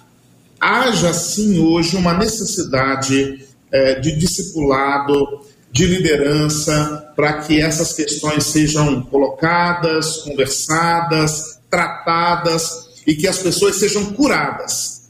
haja 0.61 1.13
sim 1.13 1.61
hoje 1.61 1.97
uma 1.97 2.15
necessidade 2.15 3.47
eh, 3.73 4.01
de 4.01 4.17
discipulado, 4.17 5.41
de 5.73 5.87
liderança, 5.87 7.13
para 7.15 7.43
que 7.43 7.61
essas 7.61 7.93
questões 7.93 8.45
sejam 8.45 9.03
colocadas, 9.03 10.19
conversadas, 10.19 11.61
tratadas 11.71 13.03
e 13.07 13.15
que 13.15 13.27
as 13.27 13.39
pessoas 13.39 13.77
sejam 13.77 14.13
curadas 14.13 15.01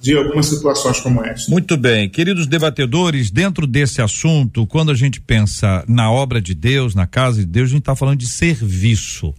de 0.00 0.16
algumas 0.16 0.46
situações 0.46 1.00
como 1.00 1.24
essa. 1.24 1.50
Muito 1.50 1.76
bem, 1.76 2.08
queridos 2.08 2.46
debatedores, 2.46 3.30
dentro 3.30 3.66
desse 3.66 4.00
assunto, 4.00 4.66
quando 4.66 4.90
a 4.90 4.94
gente 4.94 5.20
pensa 5.20 5.84
na 5.88 6.10
obra 6.10 6.40
de 6.40 6.54
Deus, 6.54 6.94
na 6.94 7.06
casa 7.06 7.40
de 7.40 7.46
Deus, 7.46 7.68
a 7.68 7.72
gente 7.72 7.80
está 7.80 7.96
falando 7.96 8.18
de 8.18 8.28
serviço. 8.28 9.34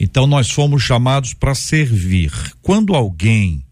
Então 0.00 0.26
nós 0.26 0.50
fomos 0.50 0.82
chamados 0.82 1.34
para 1.34 1.54
servir. 1.54 2.32
Quando 2.62 2.94
alguém 2.94 3.64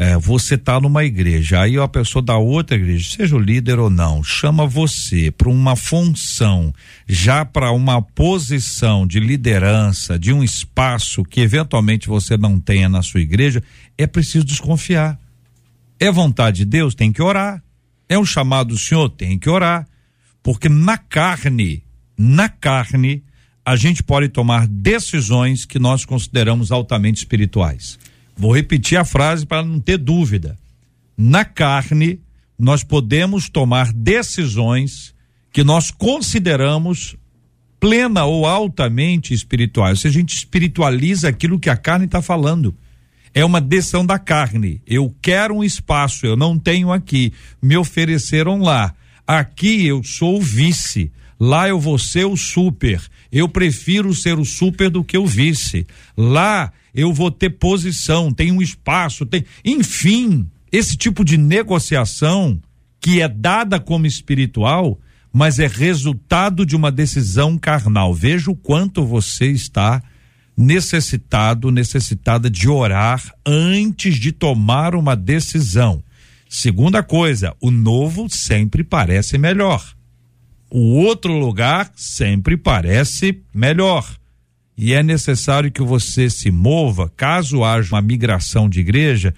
é, 0.00 0.16
você 0.16 0.54
está 0.54 0.80
numa 0.80 1.04
igreja, 1.04 1.60
aí 1.60 1.76
a 1.76 1.88
pessoa 1.88 2.22
da 2.22 2.36
outra 2.36 2.76
igreja, 2.76 3.16
seja 3.16 3.34
o 3.34 3.40
líder 3.40 3.80
ou 3.80 3.90
não, 3.90 4.22
chama 4.22 4.64
você 4.64 5.32
para 5.32 5.48
uma 5.48 5.74
função, 5.74 6.72
já 7.08 7.44
para 7.44 7.72
uma 7.72 8.00
posição 8.00 9.04
de 9.04 9.18
liderança, 9.18 10.16
de 10.16 10.32
um 10.32 10.44
espaço 10.44 11.24
que 11.24 11.40
eventualmente 11.40 12.06
você 12.06 12.36
não 12.36 12.60
tenha 12.60 12.88
na 12.88 13.02
sua 13.02 13.20
igreja, 13.20 13.60
é 13.98 14.06
preciso 14.06 14.44
desconfiar. 14.44 15.18
É 15.98 16.12
vontade 16.12 16.58
de 16.58 16.64
Deus? 16.64 16.94
Tem 16.94 17.10
que 17.10 17.20
orar. 17.20 17.60
É 18.08 18.16
um 18.16 18.24
chamado 18.24 18.68
do 18.68 18.78
Senhor? 18.78 19.10
Tem 19.10 19.36
que 19.36 19.50
orar. 19.50 19.84
Porque 20.44 20.68
na 20.68 20.96
carne, 20.96 21.82
na 22.16 22.48
carne, 22.48 23.24
a 23.64 23.74
gente 23.74 24.04
pode 24.04 24.28
tomar 24.28 24.68
decisões 24.68 25.64
que 25.64 25.80
nós 25.80 26.04
consideramos 26.04 26.70
altamente 26.70 27.18
espirituais. 27.18 27.98
Vou 28.38 28.54
repetir 28.54 28.96
a 28.96 29.04
frase 29.04 29.44
para 29.44 29.64
não 29.64 29.80
ter 29.80 29.98
dúvida. 29.98 30.56
Na 31.16 31.44
carne, 31.44 32.20
nós 32.56 32.84
podemos 32.84 33.48
tomar 33.48 33.92
decisões 33.92 35.12
que 35.52 35.64
nós 35.64 35.90
consideramos 35.90 37.16
plena 37.80 38.24
ou 38.24 38.46
altamente 38.46 39.34
espirituais. 39.34 40.00
Seja, 40.00 40.18
a 40.18 40.20
gente 40.20 40.36
espiritualiza 40.36 41.28
aquilo 41.28 41.58
que 41.58 41.68
a 41.68 41.76
carne 41.76 42.06
está 42.06 42.22
falando 42.22 42.74
é 43.34 43.44
uma 43.44 43.60
decisão 43.60 44.04
da 44.04 44.18
carne. 44.18 44.80
Eu 44.86 45.14
quero 45.20 45.54
um 45.56 45.64
espaço, 45.64 46.26
eu 46.26 46.36
não 46.36 46.58
tenho 46.58 46.92
aqui. 46.92 47.32
Me 47.60 47.76
ofereceram 47.76 48.60
lá. 48.60 48.94
Aqui 49.26 49.86
eu 49.86 50.02
sou 50.02 50.38
o 50.38 50.42
vice. 50.42 51.12
Lá 51.38 51.68
eu 51.68 51.78
vou 51.78 51.98
ser 51.98 52.24
o 52.24 52.36
super. 52.36 53.00
Eu 53.30 53.48
prefiro 53.48 54.14
ser 54.14 54.38
o 54.38 54.44
super 54.44 54.90
do 54.90 55.04
que 55.04 55.16
o 55.16 55.26
vice. 55.26 55.86
Lá 56.16 56.72
eu 56.98 57.12
vou 57.12 57.30
ter 57.30 57.50
posição, 57.50 58.32
tem 58.32 58.50
um 58.50 58.60
espaço, 58.60 59.24
tem. 59.24 59.44
Enfim, 59.64 60.48
esse 60.72 60.96
tipo 60.96 61.24
de 61.24 61.38
negociação 61.38 62.60
que 63.00 63.20
é 63.22 63.28
dada 63.28 63.78
como 63.78 64.04
espiritual, 64.04 64.98
mas 65.32 65.60
é 65.60 65.68
resultado 65.68 66.66
de 66.66 66.74
uma 66.74 66.90
decisão 66.90 67.56
carnal. 67.56 68.12
Veja 68.12 68.50
o 68.50 68.56
quanto 68.56 69.06
você 69.06 69.46
está 69.46 70.02
necessitado, 70.56 71.70
necessitada 71.70 72.50
de 72.50 72.68
orar 72.68 73.32
antes 73.46 74.16
de 74.16 74.32
tomar 74.32 74.96
uma 74.96 75.14
decisão. 75.14 76.02
Segunda 76.48 77.00
coisa, 77.00 77.54
o 77.60 77.70
novo 77.70 78.28
sempre 78.28 78.82
parece 78.82 79.38
melhor. 79.38 79.84
O 80.68 80.96
outro 80.96 81.32
lugar 81.32 81.92
sempre 81.94 82.56
parece 82.56 83.40
melhor. 83.54 84.17
E 84.78 84.92
é 84.92 85.02
necessário 85.02 85.72
que 85.72 85.82
você 85.82 86.30
se 86.30 86.52
mova, 86.52 87.10
caso 87.16 87.64
haja 87.64 87.96
uma 87.96 88.00
migração 88.00 88.68
de 88.68 88.78
igreja, 88.78 89.34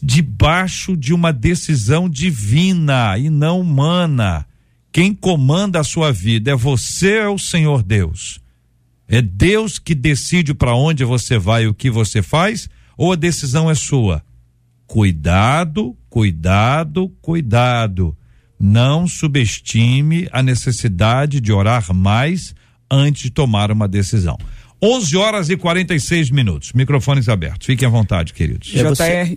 debaixo 0.00 0.96
de 0.96 1.12
uma 1.12 1.32
decisão 1.32 2.08
divina 2.08 3.18
e 3.18 3.28
não 3.28 3.60
humana. 3.60 4.46
Quem 4.92 5.12
comanda 5.12 5.80
a 5.80 5.84
sua 5.84 6.12
vida 6.12 6.52
é 6.52 6.54
você 6.54 7.22
ou 7.22 7.34
o 7.34 7.40
Senhor 7.40 7.82
Deus? 7.82 8.40
É 9.08 9.20
Deus 9.20 9.80
que 9.80 9.96
decide 9.96 10.54
para 10.54 10.76
onde 10.76 11.04
você 11.04 11.38
vai 11.38 11.64
e 11.64 11.66
o 11.66 11.74
que 11.74 11.90
você 11.90 12.22
faz, 12.22 12.68
ou 12.96 13.12
a 13.12 13.16
decisão 13.16 13.68
é 13.68 13.74
sua? 13.74 14.22
Cuidado, 14.86 15.96
cuidado, 16.08 17.08
cuidado. 17.20 18.16
Não 18.60 19.08
subestime 19.08 20.28
a 20.30 20.40
necessidade 20.40 21.40
de 21.40 21.52
orar 21.52 21.92
mais 21.92 22.54
antes 22.90 23.22
de 23.22 23.30
tomar 23.30 23.70
uma 23.72 23.88
decisão. 23.88 24.38
11 24.82 25.16
horas 25.16 25.50
e 25.50 25.56
46 25.56 26.30
minutos. 26.30 26.72
Microfones 26.72 27.28
abertos. 27.28 27.66
Fiquem 27.66 27.86
à 27.86 27.90
vontade, 27.90 28.32
queridos. 28.32 28.72
É 28.74 28.82
JR. 29.26 29.36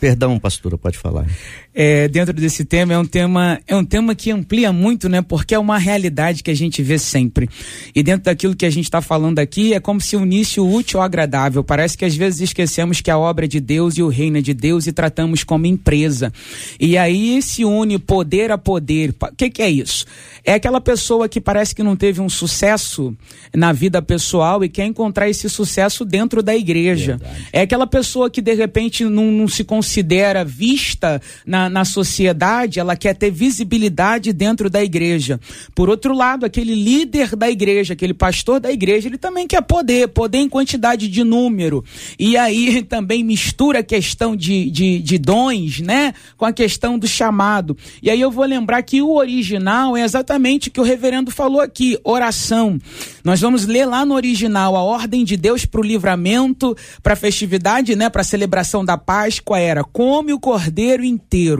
Perdão, 0.00 0.38
pastora, 0.38 0.76
pode 0.76 0.98
falar 0.98 1.26
é, 1.74 2.06
dentro 2.08 2.34
desse 2.34 2.64
tema 2.64 2.92
é 2.92 2.98
um 2.98 3.04
tema 3.04 3.60
é 3.66 3.74
um 3.74 3.84
tema 3.84 4.14
que 4.14 4.30
amplia 4.30 4.72
muito, 4.72 5.08
né? 5.08 5.22
Porque 5.22 5.54
é 5.54 5.58
uma 5.58 5.78
realidade 5.78 6.42
que 6.42 6.50
a 6.50 6.54
gente 6.54 6.82
vê 6.82 6.98
sempre. 6.98 7.48
E 7.94 8.02
dentro 8.02 8.24
daquilo 8.24 8.54
que 8.54 8.66
a 8.66 8.70
gente 8.70 8.84
está 8.84 9.00
falando 9.00 9.38
aqui 9.38 9.72
é 9.72 9.80
como 9.80 10.00
se 10.00 10.14
unisse 10.14 10.60
o 10.60 10.70
útil 10.70 11.00
ao 11.00 11.06
agradável. 11.06 11.64
Parece 11.64 11.96
que 11.96 12.04
às 12.04 12.14
vezes 12.14 12.42
esquecemos 12.42 13.00
que 13.00 13.10
a 13.10 13.18
obra 13.18 13.46
é 13.46 13.48
de 13.48 13.60
Deus 13.60 13.96
e 13.96 14.02
o 14.02 14.08
reino 14.08 14.38
é 14.38 14.42
de 14.42 14.52
Deus 14.52 14.86
e 14.86 14.92
tratamos 14.92 15.44
como 15.44 15.66
empresa. 15.66 16.32
E 16.78 16.98
aí 16.98 17.40
se 17.40 17.64
une 17.64 17.98
poder 17.98 18.50
a 18.50 18.58
poder. 18.58 19.14
O 19.20 19.34
que, 19.34 19.48
que 19.48 19.62
é 19.62 19.70
isso? 19.70 20.04
É 20.44 20.54
aquela 20.54 20.80
pessoa 20.80 21.28
que 21.28 21.40
parece 21.40 21.74
que 21.74 21.82
não 21.82 21.96
teve 21.96 22.20
um 22.20 22.28
sucesso 22.28 23.16
na 23.54 23.72
vida 23.72 24.02
pessoal 24.02 24.64
e 24.64 24.68
quer 24.68 24.84
encontrar 24.84 25.28
esse 25.28 25.48
sucesso 25.48 26.04
dentro 26.04 26.42
da 26.42 26.54
igreja. 26.54 27.16
Verdade. 27.16 27.48
É 27.52 27.60
aquela 27.62 27.86
pessoa 27.86 28.28
que 28.28 28.42
de 28.42 28.54
repente 28.54 29.04
não, 29.04 29.30
não 29.30 29.48
se 29.48 29.64
considera 29.64 30.44
vista 30.44 31.20
na, 31.46 31.61
na 31.68 31.84
sociedade, 31.84 32.80
ela 32.80 32.96
quer 32.96 33.14
ter 33.14 33.30
visibilidade 33.30 34.32
dentro 34.32 34.68
da 34.70 34.82
igreja. 34.82 35.40
Por 35.74 35.88
outro 35.88 36.14
lado, 36.14 36.46
aquele 36.46 36.74
líder 36.74 37.36
da 37.36 37.50
igreja, 37.50 37.94
aquele 37.94 38.14
pastor 38.14 38.60
da 38.60 38.70
igreja, 38.70 39.08
ele 39.08 39.18
também 39.18 39.46
quer 39.46 39.62
poder, 39.62 40.08
poder 40.08 40.38
em 40.38 40.48
quantidade 40.48 41.08
de 41.08 41.24
número. 41.24 41.84
E 42.18 42.36
aí 42.36 42.82
também 42.88 43.24
mistura 43.24 43.80
a 43.80 43.82
questão 43.82 44.36
de, 44.36 44.70
de, 44.70 44.98
de 44.98 45.18
dons, 45.18 45.80
né? 45.80 46.14
Com 46.36 46.44
a 46.44 46.52
questão 46.52 46.98
do 46.98 47.06
chamado. 47.06 47.76
E 48.02 48.10
aí 48.10 48.20
eu 48.20 48.30
vou 48.30 48.44
lembrar 48.44 48.82
que 48.82 49.02
o 49.02 49.14
original 49.14 49.96
é 49.96 50.02
exatamente 50.02 50.68
o 50.68 50.70
que 50.70 50.80
o 50.80 50.84
reverendo 50.84 51.30
falou 51.30 51.60
aqui: 51.60 51.98
oração. 52.04 52.78
Nós 53.24 53.40
vamos 53.40 53.66
ler 53.66 53.86
lá 53.86 54.04
no 54.04 54.14
original 54.14 54.76
a 54.76 54.82
ordem 54.82 55.24
de 55.24 55.36
Deus 55.36 55.64
para 55.64 55.80
o 55.80 55.84
livramento, 55.84 56.76
para 57.02 57.12
a 57.12 57.16
festividade, 57.16 57.94
né? 57.94 58.08
Para 58.08 58.22
a 58.22 58.24
celebração 58.24 58.84
da 58.84 58.96
Páscoa 58.96 59.58
era: 59.58 59.84
come 59.84 60.32
o 60.32 60.40
cordeiro 60.40 61.04
inteiro. 61.04 61.51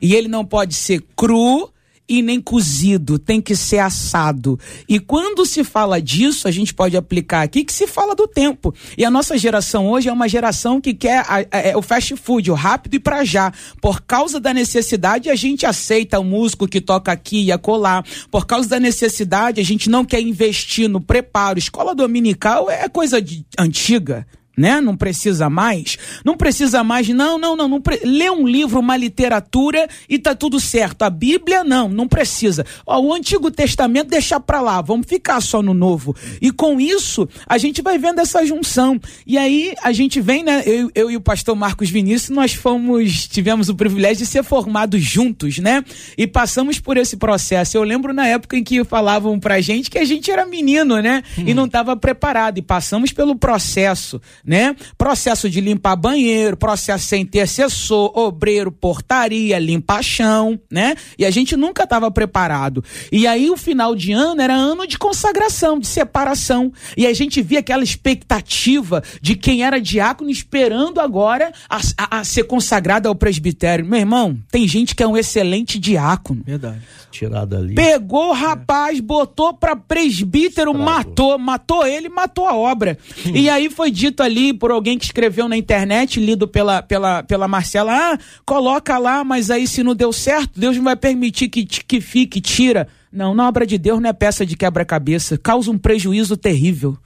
E 0.00 0.14
ele 0.14 0.28
não 0.28 0.44
pode 0.44 0.74
ser 0.74 1.02
cru 1.16 1.70
e 2.10 2.22
nem 2.22 2.40
cozido, 2.40 3.20
tem 3.20 3.40
que 3.40 3.54
ser 3.54 3.78
assado. 3.78 4.58
E 4.88 4.98
quando 4.98 5.46
se 5.46 5.62
fala 5.62 6.02
disso, 6.02 6.48
a 6.48 6.50
gente 6.50 6.74
pode 6.74 6.96
aplicar 6.96 7.42
aqui 7.42 7.64
que 7.64 7.72
se 7.72 7.86
fala 7.86 8.16
do 8.16 8.26
tempo. 8.26 8.74
E 8.98 9.04
a 9.04 9.10
nossa 9.10 9.38
geração 9.38 9.88
hoje 9.88 10.08
é 10.08 10.12
uma 10.12 10.28
geração 10.28 10.80
que 10.80 10.92
quer 10.92 11.20
a, 11.20 11.36
a, 11.52 11.58
é 11.58 11.76
o 11.76 11.80
fast 11.80 12.16
food, 12.16 12.50
o 12.50 12.54
rápido 12.54 12.94
e 12.94 12.98
para 12.98 13.24
já. 13.24 13.52
Por 13.80 14.00
causa 14.00 14.40
da 14.40 14.52
necessidade, 14.52 15.30
a 15.30 15.36
gente 15.36 15.64
aceita 15.64 16.18
o 16.18 16.24
músico 16.24 16.66
que 16.66 16.80
toca 16.80 17.12
aqui 17.12 17.44
e 17.44 17.52
acolá. 17.52 18.02
Por 18.28 18.44
causa 18.44 18.68
da 18.68 18.80
necessidade, 18.80 19.60
a 19.60 19.64
gente 19.64 19.88
não 19.88 20.04
quer 20.04 20.20
investir 20.20 20.88
no 20.88 21.00
preparo. 21.00 21.60
Escola 21.60 21.94
dominical 21.94 22.68
é 22.68 22.88
coisa 22.88 23.22
de, 23.22 23.46
antiga 23.56 24.26
né? 24.56 24.80
Não 24.80 24.96
precisa 24.96 25.48
mais. 25.48 25.96
Não 26.24 26.36
precisa 26.36 26.84
mais, 26.84 27.08
não, 27.08 27.38
não, 27.38 27.56
não. 27.56 27.68
não 27.68 27.80
pre... 27.80 28.00
Lê 28.04 28.30
um 28.30 28.46
livro, 28.46 28.80
uma 28.80 28.96
literatura 28.96 29.88
e 30.08 30.18
tá 30.18 30.34
tudo 30.34 30.60
certo. 30.60 31.02
A 31.02 31.10
Bíblia, 31.10 31.64
não, 31.64 31.88
não 31.88 32.06
precisa. 32.06 32.64
Ó, 32.86 33.00
o 33.00 33.14
Antigo 33.14 33.50
Testamento, 33.50 34.08
deixar 34.08 34.40
para 34.40 34.60
lá. 34.60 34.80
Vamos 34.80 35.06
ficar 35.06 35.40
só 35.40 35.62
no 35.62 35.72
Novo. 35.72 36.14
E 36.40 36.50
com 36.50 36.80
isso, 36.80 37.28
a 37.46 37.56
gente 37.58 37.80
vai 37.80 37.98
vendo 37.98 38.20
essa 38.20 38.44
junção. 38.44 39.00
E 39.26 39.38
aí, 39.38 39.74
a 39.82 39.92
gente 39.92 40.20
vem, 40.20 40.42
né? 40.42 40.62
Eu, 40.66 40.90
eu 40.94 41.10
e 41.10 41.16
o 41.16 41.20
pastor 41.20 41.56
Marcos 41.56 41.88
Vinícius, 41.88 42.30
nós 42.30 42.52
fomos, 42.52 43.26
tivemos 43.28 43.68
o 43.68 43.74
privilégio 43.74 44.24
de 44.24 44.26
ser 44.26 44.42
formados 44.42 45.02
juntos, 45.02 45.58
né? 45.58 45.82
E 46.18 46.26
passamos 46.26 46.78
por 46.78 46.96
esse 46.96 47.16
processo. 47.16 47.76
Eu 47.76 47.82
lembro 47.82 48.12
na 48.12 48.26
época 48.26 48.56
em 48.56 48.64
que 48.64 48.84
falavam 48.84 49.38
pra 49.38 49.60
gente 49.60 49.90
que 49.90 49.98
a 49.98 50.04
gente 50.04 50.30
era 50.30 50.44
menino, 50.44 51.00
né? 51.00 51.22
Hum. 51.38 51.44
E 51.46 51.54
não 51.54 51.64
estava 51.64 51.96
preparado. 51.96 52.58
E 52.58 52.62
passamos 52.62 53.12
pelo 53.12 53.34
processo 53.36 54.20
né? 54.44 54.74
Processo 54.96 55.48
de 55.48 55.60
limpar 55.60 55.96
banheiro, 55.96 56.56
processo 56.56 57.06
sem 57.06 57.22
intercessor, 57.22 58.16
obreiro, 58.16 58.70
portaria, 58.70 59.58
limpar 59.58 60.02
chão, 60.02 60.58
né? 60.70 60.94
E 61.18 61.24
a 61.24 61.30
gente 61.30 61.56
nunca 61.56 61.84
estava 61.84 62.10
preparado. 62.10 62.82
E 63.10 63.26
aí 63.26 63.50
o 63.50 63.56
final 63.56 63.94
de 63.94 64.12
ano 64.12 64.40
era 64.40 64.54
ano 64.54 64.86
de 64.86 64.98
consagração, 64.98 65.78
de 65.78 65.86
separação. 65.86 66.72
E 66.96 67.06
a 67.06 67.12
gente 67.12 67.42
via 67.42 67.60
aquela 67.60 67.84
expectativa 67.84 69.02
de 69.20 69.34
quem 69.36 69.62
era 69.62 69.80
diácono 69.80 70.30
esperando 70.30 71.00
agora 71.00 71.52
a, 71.68 71.80
a, 71.96 72.18
a 72.20 72.24
ser 72.24 72.44
consagrado 72.44 73.08
ao 73.08 73.14
presbitério. 73.14 73.84
Meu 73.84 73.98
irmão, 73.98 74.38
tem 74.50 74.66
gente 74.66 74.94
que 74.94 75.02
é 75.02 75.06
um 75.06 75.16
excelente 75.16 75.78
diácono. 75.78 76.42
Verdade. 76.44 76.80
Tirado 77.10 77.56
ali. 77.56 77.74
Pegou 77.74 78.30
o 78.30 78.32
rapaz, 78.32 78.98
é. 78.98 79.02
botou 79.02 79.52
para 79.52 79.74
presbítero, 79.74 80.70
Estragou. 80.70 80.94
matou, 80.94 81.38
matou 81.38 81.86
ele, 81.86 82.08
matou 82.08 82.46
a 82.46 82.54
obra. 82.54 82.96
Hum. 83.26 83.32
E 83.34 83.50
aí 83.50 83.68
foi 83.68 83.90
dito 83.90 84.22
ali 84.22 84.29
ali 84.30 84.54
por 84.54 84.70
alguém 84.70 84.96
que 84.96 85.04
escreveu 85.04 85.48
na 85.48 85.56
internet, 85.56 86.18
lido 86.20 86.48
pela, 86.48 86.82
pela, 86.82 87.22
pela 87.22 87.48
Marcela, 87.48 87.92
ah, 87.92 88.18
coloca 88.46 88.96
lá, 88.96 89.22
mas 89.24 89.50
aí 89.50 89.66
se 89.66 89.82
não 89.82 89.94
deu 89.94 90.12
certo, 90.12 90.58
Deus 90.58 90.76
não 90.76 90.84
vai 90.84 90.96
permitir 90.96 91.48
que, 91.48 91.64
que 91.64 92.00
fique, 92.00 92.40
tira. 92.40 92.88
Não, 93.12 93.34
na 93.34 93.46
obra 93.48 93.66
de 93.66 93.76
Deus 93.76 94.00
não 94.00 94.08
é 94.08 94.12
peça 94.12 94.46
de 94.46 94.56
quebra-cabeça, 94.56 95.36
causa 95.36 95.70
um 95.70 95.78
prejuízo 95.78 96.36
terrível 96.36 96.96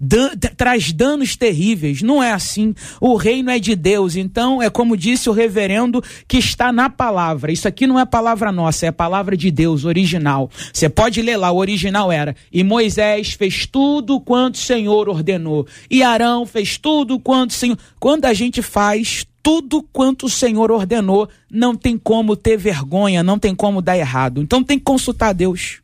dan 0.00 0.30
traz 0.56 0.92
danos 0.92 1.36
terríveis. 1.36 2.00
Não 2.00 2.22
é 2.22 2.32
assim. 2.32 2.74
O 3.00 3.16
reino 3.16 3.50
é 3.50 3.58
de 3.58 3.76
Deus. 3.76 4.16
Então, 4.16 4.62
é 4.62 4.70
como 4.70 4.96
disse 4.96 5.28
o 5.28 5.32
reverendo 5.32 6.02
que 6.26 6.38
está 6.38 6.72
na 6.72 6.88
palavra. 6.88 7.52
Isso 7.52 7.68
aqui 7.68 7.86
não 7.86 7.98
é 7.98 8.06
palavra 8.06 8.50
nossa, 8.50 8.86
é 8.86 8.90
palavra 8.90 9.36
de 9.36 9.50
Deus, 9.50 9.84
original. 9.84 10.50
Você 10.72 10.88
pode 10.88 11.20
ler 11.20 11.36
lá, 11.36 11.50
o 11.50 11.58
original 11.58 12.10
era: 12.10 12.34
E 12.50 12.64
Moisés 12.64 13.32
fez 13.34 13.66
tudo 13.66 14.20
quanto 14.20 14.54
o 14.54 14.58
Senhor 14.58 15.08
ordenou. 15.08 15.66
E 15.90 16.02
Arão 16.02 16.46
fez 16.46 16.78
tudo 16.78 17.18
quanto 17.18 17.50
o 17.50 17.54
Senhor. 17.54 17.78
Quando 17.98 18.24
a 18.24 18.32
gente 18.32 18.62
faz 18.62 19.26
tudo 19.42 19.82
quanto 19.92 20.26
o 20.26 20.30
Senhor 20.30 20.70
ordenou, 20.70 21.28
não 21.50 21.74
tem 21.74 21.96
como 21.96 22.36
ter 22.36 22.56
vergonha, 22.56 23.22
não 23.22 23.38
tem 23.38 23.54
como 23.54 23.82
dar 23.82 23.96
errado. 23.96 24.40
Então 24.40 24.62
tem 24.62 24.78
que 24.78 24.84
consultar 24.84 25.32
Deus. 25.32 25.80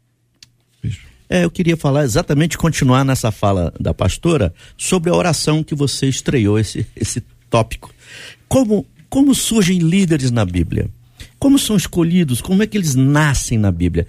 É, 1.29 1.45
eu 1.45 1.51
queria 1.51 1.77
falar 1.77 2.05
exatamente, 2.05 2.57
continuar 2.57 3.05
nessa 3.05 3.33
fala 3.33 3.73
da 3.81 3.93
pastora, 3.93 4.55
sobre 4.77 5.11
a 5.11 5.15
oração 5.15 5.63
que 5.63 5.75
você 5.75 6.07
estreou 6.07 6.59
esse, 6.59 6.87
esse 6.95 7.23
tópico. 7.51 7.93
Como, 8.49 8.87
como 9.09 9.35
surgem 9.35 9.79
líderes 9.79 10.31
na 10.31 10.45
Bíblia? 10.45 10.89
Como 11.39 11.59
são 11.59 11.77
escolhidos? 11.77 12.41
Como 12.41 12.63
é 12.63 12.67
que 12.67 12.77
eles 12.77 12.95
nascem 12.95 13.59
na 13.59 13.73
Bíblia? 13.73 14.07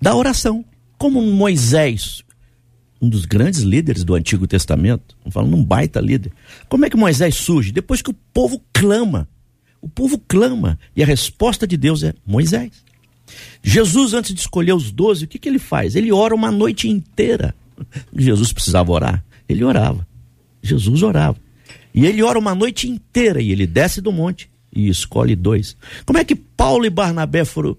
Da 0.00 0.14
oração. 0.14 0.64
Como 0.98 1.20
Moisés, 1.22 2.22
um 3.00 3.08
dos 3.08 3.24
grandes 3.24 3.60
líderes 3.60 4.04
do 4.04 4.14
Antigo 4.14 4.46
Testamento, 4.46 5.16
falando 5.30 5.56
um 5.56 5.64
baita 5.64 6.00
líder. 6.00 6.30
Como 6.68 6.84
é 6.84 6.90
que 6.90 6.96
Moisés 6.96 7.34
surge? 7.34 7.72
Depois 7.72 8.00
que 8.02 8.10
o 8.10 8.16
povo 8.32 8.62
clama. 8.72 9.28
O 9.80 9.88
povo 9.88 10.16
clama. 10.28 10.78
E 10.94 11.02
a 11.02 11.06
resposta 11.06 11.66
de 11.66 11.76
Deus 11.76 12.04
é 12.04 12.14
Moisés. 12.24 12.84
Jesus, 13.62 14.14
antes 14.14 14.34
de 14.34 14.40
escolher 14.40 14.74
os 14.74 14.90
doze, 14.90 15.24
o 15.24 15.28
que, 15.28 15.38
que 15.38 15.48
ele 15.48 15.58
faz? 15.58 15.94
Ele 15.94 16.12
ora 16.12 16.34
uma 16.34 16.50
noite 16.50 16.88
inteira. 16.88 17.54
Jesus 18.14 18.52
precisava 18.52 18.90
orar. 18.90 19.24
Ele 19.48 19.64
orava. 19.64 20.06
Jesus 20.62 21.02
orava. 21.02 21.36
E 21.94 22.06
ele 22.06 22.22
ora 22.22 22.38
uma 22.38 22.54
noite 22.54 22.88
inteira 22.88 23.40
e 23.40 23.50
ele 23.50 23.66
desce 23.66 24.00
do 24.00 24.12
monte 24.12 24.48
e 24.74 24.88
escolhe 24.88 25.36
dois. 25.36 25.76
Como 26.06 26.18
é 26.18 26.24
que 26.24 26.34
Paulo 26.34 26.86
e 26.86 26.90
Barnabé 26.90 27.44
foram 27.44 27.76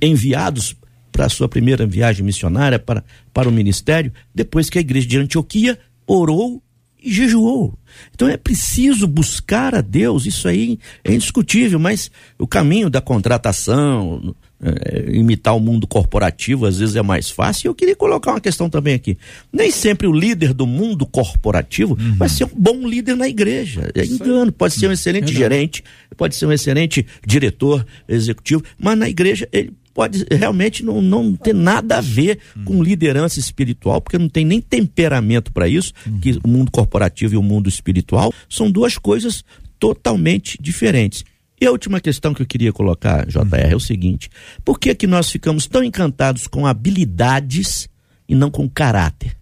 enviados 0.00 0.74
para 1.12 1.26
a 1.26 1.28
sua 1.28 1.48
primeira 1.48 1.86
viagem 1.86 2.24
missionária, 2.24 2.78
para, 2.78 3.04
para 3.32 3.48
o 3.48 3.52
ministério, 3.52 4.12
depois 4.34 4.70
que 4.70 4.78
a 4.78 4.80
igreja 4.80 5.06
de 5.06 5.18
Antioquia 5.18 5.78
orou 6.06 6.62
e 7.04 7.12
jejuou. 7.12 7.78
Então 8.14 8.26
é 8.26 8.36
preciso 8.36 9.06
buscar 9.06 9.74
a 9.74 9.80
Deus, 9.80 10.26
isso 10.26 10.48
aí 10.48 10.78
é 11.04 11.12
indiscutível, 11.12 11.78
mas 11.78 12.10
o 12.38 12.46
caminho 12.46 12.88
da 12.88 13.00
contratação, 13.00 14.34
é, 14.64 15.10
imitar 15.14 15.54
o 15.54 15.60
mundo 15.60 15.86
corporativo 15.86 16.64
às 16.64 16.78
vezes 16.78 16.96
é 16.96 17.02
mais 17.02 17.28
fácil. 17.28 17.66
E 17.66 17.68
eu 17.68 17.74
queria 17.74 17.94
colocar 17.94 18.30
uma 18.30 18.40
questão 18.40 18.70
também 18.70 18.94
aqui. 18.94 19.18
Nem 19.52 19.70
sempre 19.70 20.06
o 20.06 20.12
líder 20.12 20.54
do 20.54 20.66
mundo 20.66 21.04
corporativo 21.04 21.96
uhum. 22.00 22.16
vai 22.16 22.28
ser 22.28 22.44
um 22.44 22.50
bom 22.56 22.88
líder 22.88 23.14
na 23.14 23.28
igreja. 23.28 23.90
É 23.94 24.04
engano, 24.04 24.50
pode 24.50 24.74
ser 24.74 24.88
um 24.88 24.92
excelente 24.92 25.32
é 25.32 25.36
gerente, 25.36 25.84
pode 26.16 26.34
ser 26.34 26.46
um 26.46 26.52
excelente 26.52 27.06
diretor 27.26 27.84
executivo, 28.08 28.62
mas 28.78 28.96
na 28.96 29.08
igreja 29.08 29.46
ele 29.52 29.72
pode 29.94 30.26
realmente 30.30 30.84
não, 30.84 31.00
não 31.00 31.34
ter 31.34 31.54
nada 31.54 31.98
a 31.98 32.00
ver 32.00 32.40
com 32.64 32.82
liderança 32.82 33.38
espiritual, 33.38 34.00
porque 34.00 34.18
não 34.18 34.28
tem 34.28 34.44
nem 34.44 34.60
temperamento 34.60 35.52
para 35.52 35.68
isso, 35.68 35.94
que 36.20 36.38
o 36.42 36.48
mundo 36.48 36.70
corporativo 36.72 37.34
e 37.34 37.36
o 37.36 37.42
mundo 37.42 37.68
espiritual 37.68 38.34
são 38.50 38.68
duas 38.70 38.98
coisas 38.98 39.44
totalmente 39.78 40.58
diferentes. 40.60 41.24
E 41.60 41.66
a 41.66 41.70
última 41.70 42.00
questão 42.00 42.34
que 42.34 42.42
eu 42.42 42.46
queria 42.46 42.72
colocar, 42.72 43.24
JR, 43.26 43.70
é 43.70 43.76
o 43.76 43.80
seguinte: 43.80 44.28
por 44.64 44.78
que 44.78 44.94
que 44.94 45.06
nós 45.06 45.30
ficamos 45.30 45.66
tão 45.66 45.84
encantados 45.84 46.48
com 46.48 46.66
habilidades 46.66 47.88
e 48.28 48.34
não 48.34 48.50
com 48.50 48.68
caráter? 48.68 49.36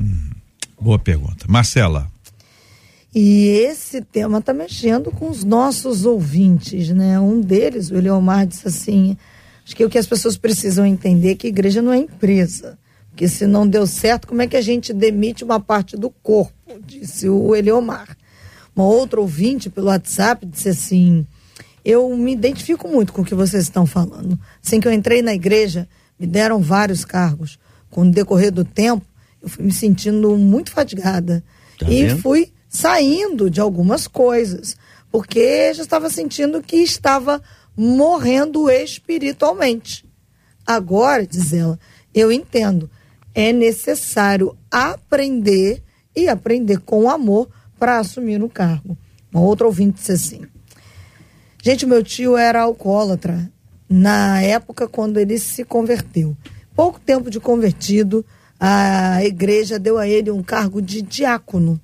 Hum, 0.00 0.30
boa 0.80 0.98
pergunta. 0.98 1.44
Marcela. 1.46 2.10
E 3.14 3.46
esse 3.48 4.00
tema 4.02 4.38
está 4.38 4.52
mexendo 4.52 5.10
com 5.10 5.28
os 5.28 5.44
nossos 5.44 6.04
ouvintes, 6.04 6.88
né? 6.90 7.18
Um 7.20 7.40
deles, 7.40 7.90
o 7.90 7.96
Eliomar, 7.96 8.46
disse 8.46 8.66
assim: 8.68 9.16
acho 9.68 9.76
que 9.76 9.84
o 9.84 9.90
que 9.90 9.98
as 9.98 10.06
pessoas 10.06 10.38
precisam 10.38 10.86
entender 10.86 11.32
é 11.32 11.34
que 11.34 11.46
a 11.46 11.50
igreja 11.50 11.82
não 11.82 11.92
é 11.92 11.98
empresa. 11.98 12.78
Porque 13.10 13.28
se 13.28 13.46
não 13.46 13.68
deu 13.68 13.86
certo, 13.86 14.26
como 14.26 14.40
é 14.40 14.46
que 14.46 14.56
a 14.56 14.62
gente 14.62 14.94
demite 14.94 15.44
uma 15.44 15.60
parte 15.60 15.94
do 15.94 16.08
corpo? 16.08 16.54
Disse 16.86 17.28
o 17.28 17.54
Eliomar. 17.54 18.16
Uma 18.74 18.86
outra 18.86 19.20
ouvinte 19.20 19.68
pelo 19.68 19.88
WhatsApp 19.88 20.46
disse 20.46 20.70
assim: 20.70 21.26
eu 21.84 22.16
me 22.16 22.32
identifico 22.32 22.88
muito 22.88 23.12
com 23.12 23.20
o 23.20 23.24
que 23.24 23.34
vocês 23.34 23.64
estão 23.64 23.84
falando. 23.84 24.38
Assim 24.64 24.80
que 24.80 24.88
eu 24.88 24.92
entrei 24.92 25.20
na 25.20 25.34
igreja, 25.34 25.86
me 26.18 26.26
deram 26.26 26.60
vários 26.60 27.04
cargos. 27.04 27.58
Com 27.90 28.02
o 28.02 28.10
decorrer 28.10 28.50
do 28.50 28.64
tempo, 28.64 29.04
eu 29.42 29.50
fui 29.50 29.64
me 29.64 29.72
sentindo 29.72 30.34
muito 30.36 30.70
fatigada. 30.70 31.44
Tá 31.78 31.90
e 31.90 32.04
vendo? 32.04 32.22
fui 32.22 32.52
saindo 32.68 33.50
de 33.50 33.60
algumas 33.60 34.06
coisas, 34.06 34.76
porque 35.10 35.74
já 35.74 35.82
estava 35.82 36.08
sentindo 36.08 36.62
que 36.62 36.76
estava 36.76 37.42
morrendo 37.78 38.68
espiritualmente. 38.68 40.04
Agora, 40.66 41.24
diz 41.24 41.52
ela, 41.52 41.78
eu 42.12 42.32
entendo, 42.32 42.90
é 43.32 43.52
necessário 43.52 44.58
aprender 44.68 45.80
e 46.14 46.28
aprender 46.28 46.80
com 46.80 47.08
amor 47.08 47.48
para 47.78 48.00
assumir 48.00 48.42
o 48.42 48.48
cargo. 48.48 48.98
Uma 49.32 49.42
outra 49.42 49.64
ouvinte 49.64 49.98
disse 49.98 50.10
assim: 50.10 50.42
Gente, 51.62 51.86
meu 51.86 52.02
tio 52.02 52.36
era 52.36 52.62
alcoólatra 52.62 53.48
na 53.88 54.42
época 54.42 54.88
quando 54.88 55.18
ele 55.18 55.38
se 55.38 55.64
converteu. 55.64 56.36
Pouco 56.74 56.98
tempo 56.98 57.30
de 57.30 57.38
convertido, 57.38 58.26
a 58.58 59.24
igreja 59.24 59.78
deu 59.78 59.98
a 59.98 60.08
ele 60.08 60.32
um 60.32 60.42
cargo 60.42 60.82
de 60.82 61.00
diácono. 61.00 61.80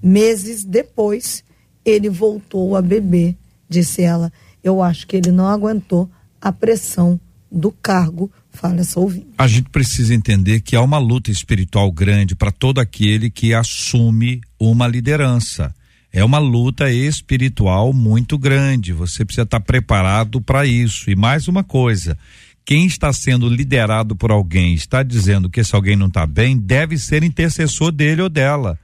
Meses 0.00 0.62
depois, 0.62 1.42
ele 1.84 2.08
voltou 2.08 2.76
a 2.76 2.82
beber, 2.82 3.36
disse 3.68 4.02
ela. 4.02 4.32
Eu 4.66 4.82
acho 4.82 5.06
que 5.06 5.16
ele 5.16 5.30
não 5.30 5.46
aguentou 5.46 6.10
a 6.42 6.50
pressão 6.50 7.20
do 7.52 7.70
cargo. 7.70 8.28
Fala 8.50 8.80
essa 8.80 8.98
ouvinte. 8.98 9.28
A 9.38 9.46
gente 9.46 9.70
precisa 9.70 10.12
entender 10.12 10.60
que 10.60 10.74
há 10.74 10.82
uma 10.82 10.98
luta 10.98 11.30
espiritual 11.30 11.92
grande 11.92 12.34
para 12.34 12.50
todo 12.50 12.80
aquele 12.80 13.30
que 13.30 13.54
assume 13.54 14.40
uma 14.58 14.88
liderança. 14.88 15.72
É 16.12 16.24
uma 16.24 16.38
luta 16.38 16.90
espiritual 16.90 17.92
muito 17.92 18.36
grande. 18.36 18.92
Você 18.92 19.24
precisa 19.24 19.44
estar 19.44 19.60
preparado 19.60 20.40
para 20.40 20.66
isso. 20.66 21.08
E 21.10 21.14
mais 21.14 21.46
uma 21.46 21.62
coisa: 21.62 22.18
quem 22.64 22.86
está 22.86 23.12
sendo 23.12 23.48
liderado 23.48 24.16
por 24.16 24.32
alguém, 24.32 24.74
está 24.74 25.04
dizendo 25.04 25.48
que 25.48 25.60
esse 25.60 25.76
alguém 25.76 25.94
não 25.94 26.08
está 26.08 26.26
bem, 26.26 26.58
deve 26.58 26.98
ser 26.98 27.22
intercessor 27.22 27.92
dele 27.92 28.22
ou 28.22 28.28
dela. 28.28 28.76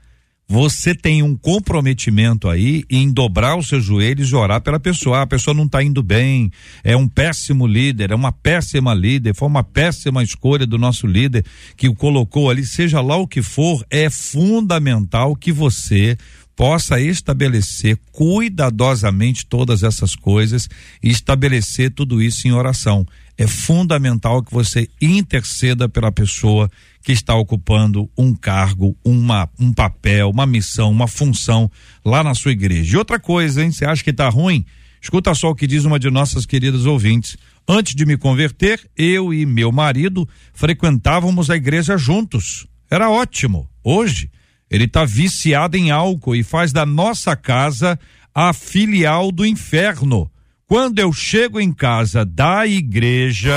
Você 0.53 0.93
tem 0.93 1.23
um 1.23 1.35
comprometimento 1.35 2.47
aí 2.47 2.83
em 2.87 3.11
dobrar 3.11 3.57
os 3.57 3.67
seus 3.67 3.83
joelhos 3.83 4.29
e 4.29 4.35
orar 4.35 4.61
pela 4.61 4.79
pessoa. 4.79 5.17
Ah, 5.17 5.21
a 5.23 5.27
pessoa 5.27 5.51
não 5.51 5.63
está 5.63 5.81
indo 5.81 6.03
bem, 6.03 6.51
é 6.83 6.95
um 6.95 7.07
péssimo 7.07 7.65
líder, 7.65 8.11
é 8.11 8.15
uma 8.15 8.31
péssima 8.31 8.93
líder, 8.93 9.33
foi 9.33 9.47
uma 9.47 9.63
péssima 9.63 10.21
escolha 10.21 10.67
do 10.67 10.77
nosso 10.77 11.07
líder 11.07 11.43
que 11.75 11.89
o 11.89 11.95
colocou 11.95 12.51
ali, 12.51 12.63
seja 12.63 13.01
lá 13.01 13.17
o 13.17 13.27
que 13.27 13.41
for, 13.41 13.83
é 13.89 14.11
fundamental 14.11 15.35
que 15.35 15.51
você 15.51 16.15
possa 16.55 17.01
estabelecer 17.01 17.97
cuidadosamente 18.11 19.47
todas 19.47 19.81
essas 19.81 20.15
coisas 20.15 20.69
e 21.01 21.09
estabelecer 21.09 21.89
tudo 21.89 22.21
isso 22.21 22.47
em 22.47 22.51
oração. 22.51 23.07
É 23.37 23.47
fundamental 23.47 24.43
que 24.43 24.53
você 24.53 24.87
interceda 25.01 25.89
pela 25.89 26.11
pessoa 26.11 26.69
que 27.03 27.11
está 27.11 27.35
ocupando 27.35 28.09
um 28.17 28.33
cargo, 28.33 28.95
uma, 29.03 29.49
um 29.59 29.73
papel, 29.73 30.29
uma 30.29 30.45
missão, 30.45 30.91
uma 30.91 31.07
função 31.07 31.69
lá 32.05 32.23
na 32.23 32.35
sua 32.35 32.51
igreja. 32.51 32.95
E 32.95 32.97
outra 32.97 33.19
coisa, 33.19 33.63
hein? 33.63 33.71
Você 33.71 33.85
acha 33.85 34.03
que 34.03 34.11
está 34.11 34.29
ruim? 34.29 34.63
Escuta 35.01 35.33
só 35.35 35.49
o 35.49 35.55
que 35.55 35.67
diz 35.67 35.83
uma 35.83 35.99
de 35.99 36.09
nossas 36.09 36.45
queridas 36.45 36.85
ouvintes. 36.85 37.35
Antes 37.67 37.93
de 37.93 38.05
me 38.05 38.15
converter, 38.15 38.79
eu 38.95 39.33
e 39.33 39.45
meu 39.45 39.71
marido 39.71 40.27
frequentávamos 40.53 41.49
a 41.49 41.55
igreja 41.57 41.97
juntos. 41.97 42.67
Era 42.89 43.09
ótimo. 43.09 43.69
Hoje, 43.83 44.29
ele 44.69 44.85
está 44.85 45.03
viciado 45.03 45.75
em 45.75 45.91
álcool 45.91 46.35
e 46.35 46.43
faz 46.43 46.71
da 46.71 46.85
nossa 46.85 47.35
casa 47.35 47.99
a 48.33 48.53
filial 48.53 49.31
do 49.31 49.45
inferno. 49.45 50.31
Quando 50.73 50.97
eu 50.97 51.13
chego 51.13 51.59
em 51.59 51.71
casa 51.71 52.25
da 52.25 52.65
igreja. 52.65 53.53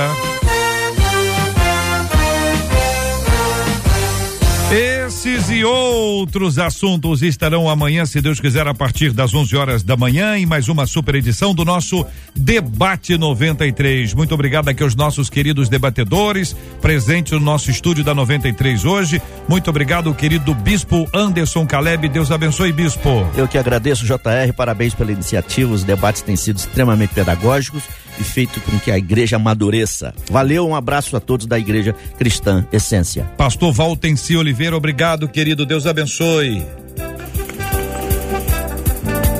Esses 5.27 5.49
e 5.49 5.63
outros 5.65 6.57
assuntos 6.57 7.21
estarão 7.21 7.69
amanhã, 7.69 8.05
se 8.05 8.21
Deus 8.21 8.39
quiser, 8.39 8.65
a 8.65 8.73
partir 8.73 9.11
das 9.11 9.33
11 9.33 9.57
horas 9.57 9.83
da 9.83 9.97
manhã, 9.97 10.37
em 10.37 10.45
mais 10.45 10.69
uma 10.69 10.87
super 10.87 11.15
edição 11.15 11.53
do 11.53 11.65
nosso 11.65 12.05
Debate 12.33 13.17
93. 13.17 14.13
Muito 14.13 14.33
obrigado 14.33 14.69
aqui 14.69 14.81
aos 14.81 14.95
nossos 14.95 15.29
queridos 15.29 15.67
debatedores, 15.67 16.55
presentes 16.81 17.33
no 17.33 17.41
nosso 17.41 17.69
estúdio 17.69 18.05
da 18.05 18.15
93 18.15 18.85
hoje. 18.85 19.21
Muito 19.49 19.69
obrigado, 19.69 20.13
querido 20.13 20.55
Bispo 20.55 21.05
Anderson 21.13 21.67
Caleb. 21.67 22.07
Deus 22.07 22.31
abençoe, 22.31 22.71
Bispo. 22.71 23.27
Eu 23.35 23.49
que 23.49 23.57
agradeço, 23.57 24.05
JR, 24.05 24.53
parabéns 24.55 24.93
pela 24.93 25.11
iniciativa. 25.11 25.73
Os 25.73 25.83
debates 25.83 26.21
têm 26.21 26.37
sido 26.37 26.57
extremamente 26.57 27.13
pedagógicos 27.13 27.83
e 28.19 28.23
feito 28.23 28.59
com 28.61 28.79
que 28.79 28.91
a 28.91 28.97
igreja 28.97 29.35
amadureça. 29.35 30.13
Valeu, 30.29 30.67
um 30.67 30.75
abraço 30.75 31.15
a 31.15 31.19
todos 31.19 31.45
da 31.45 31.57
Igreja 31.57 31.95
Cristã 32.17 32.65
Essência. 32.71 33.23
Pastor 33.37 33.71
Valtenci 33.71 34.35
Oliveira, 34.35 34.75
obrigado, 34.75 35.16
querido. 35.25 35.65
Deus 35.65 35.85
abençoe. 35.85 36.65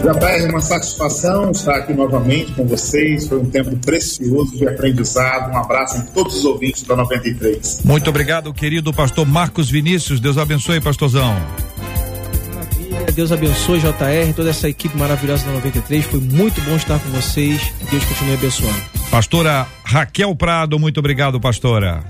JR, 0.08 0.50
uma 0.50 0.62
satisfação 0.62 1.52
estar 1.52 1.76
aqui 1.76 1.94
novamente 1.94 2.54
com 2.54 2.66
vocês. 2.66 3.28
Foi 3.28 3.40
um 3.40 3.50
tempo 3.50 3.76
precioso 3.78 4.56
de 4.56 4.66
aprendizado. 4.66 5.52
Um 5.52 5.58
abraço 5.58 5.98
em 5.98 6.06
todos 6.14 6.38
os 6.38 6.46
ouvintes 6.46 6.84
da 6.84 6.96
93. 6.96 7.82
Muito 7.84 8.10
obrigado, 8.10 8.54
querido 8.54 8.94
pastor 8.94 9.28
Marcos 9.28 9.70
Vinícius. 9.70 10.22
Deus 10.22 10.38
abençoe, 10.38 10.80
pastorzão. 10.80 11.36
Deus 13.14 13.32
abençoe 13.32 13.80
JR, 13.80 14.34
toda 14.36 14.52
essa 14.52 14.70
equipe 14.70 14.96
maravilhosa 14.96 15.44
da 15.46 15.54
93. 15.54 16.06
Foi 16.06 16.20
muito 16.20 16.62
bom 16.62 16.76
estar 16.76 17.00
com 17.00 17.10
vocês. 17.10 17.74
Deus 17.90 18.06
continue 18.06 18.36
abençoando. 18.36 18.80
Pastora 19.10 19.66
Raquel 19.84 20.36
Prado, 20.36 20.78
muito 20.78 21.00
obrigado, 21.00 21.42
pastora. 21.42 22.04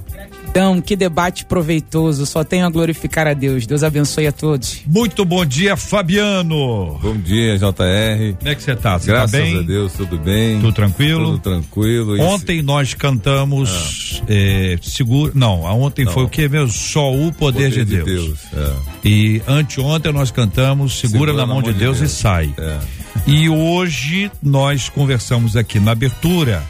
Então, 0.58 0.82
que 0.82 0.96
debate 0.96 1.46
proveitoso. 1.46 2.26
Só 2.26 2.44
tenho 2.44 2.66
a 2.66 2.70
glorificar 2.72 3.28
a 3.28 3.36
Deus. 3.36 3.68
Deus 3.68 3.84
abençoe 3.84 4.26
a 4.26 4.32
todos. 4.32 4.82
Muito 4.88 5.24
bom 5.24 5.46
dia, 5.46 5.78
Fabiano. 5.78 6.98
Bom 7.00 7.16
dia, 7.16 7.60
JR. 7.60 8.36
Como 8.40 8.50
é 8.50 8.56
que 8.56 8.64
você 8.64 8.76
tá? 8.76 8.98
Você 8.98 9.06
Graças 9.06 9.34
tá 9.34 9.38
bem? 9.38 9.60
a 9.60 9.62
Deus, 9.62 9.94
tudo 9.94 10.18
bem. 10.18 10.60
Tudo 10.60 10.74
tranquilo? 10.74 11.26
Tudo 11.26 11.40
tranquilo. 11.42 12.20
Ontem 12.20 12.64
nós 12.64 12.96
cantamos 12.96 14.24
eh, 14.28 14.80
seguro. 14.82 15.32
Não, 15.36 15.62
ontem 15.62 16.06
Não. 16.06 16.12
foi 16.12 16.24
o 16.24 16.28
que 16.28 16.50
mesmo? 16.50 16.72
Só 16.72 17.14
o 17.14 17.32
poder, 17.32 17.70
de 17.70 17.86
Deus. 17.86 18.40
é. 18.52 18.74
E 19.06 19.40
anteontem 19.48 20.12
nós 20.12 20.32
cantamos 20.32 21.00
Segura, 21.00 21.34
na, 21.34 21.46
mão, 21.46 21.62
de 21.62 21.72
Deus, 21.72 22.02
e 22.02 22.10
sai. 22.10 22.52
É. 22.58 22.80
E 23.28 23.48
hoje 23.48 24.32
nós 24.42 24.90
conversamos 24.90 25.56
aqui 25.56 25.80
na 25.80 25.92
abertura 25.92 26.64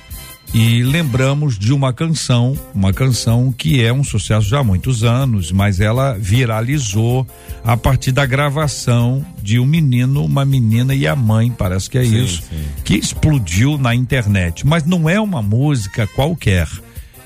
e 0.54 0.82
lembramos 0.82 1.60
de 1.60 1.74
uma 1.74 1.92
canção, 1.92 2.58
uma 2.74 2.94
canção 2.94 3.52
que 3.52 3.84
é 3.84 3.92
um 3.92 4.04
sucesso 4.04 4.48
já 4.48 4.60
há 4.60 4.64
muitos 4.64 5.04
anos, 5.04 5.52
mas 5.52 5.80
ela 5.80 6.14
viralizou 6.14 7.28
a 7.64 7.76
partir 7.76 8.12
da 8.12 8.26
gravação 8.26 9.26
de 9.42 9.60
um 9.60 9.66
menino, 9.66 10.24
uma 10.24 10.46
menina 10.46 10.96
e 10.96 11.06
a 11.06 11.16
mãe, 11.16 11.52
parece 11.52 11.90
que 11.90 11.98
é 11.98 12.06
Sim, 12.06 12.24
isso, 12.24 12.42
sim. 12.44 12.64
que 12.84 12.96
explodiu 12.96 13.78
na 13.78 13.94
internet. 13.94 14.66
Mas 14.66 14.86
não 14.86 15.10
é 15.10 15.20
uma 15.20 15.42
música 15.42 16.08
qualquer. 16.08 16.68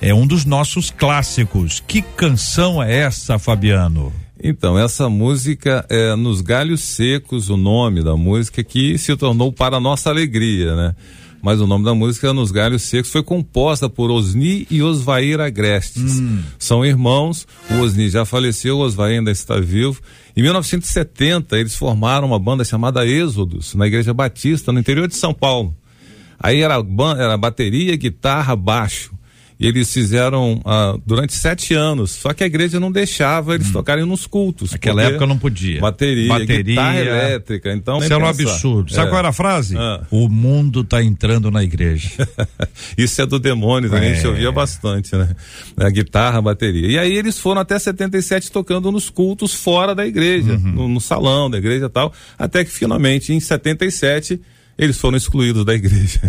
É 0.02 0.14
um 0.14 0.26
dos 0.26 0.46
nossos 0.46 0.90
clássicos. 0.90 1.82
Que 1.88 2.02
canção 2.02 2.82
é 2.82 3.02
essa, 3.02 3.38
Fabiano? 3.38 4.12
Então, 4.44 4.78
essa 4.78 5.08
música 5.08 5.86
é 5.88 6.16
Nos 6.16 6.42
Galhos 6.42 6.82
Secos, 6.82 7.52
o 7.52 7.56
nome 7.56 8.04
da 8.04 8.18
música, 8.18 8.64
que 8.64 8.98
se 8.98 9.16
tornou 9.16 9.54
Para 9.54 9.80
Nossa 9.80 10.10
Alegria, 10.10 10.76
né? 10.76 10.96
Mas 11.42 11.60
o 11.60 11.68
nome 11.68 11.84
da 11.84 11.94
música 11.94 12.34
Nos 12.34 12.52
Galhos 12.52 12.84
Secos, 12.84 13.12
foi 13.12 13.24
composta 13.24 13.90
por 13.90 14.12
Osni 14.12 14.68
e 14.70 14.82
Osvair 14.84 15.40
Agrestes. 15.40 16.20
São 16.60 16.86
irmãos, 16.86 17.48
o 17.70 17.82
Osni 17.82 18.10
já 18.10 18.26
faleceu, 18.26 18.78
o 18.78 18.82
Osvair 18.82 19.20
ainda 19.20 19.32
está 19.32 19.60
vivo. 19.60 20.00
Em 20.36 20.42
1970, 20.44 21.58
eles 21.58 21.76
formaram 21.76 22.28
uma 22.28 22.40
banda 22.40 22.64
chamada 22.64 23.06
Êxodos, 23.06 23.74
na 23.74 23.88
Igreja 23.88 24.14
Batista, 24.14 24.72
no 24.72 24.80
interior 24.80 25.08
de 25.08 25.16
São 25.16 25.34
Paulo. 25.34 25.76
Aí 26.40 26.62
era, 26.62 26.76
era 27.18 27.38
bateria, 27.38 27.96
guitarra, 27.96 28.56
baixo. 28.56 29.12
Eles 29.62 29.94
fizeram 29.94 30.60
ah, 30.66 30.98
durante 31.06 31.34
sete 31.34 31.74
anos. 31.74 32.12
Só 32.12 32.34
que 32.34 32.44
a 32.44 32.48
igreja 32.48 32.80
não 32.80 32.92
deixava 32.92 33.54
eles 33.56 33.72
tocarem 33.72 34.06
nos 34.06 34.26
cultos. 34.26 34.72
Naquela 34.72 35.04
época 35.04 35.26
não 35.28 35.38
podia. 35.38 35.80
Bateria, 35.80 36.28
Bateria. 36.30 36.64
guitarra 36.64 37.00
elétrica. 37.00 37.72
Então, 37.74 38.00
Isso 38.00 38.12
era 38.14 38.24
um 38.24 38.34
pensar. 38.34 38.52
absurdo. 38.54 38.92
Sabe 38.92 39.08
É. 39.08 39.10
qual 39.10 39.20
era 39.20 39.30
a 39.30 39.34
frase? 39.34 39.76
Ah. 39.78 40.02
O 40.10 40.28
mundo 40.28 40.84
tá 40.84 41.04
entrando 41.04 41.52
na 41.52 41.64
igreja. 41.64 42.10
Isso 42.98 43.22
é 43.22 43.26
do 43.26 43.38
demônio, 43.40 43.90
também, 43.90 44.12
a 44.12 44.14
gente 44.16 44.26
É. 44.26 44.30
ouvia 44.30 44.52
bastante, 44.52 45.16
né? 45.16 45.30
A 45.78 45.90
guitarra, 45.90 46.40
a 46.40 46.42
bateria. 46.42 46.88
E 46.88 46.98
aí 46.98 47.16
eles 47.16 47.38
foram 47.38 47.62
até 47.62 47.78
77 47.78 48.52
tocando 48.52 48.92
nos 48.92 49.10
cultos 49.10 49.54
fora 49.54 49.94
da 49.94 50.06
igreja, 50.06 50.54
Uhum. 50.54 50.72
no, 50.72 50.88
no 50.88 51.00
salão 51.02 51.50
da 51.50 51.58
igreja 51.58 51.86
e 51.86 51.90
tal, 51.90 52.12
até 52.38 52.64
que 52.66 52.72
finalmente, 52.72 53.32
em 53.34 53.40
77, 53.40 54.42
eles 54.78 54.98
foram 54.98 55.18
excluídos 55.18 55.64
da 55.64 55.74
igreja. 55.76 56.20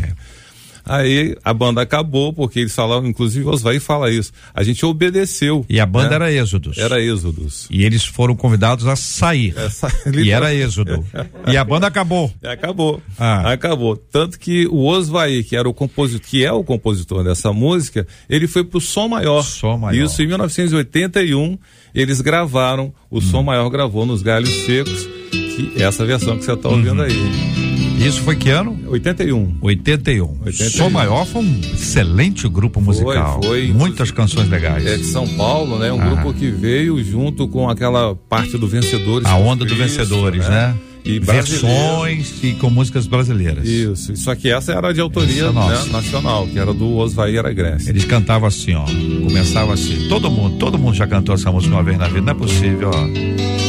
Aí 0.85 1.37
a 1.45 1.55
banda 1.55 1.81
acabou, 1.83 2.33
porque 2.33 2.61
eles 2.61 2.75
falavam, 2.75 3.09
inclusive 3.09 3.45
o 3.47 3.51
Osvaí 3.51 3.79
fala 3.81 4.11
isso. 4.11 4.33
A 4.55 4.63
gente 4.63 4.85
obedeceu. 4.85 5.65
E 5.69 5.79
a 5.81 5.87
banda 5.87 6.11
né? 6.11 6.15
era 6.17 6.33
Êxodos. 6.33 6.77
Era 6.79 7.01
Êxodos. 7.01 7.69
E 7.71 7.85
eles 7.85 8.05
foram 8.05 8.35
convidados 8.35 8.87
a 8.87 8.97
sair. 8.97 9.55
Essa- 9.57 9.89
E 10.15 10.31
era 10.31 10.55
Êxodo. 10.55 11.05
E 11.47 11.57
a 11.57 11.65
banda 11.65 11.87
acabou. 11.87 12.33
Acabou. 12.43 13.03
Ah. 13.19 13.53
Acabou. 13.53 13.97
Tanto 13.97 14.39
que 14.39 14.67
o 14.67 14.85
Osvaí, 14.87 15.43
que 15.45 15.57
era 15.57 15.69
o 15.69 15.75
compositor, 15.75 16.27
que 16.29 16.45
é 16.45 16.53
o 16.53 16.63
compositor 16.65 17.23
dessa 17.25 17.53
música, 17.53 18.07
ele 18.29 18.47
foi 18.47 18.65
pro 18.65 18.81
Som 18.81 19.09
Maior. 19.09 19.43
Som 19.43 19.79
Maior. 19.79 20.05
Isso 20.05 20.23
em 20.23 20.27
1981, 20.27 21.59
eles 21.95 22.21
gravaram, 22.21 22.93
o 23.11 23.19
Hum. 23.19 23.21
Som 23.21 23.43
Maior 23.43 23.69
gravou 23.71 24.05
nos 24.07 24.23
Galhos 24.23 24.51
Secos, 24.65 25.07
que 25.31 25.73
é 25.77 25.83
essa 25.85 26.05
versão 26.05 26.37
que 26.39 26.45
você 26.45 26.53
está 26.53 26.69
ouvindo 26.69 26.93
Uhum. 26.95 27.03
aí. 27.03 27.62
Isso 28.07 28.21
foi 28.23 28.37
que 28.37 28.51
ano? 28.51 28.79
81. 28.89 29.57
81. 29.61 30.37
81. 30.45 30.71
Som 30.71 30.91
Maior 30.91 31.25
foi 31.27 31.43
um 31.43 31.61
excelente 31.73 32.49
grupo 32.49 32.81
musical. 32.81 33.41
foi. 33.43 33.69
Muitas 33.69 34.11
canções 34.11 34.49
legais. 34.49 34.85
É 34.85 34.97
de 34.97 35.05
São 35.05 35.27
Paulo, 35.29 35.79
né? 35.79 35.93
Um 35.93 36.01
Ah. 36.01 36.07
grupo 36.07 36.33
que 36.35 36.51
veio 36.51 37.03
junto 37.03 37.47
com 37.49 37.69
aquela 37.69 38.15
parte 38.29 38.59
do 38.59 38.67
Vencedores. 38.67 39.27
A 39.27 39.37
onda 39.37 39.65
do 39.65 39.75
Cristo, 39.75 39.99
Vencedores, 39.99 40.49
né? 40.49 40.75
e 41.05 41.19
versões 41.19 42.33
e 42.45 42.53
com 42.53 42.71
músicas 42.71 43.07
brasileiras. 43.09 43.67
Isso, 43.67 44.17
só 44.17 44.35
que 44.37 44.49
essa 44.49 44.73
era 44.73 44.93
de 44.95 45.01
autoria 45.01 45.47
é 45.47 45.53
né, 45.53 45.85
nacional, 45.91 46.47
que 46.47 46.57
era 46.59 46.73
do 46.73 46.97
Osvair 46.97 47.45
Agreste. 47.45 47.89
Eles 47.89 48.05
cantavam 48.05 48.47
assim, 48.47 48.75
ó. 48.75 48.85
Começava 48.85 49.75
assim. 49.75 50.07
Todo 50.09 50.31
mundo, 50.31 50.59
todo 50.59 50.79
mundo 50.79 50.95
já 50.95 51.07
cantou 51.07 51.35
essa 51.35 51.51
música 51.51 51.75
uma 51.75 51.83
vez 51.83 51.99
na 51.99 52.07
vida, 52.07 52.21
não 52.21 52.31
é 52.33 52.35
possível, 52.35 52.91
ó. 52.95 53.07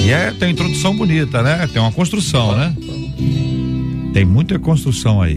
E 0.06 0.12
é, 0.12 0.32
tem 0.32 0.52
introdução 0.52 0.96
bonita, 0.96 1.42
né? 1.42 1.68
Tem 1.72 1.82
uma 1.82 1.92
construção, 1.92 2.56
né? 2.56 2.76
Tem 4.14 4.26
muita 4.26 4.59
construção 4.59 5.22
aí. 5.22 5.36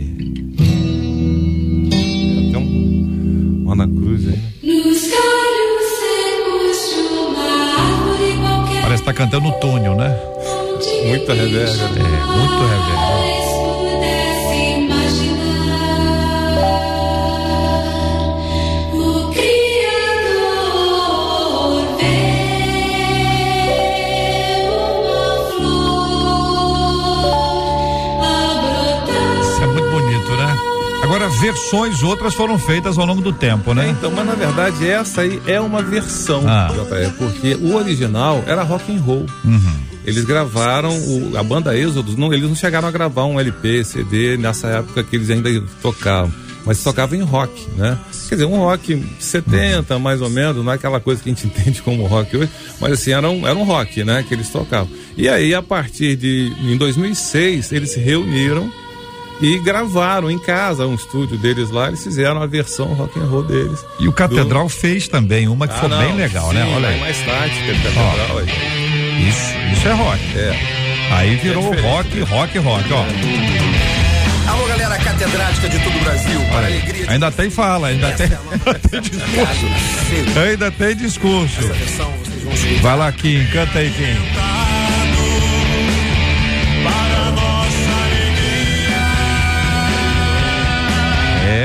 Tem 2.51 2.57
um, 2.57 3.65
um 3.67 3.73
Ana 3.73 3.89
Cruz 3.89 4.29
aí. 4.29 4.39
Uma. 7.31 8.83
Parece 8.83 9.03
que 9.03 9.07
tá 9.07 9.13
cantando 9.15 9.49
no 9.49 9.53
túnel, 9.61 9.97
né? 9.97 10.17
Muita 11.09 11.33
reverga. 11.35 11.89
né? 11.89 12.01
É, 12.01 12.27
muito 12.39 12.63
reverb. 12.67 13.36
Versões 31.39 32.03
outras 32.03 32.35
foram 32.35 32.59
feitas 32.59 32.99
ao 32.99 33.07
longo 33.07 33.21
do 33.23 33.33
tempo, 33.33 33.73
É, 33.73 33.75
né? 33.75 33.95
então, 33.99 34.11
mas 34.11 34.27
na 34.27 34.35
verdade 34.35 34.89
essa 34.89 35.23
aí 35.23 35.41
é 35.47 35.61
uma 35.61 35.83
versão, 35.83 36.43
Ah. 36.47 36.69
JR, 36.73 37.11
porque 37.19 37.55
o 37.55 37.75
original 37.77 38.43
era 38.47 38.63
rock 38.63 38.93
and 38.95 39.01
roll. 39.01 39.27
Uhum. 39.45 39.73
Eles 40.05 40.25
gravaram 40.25 40.91
o- 40.97 41.37
a 41.37 41.43
banda 41.43 41.77
Êxodos, 41.77 42.17
não, 42.17 42.33
eles 42.33 42.49
não 42.49 42.55
chegaram 42.55 42.87
a 42.87 42.91
gravar 42.91 43.25
um 43.25 43.41
LP, 43.41 43.83
CD 43.85 44.37
nessa 44.37 44.69
época 44.69 45.03
que 45.03 45.17
eles 45.17 45.29
ainda 45.31 45.51
tocavam, 45.83 46.33
mas 46.65 46.83
tocavam 46.83 47.19
em 47.19 47.23
rock, 47.23 47.67
né? 47.77 47.99
Quer 48.29 48.37
dizer, 48.37 48.45
um 48.47 48.57
rock 48.59 49.05
70 49.19 49.99
mais 49.99 50.21
ou 50.23 50.31
menos, 50.31 50.65
não 50.65 50.71
é 50.73 50.77
aquela 50.77 51.01
coisa 51.01 51.21
que 51.23 51.29
a 51.29 51.33
gente 51.35 51.47
entende 51.49 51.83
como 51.83 52.07
rock 52.07 52.37
hoje, 52.37 52.51
mas 52.81 52.93
assim, 52.93 53.13
era 53.13 53.29
um, 53.29 53.47
era 53.47 53.59
um 53.59 53.65
rock, 53.65 54.05
né, 54.05 54.25
que 54.27 54.33
eles 54.35 54.49
tocavam. 54.49 54.89
E 55.17 55.29
aí 55.29 55.53
a 55.55 55.63
partir 55.63 56.15
de 56.17 56.53
em 56.63 56.77
2006 56.77 57.73
eles 57.73 57.91
se 57.91 57.99
reuniram 58.01 58.71
e 59.41 59.59
gravaram 59.59 60.31
em 60.31 60.39
casa, 60.39 60.87
um 60.87 60.95
estúdio 60.95 61.37
deles 61.37 61.71
lá, 61.71 61.89
eles 61.89 62.03
fizeram 62.03 62.41
a 62.43 62.47
versão 62.47 62.87
rock 62.95 63.19
and 63.19 63.25
roll 63.27 63.43
deles. 63.43 63.85
E 63.99 64.09
o 64.09 64.13
Catedral 64.13 64.69
fez 64.69 65.09
também 65.09 65.47
uma 65.49 65.67
que 65.69 65.75
Ah, 65.75 65.79
foi 65.81 65.89
não, 65.89 65.99
bem 65.99 66.15
legal, 66.17 66.53
né? 66.53 66.65
sim, 66.65 66.75
Olha 66.75 66.89
aí. 66.89 67.01
Mais 67.01 67.19
tarde, 67.25 67.55
Catedral 67.67 68.39
aí. 68.39 69.29
Isso, 69.29 69.79
isso 69.79 69.89
é 69.89 69.93
rock. 69.93 70.21
É. 70.39 70.87
Aí 71.13 71.37
virou 71.37 71.73
É 71.75 71.81
rock, 71.81 72.21
rock, 72.21 72.59
rock, 72.59 72.93
ó. 72.93 73.05
Alô, 74.51 74.65
galera 74.67 74.97
catedrática 74.99 75.69
de 75.69 75.79
todo 75.81 75.97
o 75.97 76.01
Brasil. 76.05 76.41
Para 76.51 76.67
alegria 76.67 77.05
de 77.07 77.13
Ainda 77.13 77.31
tem 77.33 77.51
fala, 77.51 77.89
ainda 77.89 78.11
tem, 78.13 78.29
tem 78.91 79.01
discurso. 79.01 80.41
Ainda 80.41 80.71
tem 80.71 80.97
discurso. 80.97 81.61
versão, 81.63 82.13
vocês 82.25 82.43
vão 82.43 82.53
escutar. 82.53 82.81
Vai 82.83 82.97
lá, 82.97 83.13
Kim, 83.13 83.45
canta 83.53 83.79
aí, 83.79 83.91
Kim. 83.91 84.76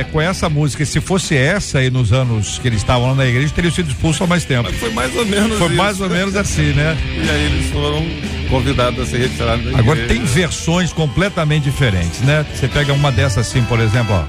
É, 0.01 0.03
com 0.03 0.19
essa 0.19 0.49
música, 0.49 0.83
se 0.85 0.99
fosse 0.99 1.35
essa 1.37 1.77
aí 1.79 1.89
nos 1.91 2.11
anos 2.11 2.57
que 2.59 2.67
eles 2.67 2.79
estavam 2.79 3.09
lá 3.09 3.15
na 3.15 3.25
igreja, 3.27 3.53
teria 3.53 3.69
sido 3.69 3.89
expulso 3.91 4.23
há 4.23 4.27
mais 4.27 4.43
tempo. 4.43 4.63
Mas 4.69 4.79
foi 4.79 4.89
mais 4.91 5.15
ou 5.15 5.25
menos 5.25 5.57
Foi 5.59 5.67
isso. 5.67 5.75
mais 5.75 6.01
ou 6.01 6.09
menos 6.09 6.35
assim, 6.35 6.73
né? 6.73 6.97
E 7.23 7.29
aí 7.29 7.45
eles 7.45 7.69
foram 7.71 8.03
convidados 8.49 8.99
a 8.99 9.05
se 9.05 9.17
retirar 9.17 9.57
da 9.57 9.77
Agora 9.77 9.99
igreja. 9.99 10.07
tem 10.07 10.23
versões 10.25 10.91
completamente 10.91 11.63
diferentes, 11.63 12.19
né? 12.21 12.43
Você 12.53 12.67
pega 12.67 12.91
uma 12.93 13.11
dessa 13.11 13.41
assim, 13.41 13.61
por 13.63 13.79
exemplo, 13.79 14.15
ó. 14.15 14.23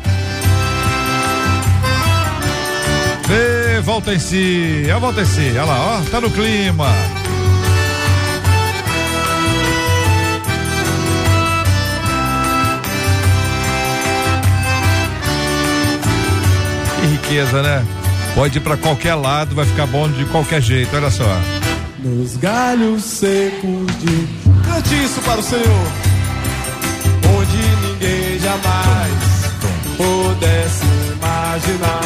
Ê, 3.33 3.81
volta 3.81 4.13
em 4.15 4.19
si, 4.19 4.85
a 4.95 4.99
volta 4.99 5.23
em 5.23 5.27
si, 5.27 5.51
olha 5.53 5.65
lá, 5.65 5.99
ó, 6.05 6.11
tá 6.11 6.21
no 6.21 6.31
clima. 6.31 6.89
Riqueza, 17.33 17.63
né? 17.63 17.85
Pode 18.35 18.59
ir 18.59 18.61
pra 18.61 18.77
qualquer 18.77 19.15
lado, 19.15 19.55
vai 19.55 19.65
ficar 19.65 19.87
bom 19.87 20.09
de 20.09 20.25
qualquer 20.27 20.61
jeito, 20.61 20.95
olha 20.95 21.11
só. 21.11 21.41
Nos 21.99 22.37
galhos 22.37 23.03
secos 23.03 23.87
de. 24.01 24.29
Cante 24.67 24.95
isso 25.03 25.21
para 25.23 25.41
o 25.41 25.43
Senhor. 25.43 25.87
Onde 27.39 27.57
ninguém 27.87 28.39
jamais 28.39 29.13
pudesse 29.97 30.85
imaginar. 31.15 32.01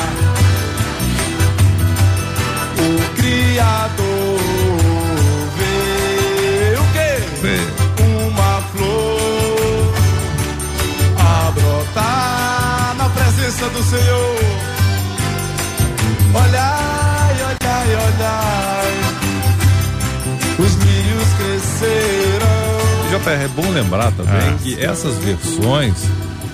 O 2.78 3.16
Criador 3.16 4.38
vê 5.58 6.78
o 6.78 6.84
quê? 6.92 7.58
Uma 8.02 8.62
flor 8.72 9.94
a 11.18 11.50
brotar 11.50 12.94
na 12.96 13.08
presença 13.08 13.68
do 13.70 13.82
Senhor. 13.82 14.65
Olhai, 16.34 17.34
olhai, 17.34 17.88
olhai. 17.96 18.92
Os 20.58 20.74
lírios 20.74 21.28
cresceram. 21.38 22.56
JR, 23.10 23.44
é 23.44 23.48
bom 23.48 23.70
lembrar 23.70 24.12
também 24.12 24.34
Ah. 24.34 24.56
que 24.62 24.82
essas 24.82 25.16
versões, 25.18 25.94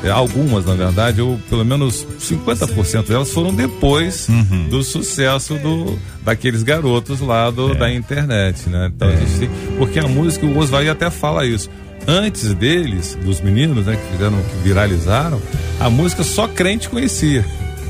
é, 0.05 0.11
algumas 0.11 0.65
na 0.67 0.75
verdade, 0.75 1.21
ou 1.23 1.39
pelo 1.49 1.65
menos 1.65 2.07
50% 2.21 3.09
delas 3.09 3.31
foram 3.31 3.55
depois 3.55 4.29
Uhum. 4.29 4.69
do 4.69 4.83
sucesso 4.85 5.55
do, 5.55 5.99
daqueles 6.25 6.63
garotos 6.63 7.21
lá 7.21 7.51
do, 7.51 7.75
da 7.75 7.93
internet, 7.93 8.69
né? 8.69 8.91
Então 8.95 9.09
a 9.09 9.17
gente 9.17 9.39
tem, 9.39 9.51
porque 9.79 9.99
a 9.99 10.07
música, 10.09 10.45
o 10.47 10.59
Osvaldo 10.59 10.91
até 10.91 11.11
fala 11.11 11.47
isso. 11.47 11.69
Antes 12.07 12.53
deles, 12.55 13.17
dos 13.25 13.41
meninos, 13.41 13.87
né, 13.87 13.97
que 13.97 14.13
fizeram, 14.13 14.37
que 14.43 14.57
viralizaram, 14.65 15.41
a 15.79 15.89
música 15.89 16.25
só 16.25 16.49
crente 16.49 16.89
conhecia. 16.89 17.45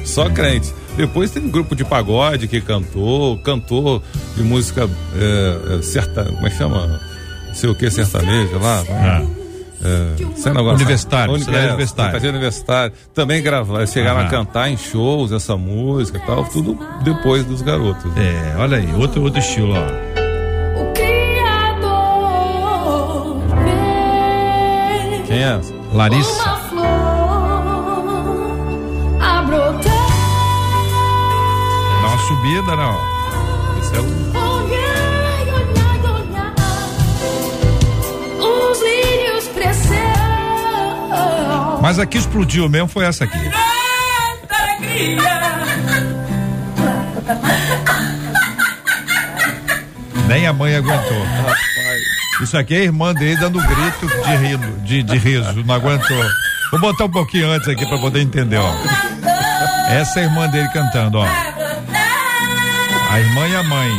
Só 0.04 0.28
crente. 0.28 0.72
Depois 0.96 1.30
teve 1.30 1.46
um 1.46 1.50
grupo 1.50 1.74
de 1.74 1.84
pagode 1.84 2.46
que 2.48 2.60
cantou, 2.60 3.38
cantor 3.38 4.02
de 4.36 4.42
música 4.42 4.88
é, 5.16 5.78
é, 5.78 5.82
certa, 5.82 6.24
como 6.24 6.46
é 6.46 6.50
que 6.50 6.56
chama? 6.56 7.00
Não 7.48 7.54
sei 7.54 7.70
o 7.70 7.74
que, 7.74 7.90
sertaneja 7.90 8.58
lá. 8.58 8.84
Ah. 8.90 9.22
É, 9.84 10.14
sei 10.36 10.52
negócio- 10.52 10.74
Universitário, 10.76 11.34
Uni- 11.34 11.42
sertanejo 11.44 11.66
é, 11.66 11.74
universitário. 11.74 12.28
universitário. 12.30 12.92
Também 13.14 13.42
gravaram, 13.42 13.84
chegaram 13.86 14.20
Aham. 14.20 14.26
a 14.28 14.30
cantar 14.30 14.68
em 14.70 14.76
shows 14.76 15.32
essa 15.32 15.56
música 15.56 16.18
e 16.18 16.20
tal, 16.20 16.44
tudo 16.44 16.78
depois 17.02 17.44
dos 17.44 17.62
garotos. 17.62 18.04
É, 18.16 18.54
olha 18.58 18.76
aí, 18.76 18.88
outro, 18.94 19.22
outro 19.22 19.40
estilo, 19.40 19.72
ó. 19.74 19.86
O 20.80 20.92
Criador 21.92 23.38
vê 23.64 25.22
Quem 25.26 25.42
é? 25.42 25.60
Larissa. 25.92 26.51
Subida, 32.32 32.76
não. 32.76 32.98
Esse 33.78 33.94
é 33.94 34.00
o. 34.00 34.22
Mas 41.82 41.98
aqui 41.98 42.16
explodiu 42.16 42.68
mesmo 42.68 42.86
foi 42.86 43.04
essa 43.04 43.24
aqui. 43.24 43.38
Nem 50.28 50.46
a 50.46 50.52
mãe 50.52 50.76
aguentou. 50.76 51.26
Isso 52.40 52.56
aqui 52.56 52.74
é 52.74 52.78
a 52.78 52.84
irmã 52.84 53.12
dele 53.12 53.36
dando 53.36 53.58
grito 53.58 54.06
de, 54.06 54.36
rindo, 54.36 54.80
de, 54.82 55.02
de 55.02 55.18
riso, 55.18 55.64
não 55.64 55.74
aguentou. 55.74 56.24
Vou 56.70 56.80
botar 56.80 57.04
um 57.04 57.10
pouquinho 57.10 57.50
antes 57.50 57.68
aqui 57.68 57.84
pra 57.84 57.98
poder 57.98 58.20
entender, 58.20 58.58
ó. 58.58 58.74
Essa 59.88 60.20
é 60.20 60.22
a 60.22 60.26
irmã 60.26 60.48
dele 60.48 60.68
cantando, 60.68 61.18
ó. 61.18 61.51
A 63.12 63.20
irmã 63.20 63.46
e 63.46 63.54
a 63.54 63.62
mãe. 63.62 63.90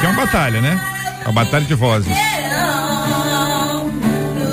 Que 0.00 0.06
é 0.06 0.08
uma 0.08 0.26
batalha, 0.26 0.60
né? 0.60 0.80
Uma 1.26 1.32
batalha 1.32 1.64
de 1.64 1.74
vozes. 1.74 2.12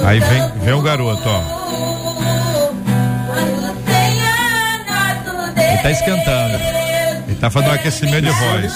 Aí 0.06 0.20
vem, 0.20 0.52
vem 0.64 0.74
o 0.76 0.82
garoto, 0.84 1.24
ó. 1.26 1.42
Ele 5.58 5.78
tá 5.82 5.90
esquentando. 5.90 6.60
Ele 7.28 7.36
tá 7.40 7.50
fazendo 7.50 7.72
um 7.72 7.74
aquecimento 7.74 8.26
de 8.26 8.30
voz. 8.30 8.74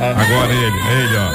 Agora 0.00 0.52
ele, 0.52 0.80
ele, 0.88 1.16
ó. 1.16 1.30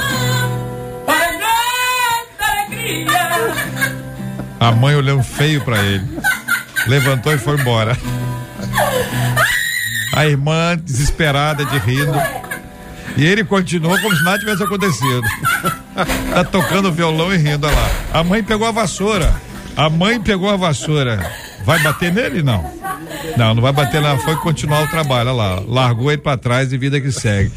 A 4.58 4.72
mãe 4.72 4.96
olhando 4.96 5.22
feio 5.22 5.60
pra 5.62 5.78
ele. 5.78 6.18
Levantou 6.86 7.32
e 7.32 7.38
foi 7.38 7.58
embora. 7.58 7.96
A 10.14 10.26
irmã, 10.26 10.76
desesperada 10.76 11.64
de 11.64 11.78
rindo. 11.78 12.18
E 13.16 13.24
ele 13.24 13.44
continuou 13.44 13.98
como 14.00 14.14
se 14.14 14.22
nada 14.24 14.38
tivesse 14.38 14.62
acontecido. 14.62 15.22
tá 16.32 16.44
tocando 16.44 16.92
violão 16.92 17.32
e 17.32 17.36
rindo, 17.36 17.66
olha 17.66 17.76
lá. 17.76 17.90
A 18.12 18.24
mãe 18.24 18.42
pegou 18.42 18.66
a 18.66 18.72
vassoura. 18.72 19.34
A 19.76 19.88
mãe 19.90 20.20
pegou 20.20 20.50
a 20.50 20.56
vassoura. 20.56 21.30
Vai 21.64 21.78
bater 21.82 22.12
nele? 22.12 22.42
Não. 22.42 22.70
Não, 23.36 23.54
não 23.54 23.62
vai 23.62 23.72
bater 23.72 24.00
lá. 24.00 24.16
Foi 24.18 24.36
continuar 24.36 24.84
o 24.84 24.88
trabalho, 24.88 25.30
olha 25.30 25.36
lá. 25.36 25.62
Largou 25.66 26.12
ele 26.12 26.20
pra 26.20 26.36
trás 26.36 26.72
e 26.72 26.78
vida 26.78 27.00
que 27.00 27.10
segue. 27.10 27.52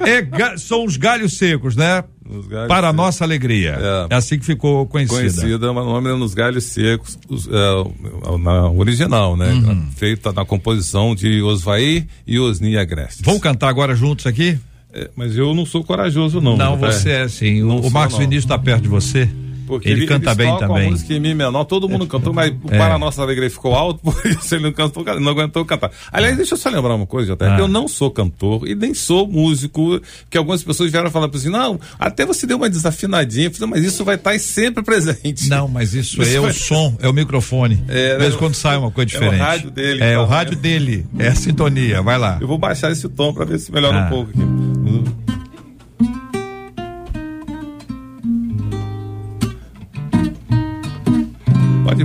É, 0.00 0.56
são 0.58 0.84
os 0.84 0.96
galhos 0.96 1.38
secos, 1.38 1.74
né? 1.74 2.04
Os 2.28 2.46
galhos 2.46 2.68
Para 2.68 2.88
secos. 2.88 2.96
nossa 2.96 3.24
alegria. 3.24 3.78
É. 4.10 4.14
É 4.14 4.16
assim 4.16 4.38
que 4.38 4.44
ficou 4.44 4.86
conhecida. 4.86 5.20
Conhecida, 5.20 5.70
o 5.70 5.74
nome 5.74 6.10
é 6.10 6.14
nos 6.14 6.34
galhos 6.34 6.64
secos, 6.64 7.18
os, 7.28 7.48
é, 7.48 8.38
na 8.38 8.70
original, 8.70 9.36
né? 9.36 9.52
Uhum. 9.52 9.88
Feita 9.96 10.32
na 10.32 10.44
composição 10.44 11.14
de 11.14 11.42
Osvair 11.42 12.06
e 12.26 12.38
Osni 12.38 12.76
Agreste. 12.76 13.22
Vamos 13.24 13.40
cantar 13.40 13.68
agora 13.68 13.94
juntos 13.94 14.26
aqui? 14.26 14.58
É, 14.92 15.10
mas 15.14 15.36
eu 15.36 15.54
não 15.54 15.66
sou 15.66 15.84
corajoso, 15.84 16.40
não. 16.40 16.56
Não, 16.56 16.78
tá? 16.78 16.90
você 16.90 17.10
é 17.10 17.28
sim. 17.28 17.62
O, 17.62 17.80
o 17.80 17.90
Marcos 17.90 18.14
não. 18.14 18.20
Vinícius 18.20 18.44
está 18.44 18.58
perto 18.58 18.82
de 18.82 18.88
você. 18.88 19.28
Porque 19.66 19.88
ele, 19.88 20.06
canta 20.06 20.26
eles 20.30 20.36
bem 20.36 20.58
também. 20.58 20.86
A 20.88 20.90
música 20.90 21.12
em 21.14 21.20
mi 21.20 21.34
menor, 21.34 21.64
todo 21.64 21.88
mundo 21.88 22.06
cantou, 22.06 22.32
mas 22.32 22.52
É. 22.70 22.76
para 22.78 22.94
a 22.94 22.98
nossa 22.98 23.20
alegria 23.22 23.50
ficou 23.50 23.74
alto, 23.74 24.00
por 24.04 24.14
isso 24.26 24.54
ele 24.54 24.64
não 24.64 24.72
cantou, 24.72 25.04
não 25.20 25.32
aguentou 25.32 25.64
cantar. 25.64 25.90
Aliás, 26.12 26.36
deixa 26.36 26.54
eu 26.54 26.58
só 26.58 26.70
lembrar 26.70 26.94
uma 26.94 27.06
coisa, 27.06 27.32
até 27.34 27.46
Ah. 27.48 27.58
eu 27.58 27.68
não 27.68 27.86
sou 27.88 28.10
cantor 28.10 28.66
e 28.68 28.74
nem 28.74 28.94
sou 28.94 29.26
músico, 29.26 30.00
que 30.30 30.38
algumas 30.38 30.62
pessoas 30.62 30.90
vieram 30.90 31.10
falar 31.10 31.28
assim, 31.34 31.50
não, 31.50 31.78
até 31.98 32.24
você 32.24 32.46
deu 32.46 32.56
uma 32.56 32.70
desafinadinha, 32.70 33.50
mas 33.68 33.84
isso 33.84 34.04
vai 34.04 34.14
estar 34.14 34.38
sempre 34.38 34.82
presente. 34.82 35.48
Não, 35.48 35.66
mas 35.68 35.94
isso, 35.94 36.20
é 36.22 36.38
vai- 36.40 36.50
o 36.50 36.54
som, 36.54 36.96
é 37.00 37.08
o 37.08 37.12
microfone. 37.12 37.82
É, 37.88 38.18
né? 38.18 38.28
em 38.28 38.32
quando 38.32 38.54
sai 38.54 38.76
uma 38.76 38.90
coisa 38.90 39.10
É 39.12 39.16
o 39.16 39.20
diferente. 39.20 39.40
rádio 39.40 39.70
dele, 39.70 40.02
É 40.04 40.18
o 40.18 40.24
rádio 40.24 40.56
dele, 40.56 41.06
é 41.18 41.28
a 41.28 41.34
sintonia, 41.34 42.02
vai 42.02 42.18
lá. 42.18 42.38
Eu 42.40 42.46
vou 42.46 42.58
baixar 42.58 42.90
esse 42.92 43.08
tom 43.08 43.32
para 43.32 43.44
ver 43.44 43.58
se 43.58 43.72
melhora 43.72 44.02
Ah. 44.02 44.06
um 44.06 44.08
pouco 44.10 44.30
aqui. 44.30 45.15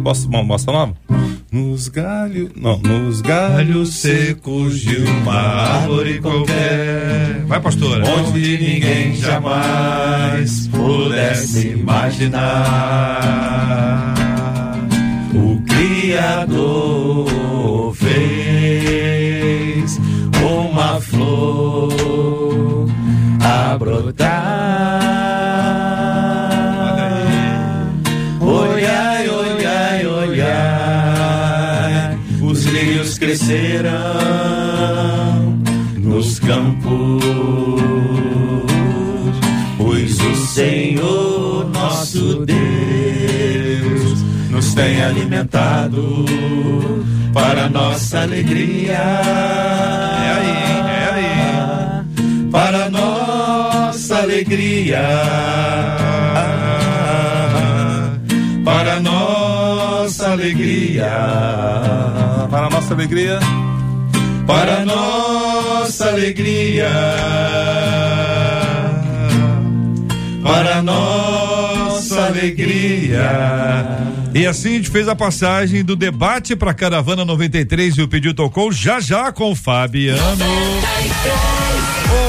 Bossa, 0.02 0.28
uma 0.28 0.44
bossa 0.44 0.72
nova? 0.72 0.94
Nos 1.52 1.88
galhos, 1.90 2.50
não, 2.56 2.78
nos 2.80 3.20
galhos 3.20 3.96
secos 3.96 4.80
de 4.80 4.98
uma 4.98 5.34
árvore 5.34 6.20
qualquer. 6.20 7.44
Vai, 7.46 7.60
pastora. 7.60 8.06
Onde 8.10 8.58
ninguém 8.58 9.14
jamais 9.16 10.68
pudesse 10.70 11.68
imaginar. 11.70 12.42
O 15.34 15.62
Criador 15.64 17.28
fez 17.96 18.80
uma 20.42 21.02
flor 21.02 22.88
a 23.44 23.78
brotar. 23.78 25.01
Crescerão 33.52 33.92
nos 35.98 36.40
campos, 36.40 37.24
pois 39.78 40.18
o 40.20 40.36
Senhor 40.48 41.70
nosso 41.70 42.46
Deus 42.46 44.22
nos 44.50 44.74
tem 44.74 45.04
alimentado 45.04 46.26
para 47.34 47.70
nossa 47.70 48.22
alegria. 48.22 48.94
É 48.94 50.32
aí, 50.38 50.56
é 50.88 51.10
aí. 51.14 52.50
Para 52.50 52.90
nossa 52.90 54.18
alegria. 54.18 55.02
Para 58.64 59.00
nossa 60.12 60.32
alegria. 60.32 61.10
Para 62.50 62.70
nossa 62.70 62.94
alegria. 62.94 63.40
Para 64.46 64.86
nossa 64.86 66.10
alegria. 66.10 66.90
Para 70.44 70.82
nossa 70.82 71.41
alegria. 72.32 73.98
E 74.34 74.48
assim 74.48 74.70
a 74.70 74.74
gente 74.74 74.90
fez 74.90 75.08
a 75.08 75.16
passagem 75.16 75.84
do 75.84 75.96
debate 75.96 76.56
para 76.56 76.74
Caravana 76.74 77.26
93 77.26 77.98
e 77.98 78.02
o 78.02 78.08
pedido 78.08 78.34
tocou 78.34 78.72
já 78.72 79.00
já 79.00 79.32
com 79.32 79.52
o 79.52 79.56
Fabiano. 79.56 80.22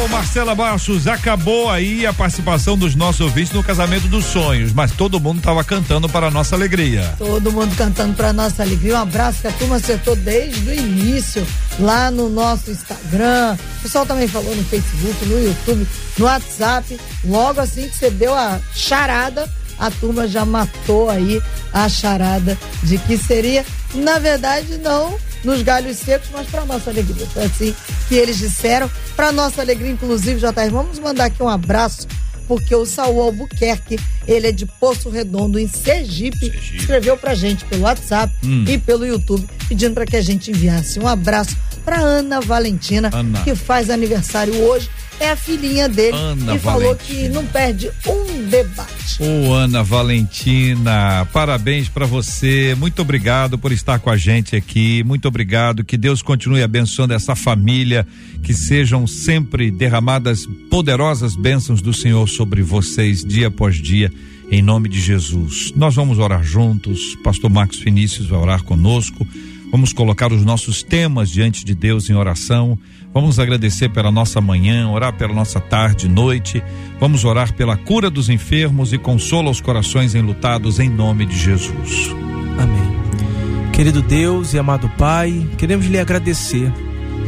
Ô 0.05 0.09
Marcela 0.09 0.55
Bastos, 0.55 1.07
acabou 1.07 1.71
aí 1.71 2.07
a 2.07 2.13
participação 2.13 2.77
dos 2.77 2.95
nossos 2.95 3.21
ouvintes 3.21 3.53
no 3.53 3.63
casamento 3.63 4.07
dos 4.09 4.25
sonhos, 4.25 4.73
mas 4.73 4.93
todo 4.93 5.19
mundo 5.19 5.39
estava 5.39 5.65
cantando 5.65 6.09
para 6.09 6.27
a 6.27 6.31
nossa 6.31 6.55
alegria. 6.55 7.15
Todo 7.19 7.51
mundo 7.51 7.75
cantando 7.77 8.15
para 8.15 8.33
nossa 8.33 8.63
alegria. 8.63 8.95
Um 8.95 9.03
abraço 9.03 9.41
que 9.41 9.47
a 9.49 9.53
turma 9.53 9.77
acertou 9.77 10.15
desde 10.15 10.71
o 10.71 10.75
início 10.75 11.47
lá 11.79 12.11
no 12.11 12.29
nosso 12.29 12.71
Instagram. 12.71 13.57
O 13.79 13.83
pessoal 13.83 14.07
também 14.07 14.29
falou 14.29 14.55
no 14.55 14.65
Facebook, 14.65 15.25
no 15.27 15.43
YouTube, 15.43 15.87
no 16.19 16.25
WhatsApp. 16.27 17.01
Logo 17.25 17.61
assim 17.61 17.89
que 17.89 17.97
você 17.97 18.11
deu 18.11 18.35
a 18.35 18.61
charada, 18.75 19.49
a 19.85 19.91
turma 19.91 20.27
já 20.29 20.45
matou 20.45 21.11
aí 21.11 21.41
a 21.73 21.89
charada 21.89 22.57
de 22.83 22.99
que 22.99 23.17
seria, 23.19 23.65
na 23.95 24.19
verdade, 24.19 24.79
não 24.79 25.17
nos 25.45 25.61
galhos 25.63 25.97
secos, 25.99 26.29
mas 26.33 26.47
para 26.49 26.65
nossa 26.65 26.91
alegria. 26.91 27.27
Foi 27.27 27.45
assim 27.45 27.75
que 28.09 28.15
eles 28.15 28.39
disseram. 28.39 28.89
Para 29.17 29.33
nossa 29.33 29.61
alegria, 29.61 29.91
inclusive, 29.91 30.39
JR, 30.41 30.71
vamos 30.71 30.99
mandar 30.99 31.25
aqui 31.25 31.43
um 31.43 31.49
abraço 31.49 32.07
porque 32.49 32.75
o 32.75 32.85
Saul 32.85 33.23
Albuquerque, 33.23 33.99
ele 34.27 34.49
é 34.49 34.53
de 34.53 34.67
Poço 34.67 35.09
Redondo, 35.09 35.59
em 35.59 35.67
Sergipe, 35.69 36.53
escreveu 36.77 37.17
pra 37.17 37.35
gente 37.35 37.65
pelo 37.65 37.83
WhatsApp 37.83 38.33
Hum. 38.45 38.65
e 38.69 38.77
pelo 38.79 39.07
YouTube, 39.07 39.49
pedindo 39.69 39.95
para 39.95 40.05
que 40.05 40.17
a 40.17 40.21
gente 40.21 40.51
enviasse 40.51 40.99
um 41.01 41.07
abraço 41.09 41.57
para 41.85 41.99
Ana 42.01 42.41
Valentina, 42.41 43.11
Ana. 43.13 43.43
que 43.43 43.55
faz 43.55 43.89
aniversário 43.91 44.55
hoje, 44.55 44.91
é 45.23 45.31
a 45.31 45.37
filhinha 45.37 45.89
dele 45.89 46.17
Ana 46.17 46.57
e 46.57 46.59
falou 46.59 46.95
Valentina. 46.95 47.21
que 47.21 47.29
não 47.29 47.47
perde 47.47 47.91
um 48.07 48.49
debate. 48.49 49.23
Ô 49.23 49.53
Ana 49.53 49.83
Valentina, 49.83 51.27
parabéns 51.33 51.89
para 51.89 52.07
você. 52.07 52.75
Muito 52.79 53.03
obrigado 53.03 53.57
por 53.57 53.71
estar 53.73 53.99
com 54.01 54.11
a 54.11 54.17
gente 54.17 54.57
aqui. 54.57 55.05
Muito 55.05 55.29
obrigado. 55.29 55.85
Que 55.85 55.97
Deus 55.97 56.23
continue 56.23 56.63
abençoando 56.63 57.15
essa 57.15 57.37
família. 57.37 58.07
Que 58.43 58.53
sejam 58.53 59.07
sempre 59.07 59.71
derramadas 59.71 60.47
poderosas 60.69 61.37
bênçãos 61.37 61.81
do 61.81 61.95
Senhor 61.95 62.29
sobre 62.29 62.63
vocês 62.63 63.25
dia 63.25 63.47
após 63.47 63.77
dia. 63.77 64.13
Em 64.51 64.61
nome 64.61 64.89
de 64.89 65.01
Jesus. 65.01 65.73
Nós 65.77 65.95
vamos 65.95 66.19
orar 66.19 66.43
juntos. 66.43 67.17
Pastor 67.23 67.49
Marcos 67.49 67.79
Vinícius 67.79 68.27
vai 68.27 68.41
orar 68.41 68.63
conosco. 68.65 69.27
Vamos 69.73 69.95
colocar 69.95 70.31
os 70.31 70.45
nossos 70.45 70.83
temas 70.83 71.31
diante 71.31 71.65
de 71.65 71.75
Deus 71.75 72.11
em 72.11 72.13
oração. 72.13 72.79
Vamos 73.15 73.39
agradecer 73.39 73.89
pela 73.89 74.11
nossa 74.11 74.39
manhã, 74.39 74.91
orar 74.91 75.17
pela 75.17 75.33
nossa 75.33 75.59
tarde 75.59 76.05
e 76.05 76.09
noite. 76.11 76.63
Vamos 77.01 77.25
orar 77.25 77.55
pela 77.55 77.75
cura 77.75 78.11
dos 78.11 78.29
enfermos 78.29 78.93
e 78.93 78.99
consola 78.99 79.49
os 79.49 79.63
corações 79.63 80.15
enlutados 80.15 80.79
em 80.79 80.91
nome 80.91 81.25
de 81.25 81.39
Jesus. 81.39 82.11
Amém. 82.59 83.73
Querido 83.73 84.03
Deus 84.03 84.53
e 84.53 84.59
amado 84.59 84.91
Pai, 84.99 85.49
queremos 85.57 85.87
lhe 85.87 85.99
agradecer, 85.99 86.71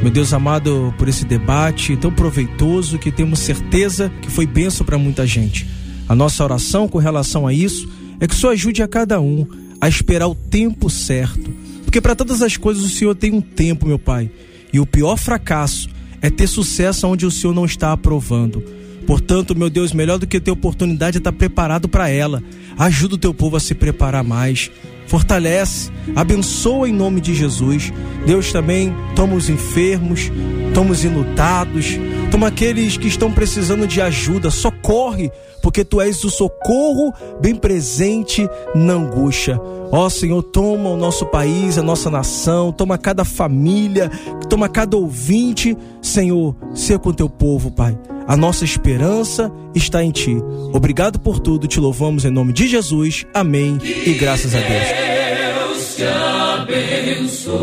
meu 0.02 0.10
Deus 0.10 0.34
amado, 0.34 0.94
por 0.98 1.08
esse 1.08 1.24
debate 1.24 1.96
tão 1.96 2.12
proveitoso 2.12 2.98
que 2.98 3.10
temos 3.10 3.38
certeza 3.38 4.12
que 4.20 4.30
foi 4.30 4.46
benção 4.46 4.84
para 4.84 4.98
muita 4.98 5.26
gente. 5.26 5.66
A 6.06 6.14
nossa 6.14 6.44
oração 6.44 6.86
com 6.88 6.98
relação 6.98 7.46
a 7.46 7.54
isso 7.54 7.90
é 8.20 8.28
que 8.28 8.34
Senhor 8.34 8.52
ajude 8.52 8.82
a 8.82 8.88
cada 8.88 9.18
um 9.18 9.46
a 9.80 9.88
esperar 9.88 10.28
o 10.28 10.34
tempo 10.34 10.90
certo. 10.90 11.63
Porque 11.94 12.02
para 12.02 12.16
todas 12.16 12.42
as 12.42 12.56
coisas 12.56 12.82
o 12.82 12.88
Senhor 12.88 13.14
tem 13.14 13.32
um 13.32 13.40
tempo, 13.40 13.86
meu 13.86 14.00
Pai. 14.00 14.28
E 14.72 14.80
o 14.80 14.86
pior 14.86 15.16
fracasso 15.16 15.88
é 16.20 16.28
ter 16.28 16.48
sucesso 16.48 17.06
onde 17.06 17.24
o 17.24 17.30
Senhor 17.30 17.54
não 17.54 17.64
está 17.64 17.92
aprovando. 17.92 18.64
Portanto, 19.06 19.54
meu 19.54 19.70
Deus, 19.70 19.92
melhor 19.92 20.18
do 20.18 20.26
que 20.26 20.40
ter 20.40 20.50
oportunidade 20.50 21.18
é 21.18 21.20
estar 21.20 21.30
preparado 21.30 21.88
para 21.88 22.08
ela. 22.08 22.42
Ajuda 22.76 23.14
o 23.14 23.18
teu 23.18 23.32
povo 23.32 23.56
a 23.56 23.60
se 23.60 23.76
preparar 23.76 24.24
mais. 24.24 24.72
Fortalece, 25.06 25.92
abençoa 26.16 26.88
em 26.88 26.92
nome 26.92 27.20
de 27.20 27.32
Jesus. 27.32 27.92
Deus 28.26 28.50
também 28.50 28.92
toma 29.14 29.36
os 29.36 29.48
enfermos, 29.48 30.32
toma 30.74 30.90
os 30.90 31.04
enlutados, 31.04 31.96
toma 32.28 32.48
aqueles 32.48 32.96
que 32.96 33.06
estão 33.06 33.30
precisando 33.30 33.86
de 33.86 34.00
ajuda, 34.00 34.50
socorre, 34.50 35.30
porque 35.64 35.82
tu 35.82 35.98
és 35.98 36.22
o 36.22 36.28
socorro 36.28 37.10
bem 37.40 37.54
presente 37.54 38.46
na 38.74 38.92
angústia. 38.92 39.58
Ó 39.90 40.10
Senhor, 40.10 40.42
toma 40.42 40.90
o 40.90 40.96
nosso 40.96 41.24
país, 41.24 41.78
a 41.78 41.82
nossa 41.82 42.10
nação, 42.10 42.70
toma 42.70 42.98
cada 42.98 43.24
família, 43.24 44.10
toma 44.46 44.68
cada 44.68 44.94
ouvinte, 44.94 45.74
Senhor, 46.02 46.54
seja 46.74 46.98
com 46.98 47.14
teu 47.14 47.30
povo, 47.30 47.70
Pai. 47.70 47.98
A 48.28 48.36
nossa 48.36 48.62
esperança 48.62 49.50
está 49.74 50.04
em 50.04 50.10
Ti. 50.10 50.36
Obrigado 50.70 51.18
por 51.18 51.38
tudo, 51.38 51.66
te 51.66 51.80
louvamos 51.80 52.26
em 52.26 52.30
nome 52.30 52.52
de 52.52 52.68
Jesus. 52.68 53.24
Amém 53.32 53.78
e 53.82 54.12
graças 54.12 54.54
a 54.54 54.58
Deus. 54.58 54.82
Deus 55.78 55.96
te 55.96 56.04
abençoe. 57.24 57.54